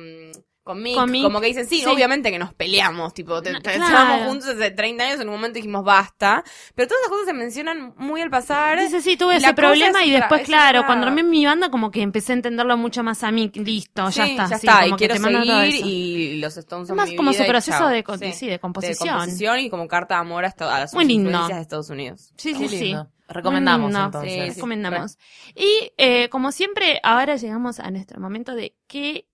con 0.67 0.83
Mick, 0.83 0.93
Con 0.95 1.09
Mick, 1.09 1.23
como 1.23 1.41
que 1.41 1.47
dicen, 1.47 1.65
sí, 1.67 1.79
sí. 1.79 1.85
obviamente 1.87 2.29
que 2.29 2.37
nos 2.37 2.53
peleamos, 2.53 3.13
tipo, 3.15 3.41
te, 3.41 3.51
No, 3.53 3.61
te- 3.61 3.71
claro. 3.73 3.85
estábamos 3.85 4.27
juntos 4.27 4.49
hace 4.49 4.69
30 4.69 5.03
años, 5.05 5.19
en 5.21 5.27
un 5.29 5.33
momento 5.35 5.55
dijimos 5.55 5.83
basta, 5.83 6.43
pero 6.75 6.87
todas 6.87 7.01
esas 7.01 7.09
cosas 7.11 7.25
se 7.25 7.33
mencionan 7.33 7.93
muy 7.97 8.21
al 8.21 8.29
pasar. 8.29 8.79
Dice, 8.79 9.01
sí, 9.01 9.17
tuve 9.17 9.37
ese 9.37 9.53
problema 9.55 10.01
es 10.01 10.07
y 10.07 10.11
después, 10.11 10.41
es 10.41 10.47
claro, 10.47 10.79
otra- 10.81 10.87
cuando 10.87 11.07
armé 11.07 11.23
mi 11.23 11.43
banda 11.45 11.71
como 11.71 11.89
que 11.89 12.01
empecé 12.03 12.33
a 12.33 12.35
entenderlo 12.35 12.77
mucho 12.77 13.01
más 13.03 13.23
a 13.23 13.31
mí. 13.31 13.49
Listo, 13.55 14.09
ya 14.09 14.25
Sí, 14.25 14.31
está. 14.31 14.43
ya 14.49 14.57
sí, 14.59 14.67
está, 14.67 14.73
como 14.81 14.85
y 14.87 14.91
que 14.91 14.97
quiero 14.97 15.13
te 15.15 15.19
mando 15.21 15.43
todo 15.43 15.61
seguir 15.61 15.75
eso. 15.79 15.87
y 15.87 16.35
los 16.41 16.57
Stones 16.57 16.87
son 16.89 16.97
Más 16.97 17.09
mi 17.09 17.15
como 17.15 17.31
vida 17.31 17.43
su 17.43 17.47
proceso 17.49 17.87
de, 17.87 18.03
con- 18.03 18.19
sí, 18.19 18.47
de 18.47 18.59
composición. 18.59 19.07
De 19.07 19.13
composición 19.13 19.59
y 19.59 19.69
como 19.69 19.87
carta 19.87 20.15
de 20.15 20.21
amor 20.21 20.45
a, 20.45 20.49
a 20.59 20.79
las 20.79 20.93
Muy 20.93 21.05
lindo. 21.05 21.29
influencias 21.29 21.57
de 21.57 21.61
Estados 21.61 21.89
Unidos. 21.89 22.33
Sí, 22.37 22.53
sí, 22.53 22.67
sí. 22.67 22.95
Recomendamos 23.29 23.91
no, 23.91 24.05
entonces. 24.05 24.31
Sí, 24.31 24.39
sí. 24.51 24.55
recomendamos. 24.55 25.17
Y 25.53 25.91
eh, 25.97 26.29
como 26.29 26.51
siempre, 26.53 26.99
ahora 27.03 27.35
llegamos 27.35 27.79
a 27.79 27.91
nuestro 27.91 28.21
momento 28.21 28.55
de 28.55 28.73
qué, 28.87 29.27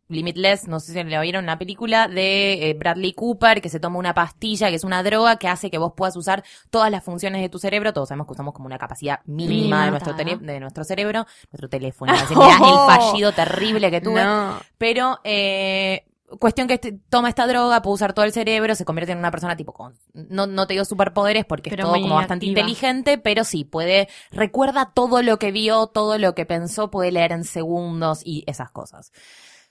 Limitless, 0.07 0.67
no 0.67 0.79
sé 0.79 0.93
si 0.93 1.03
le 1.03 1.19
vieron, 1.19 1.45
una 1.45 1.57
película 1.57 2.07
de 2.07 2.69
eh, 2.69 2.73
Bradley 2.75 3.13
Cooper 3.13 3.59
que 3.59 3.69
se 3.69 3.79
toma 3.79 3.97
una 3.97 4.13
pastilla, 4.13 4.69
que 4.69 4.75
es 4.75 4.83
una 4.83 5.01
droga 5.01 5.37
que 5.37 5.47
hace 5.47 5.71
que 5.71 5.79
vos 5.79 5.93
puedas 5.97 6.15
usar 6.15 6.43
todas 6.69 6.91
las 6.91 7.03
funciones 7.03 7.41
de 7.41 7.49
tu 7.49 7.57
cerebro. 7.57 7.91
Todos 7.91 8.09
sabemos 8.09 8.27
que 8.27 8.33
usamos 8.33 8.53
como 8.53 8.67
una 8.67 8.77
capacidad 8.77 9.21
mínima 9.25 9.85
de 9.85 9.89
nuestro, 9.89 10.13
de 10.13 10.85
cerebro, 10.85 11.25
nuestro 11.51 11.69
teléfono. 11.69 12.13
Mirá 12.29 12.55
el 12.55 12.99
fallido 12.99 13.31
terrible 13.31 13.89
que 13.89 13.99
tuve. 13.99 14.23
No. 14.23 14.59
Pero, 14.77 15.19
eh, 15.23 16.05
Cuestión 16.39 16.67
que 16.67 16.75
este- 16.75 16.99
toma 17.09 17.29
esta 17.29 17.47
droga, 17.47 17.81
puede 17.81 17.95
usar 17.95 18.13
todo 18.13 18.25
el 18.25 18.31
cerebro, 18.31 18.75
se 18.75 18.85
convierte 18.85 19.11
en 19.11 19.17
una 19.19 19.31
persona 19.31 19.55
tipo 19.55 19.73
con, 19.73 19.95
no, 20.13 20.47
no 20.47 20.67
te 20.67 20.73
digo 20.73 20.85
superpoderes 20.85 21.45
porque 21.45 21.69
Pero 21.69 21.83
es 21.83 21.89
todo 21.89 22.01
como 22.01 22.15
bastante 22.15 22.45
inteligente, 22.45 23.17
pero 23.17 23.43
sí, 23.43 23.63
puede, 23.63 24.07
recuerda 24.31 24.91
todo 24.93 25.21
lo 25.21 25.39
que 25.39 25.51
vio, 25.51 25.87
todo 25.87 26.17
lo 26.17 26.35
que 26.35 26.45
pensó, 26.45 26.89
puede 26.91 27.11
leer 27.11 27.31
en 27.31 27.43
segundos 27.43 28.21
y 28.23 28.43
esas 28.47 28.71
cosas. 28.71 29.11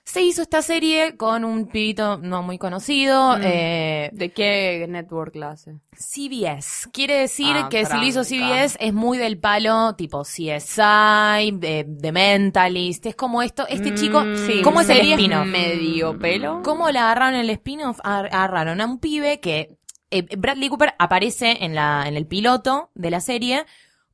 Se 0.07 0.21
hizo 0.21 0.43
esta 0.43 0.61
serie 0.61 1.17
con 1.17 1.43
un 1.43 1.65
pibito 1.65 2.17
no 2.17 2.43
muy 2.43 2.59
conocido, 2.59 3.37
Mm. 3.37 3.41
eh, 3.43 4.09
¿De 4.13 4.31
qué 4.31 4.85
network 4.87 5.35
la 5.35 5.49
hace? 5.51 5.79
CBS. 5.97 6.89
Quiere 6.93 7.15
decir 7.21 7.55
Ah, 7.57 7.69
que 7.69 7.85
si 7.87 7.97
lo 7.97 8.03
hizo. 8.03 8.23
CBS 8.23 8.77
es 8.79 8.93
muy 8.93 9.17
del 9.17 9.39
palo 9.39 9.95
tipo 9.95 10.23
CSI, 10.23 11.51
de, 11.53 11.85
de 11.87 12.11
Mentalist, 12.11 13.07
es 13.07 13.15
como 13.15 13.41
esto, 13.41 13.65
este 13.67 13.95
chico, 13.95 14.23
sí, 14.45 14.61
¿cómo 14.61 14.81
es 14.81 14.89
el 14.89 14.99
spin-off? 15.13 15.47
medio 15.47 16.17
pelo. 16.19 16.61
¿Cómo 16.63 16.91
le 16.91 16.99
agarraron 16.99 17.33
el 17.39 17.49
spin-off? 17.49 17.99
Ar- 18.03 18.27
Agarraron 18.31 18.81
a 18.81 18.85
un 18.85 18.99
pibe 18.99 19.39
que 19.39 19.75
eh, 20.11 20.23
Bradley 20.37 20.69
Cooper 20.69 20.93
aparece 20.99 21.65
en 21.65 21.73
la 21.73 22.03
en 22.07 22.15
el 22.15 22.27
piloto 22.27 22.91
de 22.93 23.09
la 23.09 23.21
serie 23.21 23.65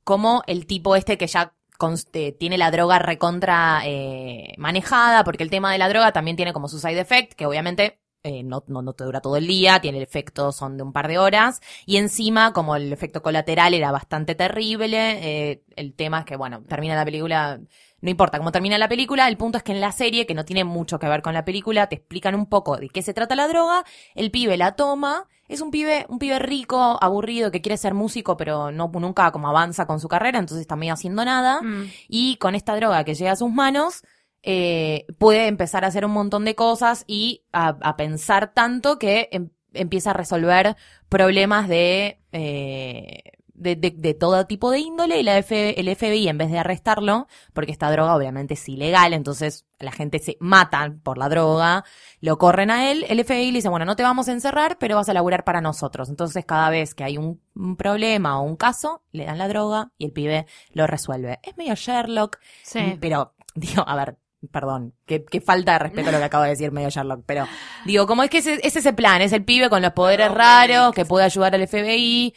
como 0.06 0.42
el 0.48 0.66
tipo 0.66 0.96
este 0.96 1.18
que 1.18 1.28
ya 1.28 1.54
conste- 1.82 2.38
tiene 2.38 2.60
la 2.60 2.70
droga 2.70 3.00
recontra 3.00 3.82
eh, 3.86 4.54
manejada, 4.58 5.24
porque 5.24 5.42
el 5.44 5.50
tema 5.50 5.72
de 5.72 5.80
la 5.80 5.90
droga 5.90 6.12
también 6.12 6.38
tiene 6.38 6.54
como 6.54 6.68
su 6.68 6.78
side 6.78 7.00
effect, 7.00 7.34
que 7.34 7.48
obviamente 7.48 8.00
eh, 8.24 8.44
no, 8.44 8.64
no, 8.68 8.84
no 8.84 8.94
te 8.94 9.04
dura 9.04 9.20
todo 9.20 9.36
el 9.36 9.48
día, 9.48 9.82
tiene 9.82 9.98
el 9.98 10.04
efecto, 10.04 10.52
son 10.52 10.78
de 10.78 10.84
un 10.84 10.94
par 10.94 11.08
de 11.08 11.18
horas, 11.18 11.60
y 11.88 11.98
encima, 11.98 12.54
como 12.54 12.76
el 12.76 12.94
efecto 12.94 13.24
colateral 13.24 13.74
era 13.74 13.92
bastante 13.92 14.36
terrible, 14.36 15.50
eh, 15.52 15.64
el 15.76 15.96
tema 15.96 16.20
es 16.20 16.26
que, 16.26 16.36
bueno, 16.36 16.62
termina 16.70 16.94
la 16.96 17.04
película, 17.04 17.60
no 18.00 18.10
importa 18.12 18.38
cómo 18.38 18.52
termina 18.52 18.78
la 18.78 18.88
película, 18.88 19.28
el 19.28 19.38
punto 19.38 19.58
es 19.58 19.64
que 19.64 19.72
en 19.72 19.82
la 19.82 19.92
serie, 19.92 20.28
que 20.28 20.36
no 20.36 20.46
tiene 20.46 20.64
mucho 20.64 21.00
que 21.00 21.08
ver 21.08 21.24
con 21.24 21.34
la 21.34 21.46
película, 21.46 21.88
te 21.88 21.96
explican 21.96 22.36
un 22.36 22.46
poco 22.46 22.78
de 22.78 22.90
qué 22.90 23.02
se 23.02 23.16
trata 23.16 23.36
la 23.36 23.48
droga, 23.48 23.86
el 24.14 24.30
pibe 24.30 24.56
la 24.56 24.76
toma, 24.76 25.28
es 25.52 25.62
un 25.62 25.70
pibe, 25.72 26.06
un 26.10 26.18
pibe 26.20 26.40
rico, 26.40 26.98
aburrido, 27.02 27.52
que 27.52 27.62
quiere 27.62 27.78
ser 27.78 27.94
músico, 27.94 28.38
pero 28.38 28.72
no, 28.72 28.90
nunca 28.94 29.32
como 29.32 29.48
avanza 29.50 29.86
con 29.86 30.00
su 30.00 30.08
carrera, 30.08 30.40
entonces 30.40 30.62
está 30.62 30.76
medio 30.76 30.94
haciendo 30.94 31.24
nada, 31.26 31.62
Mm. 31.62 31.86
y 32.08 32.38
con 32.38 32.56
esta 32.56 32.76
droga 32.76 33.04
que 33.04 33.14
llega 33.16 33.32
a 33.34 33.36
sus 33.36 33.52
manos, 33.52 34.04
eh, 34.44 35.06
puede 35.20 35.48
empezar 35.48 35.84
a 35.84 35.88
hacer 35.88 36.04
un 36.06 36.12
montón 36.12 36.46
de 36.46 36.56
cosas 36.56 37.04
y 37.06 37.44
a, 37.52 37.78
a 37.82 37.96
pensar 37.98 38.54
tanto 38.54 38.98
que 38.98 39.30
em- 39.32 39.50
empieza 39.74 40.10
a 40.10 40.14
resolver 40.14 40.76
problemas 41.10 41.68
de, 41.70 42.20
eh, 42.32 43.22
de, 43.62 43.76
de- 43.76 43.94
de 43.96 44.14
todo 44.14 44.46
tipo 44.46 44.72
de 44.72 44.80
índole 44.80 45.20
y 45.20 45.24
la 45.24 45.38
F- 45.38 45.80
el 45.80 45.96
FBI 45.96 46.28
en 46.28 46.38
vez 46.38 46.50
de 46.52 46.60
arrestarlo, 46.60 47.28
porque 47.54 47.72
esta 47.72 47.92
droga 47.92 48.16
obviamente 48.16 48.56
es 48.56 48.68
ilegal, 48.70 49.14
entonces 49.14 49.66
la 49.80 49.92
gente 49.92 50.20
se 50.20 50.38
mata 50.40 50.94
por 51.04 51.18
la 51.18 51.30
droga, 51.30 51.84
lo 52.20 52.38
corren 52.38 52.72
a 52.72 52.92
él, 52.92 53.06
el 53.10 53.24
FBI 53.24 53.52
le 53.52 53.58
dice, 53.60 53.70
bueno, 53.70 53.86
no 53.86 53.96
te 53.96 54.04
vamos 54.04 54.28
a 54.28 54.32
encerrar, 54.32 54.78
pero 54.80 54.96
vas 54.96 55.10
a 55.10 55.14
laburar 55.14 55.44
para 55.44 55.62
nosotros. 55.62 56.10
Entonces 56.10 56.46
cada 56.46 56.70
vez 56.70 56.94
que 56.96 57.04
hay 57.04 57.18
un, 57.18 57.40
un 57.56 57.76
problema 57.78 58.40
o 58.40 58.44
un 58.44 58.56
caso, 58.56 59.04
le 59.12 59.26
dan 59.26 59.38
la 59.38 59.48
droga 59.48 59.92
y 59.98 60.06
el 60.06 60.12
pibe 60.12 60.46
lo 60.74 60.88
resuelve. 60.88 61.40
Es 61.44 61.58
medio 61.58 61.76
Sherlock, 61.76 62.38
Sí. 62.64 62.98
pero, 63.00 63.34
digo, 63.56 63.84
a 63.88 63.96
ver, 63.96 64.18
perdón, 64.52 64.96
qué, 65.06 65.24
qué 65.24 65.40
falta 65.40 65.74
de 65.74 65.80
respeto 65.80 66.10
a 66.10 66.12
lo 66.14 66.18
que 66.18 66.24
acabo 66.24 66.44
de 66.44 66.50
decir 66.50 66.72
medio 66.72 66.90
Sherlock, 66.90 67.22
pero 67.28 67.48
digo, 67.86 68.08
como 68.08 68.24
es 68.24 68.30
que 68.32 68.40
ese- 68.40 68.60
es 68.66 68.76
ese 68.76 68.92
plan, 68.94 69.22
es 69.22 69.34
el 69.34 69.44
pibe 69.46 69.70
con 69.70 69.84
los 69.84 69.92
poderes 69.94 70.32
raros 70.32 70.94
que 70.96 71.06
puede 71.06 71.26
ayudar 71.26 71.54
al 71.54 71.68
FBI. 71.68 72.34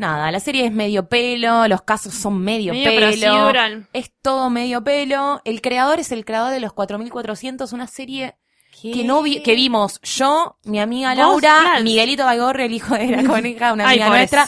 Nada, 0.00 0.32
la 0.32 0.40
serie 0.40 0.64
es 0.64 0.72
medio 0.72 1.10
pelo, 1.10 1.68
los 1.68 1.82
casos 1.82 2.14
son 2.14 2.40
medio, 2.40 2.72
Medio 2.72 2.88
pelo. 2.88 3.84
Es 3.92 4.10
todo 4.22 4.48
medio 4.48 4.82
pelo. 4.82 5.42
El 5.44 5.60
creador 5.60 6.00
es 6.00 6.10
el 6.10 6.24
creador 6.24 6.52
de 6.52 6.60
los 6.60 6.72
4400, 6.72 7.70
una 7.74 7.86
serie 7.86 8.34
que 8.82 9.04
no 9.04 9.22
vi, 9.22 9.42
que 9.42 9.54
vimos 9.54 10.00
yo, 10.02 10.56
mi 10.64 10.80
amiga 10.80 11.14
Laura, 11.14 11.58
claro. 11.60 11.84
Miguelito 11.84 12.24
Baigorri, 12.24 12.64
el 12.64 12.72
hijo 12.72 12.94
de 12.94 13.08
la 13.08 13.24
coneja, 13.28 13.72
una 13.72 13.88
Ay, 13.88 14.00
amiga 14.00 14.16
nuestra. 14.16 14.46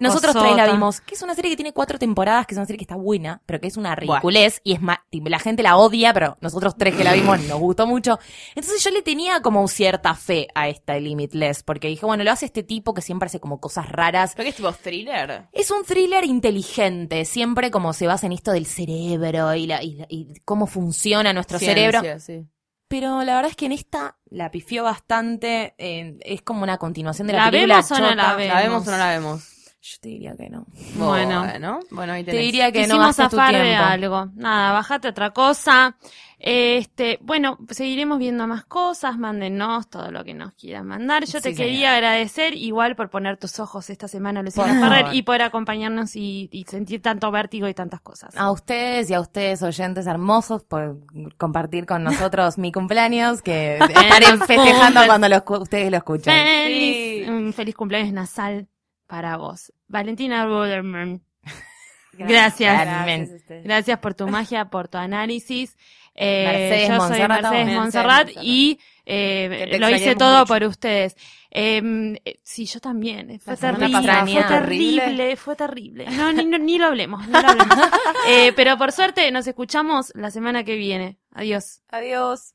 Nosotros 0.00 0.36
tres 0.38 0.56
la 0.56 0.70
vimos, 0.70 1.00
que 1.00 1.14
es 1.14 1.22
una 1.22 1.34
serie 1.34 1.50
que 1.50 1.56
tiene 1.56 1.72
cuatro 1.72 1.98
temporadas, 1.98 2.46
que 2.46 2.54
es 2.54 2.58
una 2.58 2.66
serie 2.66 2.78
que 2.78 2.84
está 2.84 2.96
buena, 2.96 3.42
pero 3.46 3.60
que 3.60 3.68
es 3.68 3.76
una 3.76 3.94
ridiculez 3.94 4.60
y 4.64 4.72
es 4.72 4.80
más, 4.80 4.98
la 5.10 5.38
gente 5.38 5.62
la 5.62 5.76
odia, 5.76 6.12
pero 6.12 6.36
nosotros 6.40 6.74
tres 6.76 6.94
que 6.94 7.04
la 7.04 7.12
vimos 7.14 7.40
nos 7.42 7.58
gustó 7.58 7.86
mucho. 7.86 8.18
Entonces 8.54 8.82
yo 8.82 8.90
le 8.90 9.02
tenía 9.02 9.40
como 9.42 9.66
cierta 9.68 10.14
fe 10.14 10.48
a 10.54 10.68
esta 10.68 10.98
Limitless, 10.98 11.62
porque 11.62 11.88
dije, 11.88 12.06
bueno, 12.06 12.24
lo 12.24 12.30
hace 12.30 12.46
este 12.46 12.62
tipo 12.62 12.94
que 12.94 13.02
siempre 13.02 13.26
hace 13.26 13.40
como 13.40 13.60
cosas 13.60 13.88
raras. 13.88 14.32
¿Pero 14.34 14.44
qué 14.44 14.50
es 14.50 14.56
tipo 14.56 14.72
thriller? 14.72 15.48
Es 15.52 15.70
un 15.70 15.84
thriller 15.84 16.24
inteligente, 16.24 17.24
siempre 17.24 17.70
como 17.70 17.92
se 17.92 18.06
basa 18.06 18.26
en 18.26 18.32
esto 18.32 18.52
del 18.52 18.66
cerebro 18.66 19.54
y, 19.54 19.66
la, 19.66 19.82
y, 19.82 20.04
y 20.08 20.34
cómo 20.44 20.66
funciona 20.66 21.32
nuestro 21.32 21.58
cerebro. 21.58 22.00
Ciencia, 22.00 22.20
sí. 22.20 22.46
Pero 22.90 23.22
la 23.22 23.36
verdad 23.36 23.52
es 23.52 23.56
que 23.56 23.66
en 23.66 23.72
esta 23.72 24.16
la 24.30 24.50
pifió 24.50 24.82
bastante, 24.82 25.76
eh, 25.78 26.18
es 26.22 26.42
como 26.42 26.64
una 26.64 26.76
continuación 26.78 27.28
de 27.28 27.34
la, 27.34 27.44
¿La 27.44 27.50
película 27.52 27.74
vemos 27.76 27.90
o 27.92 27.94
no 27.94 28.00
chota. 28.00 28.14
la 28.16 28.34
vemos? 28.34 28.54
¿La 28.54 28.60
vemos 28.62 28.88
o 28.88 28.90
no 28.90 28.96
la 28.96 29.08
vemos? 29.10 29.48
Yo 29.82 29.96
te 30.00 30.08
diría 30.10 30.36
que 30.36 30.50
no. 30.50 30.66
Bueno. 30.96 31.40
Bueno, 31.44 31.80
bueno 31.90 32.12
ahí 32.12 32.22
Te 32.24 32.32
tenés. 32.32 32.46
diría 32.46 32.70
que 32.70 32.80
no 32.86 32.94
Quisimos 32.94 33.16
tu 33.16 33.22
zafar 33.22 33.54
de 33.54 33.62
tiempo. 33.62 33.84
algo. 33.84 34.26
Nada, 34.34 34.72
bajate 34.72 35.08
otra 35.08 35.30
cosa. 35.30 35.96
Este, 36.42 37.18
bueno, 37.20 37.58
seguiremos 37.68 38.18
viendo 38.18 38.46
más 38.46 38.64
cosas, 38.64 39.18
mándenos 39.18 39.90
todo 39.90 40.10
lo 40.10 40.24
que 40.24 40.32
nos 40.32 40.54
quieran 40.54 40.86
mandar. 40.86 41.26
Yo 41.26 41.40
te 41.42 41.54
quería 41.54 41.90
señora. 41.90 41.96
agradecer 41.96 42.54
igual 42.54 42.96
por 42.96 43.10
poner 43.10 43.36
tus 43.36 43.60
ojos 43.60 43.90
esta 43.90 44.08
semana, 44.08 44.42
Luciana 44.42 44.80
Ferrer, 44.80 45.14
y 45.14 45.22
por 45.22 45.42
acompañarnos 45.42 46.16
y, 46.16 46.48
y 46.50 46.64
sentir 46.64 47.02
tanto 47.02 47.30
vértigo 47.30 47.68
y 47.68 47.74
tantas 47.74 48.00
cosas. 48.00 48.34
A 48.38 48.50
ustedes 48.50 49.10
y 49.10 49.14
a 49.14 49.20
ustedes 49.20 49.62
oyentes 49.62 50.06
hermosos 50.06 50.64
por 50.64 50.98
compartir 51.36 51.84
con 51.84 52.04
nosotros 52.04 52.56
mi 52.56 52.72
cumpleaños, 52.72 53.42
que 53.42 53.74
estaré 53.78 54.38
festejando 54.46 55.02
cuando 55.04 55.28
lo 55.28 55.42
ustedes 55.60 55.90
lo 55.90 55.98
escuchan. 55.98 56.34
Feliz, 56.34 57.28
un 57.28 57.52
feliz 57.52 57.74
cumpleaños 57.74 58.14
nasal 58.14 58.66
para 59.10 59.36
vos. 59.36 59.72
Valentina 59.88 60.46
Ruderman. 60.46 61.20
Gracias. 62.12 62.80
Gracias. 62.80 63.30
Gracias 63.64 63.98
por 63.98 64.14
tu 64.14 64.28
magia, 64.28 64.66
por 64.66 64.86
tu 64.86 64.98
análisis. 64.98 65.76
Eh, 66.14 66.44
Mercedes 66.44 66.88
yo 66.88 66.96
soy 66.96 67.08
Monserrat, 67.08 67.42
Mercedes 67.42 67.76
Monserrat 67.76 68.28
y 68.42 68.78
eh, 69.06 69.76
lo 69.80 69.90
hice 69.90 70.14
todo 70.14 70.40
mucho. 70.40 70.46
por 70.46 70.64
ustedes. 70.64 71.16
Eh, 71.50 71.82
eh, 72.24 72.40
sí, 72.44 72.66
yo 72.66 72.78
también. 72.78 73.40
Fue 73.40 73.56
terrible, 73.56 73.92
pasada 73.92 74.26
fue 74.26 74.42
terrible, 74.44 75.02
terrible. 75.02 75.36
fue 75.36 75.56
terrible. 75.56 76.06
No, 76.10 76.32
ni, 76.32 76.44
no, 76.44 76.58
ni 76.58 76.78
lo 76.78 76.86
hablemos, 76.86 77.26
ni 77.26 77.32
lo 77.32 77.38
hablemos. 77.38 77.76
Eh, 78.28 78.52
pero 78.54 78.76
por 78.76 78.92
suerte 78.92 79.30
nos 79.32 79.46
escuchamos 79.46 80.12
la 80.14 80.30
semana 80.30 80.62
que 80.62 80.76
viene. 80.76 81.18
Adiós. 81.32 81.82
Adiós. 81.88 82.54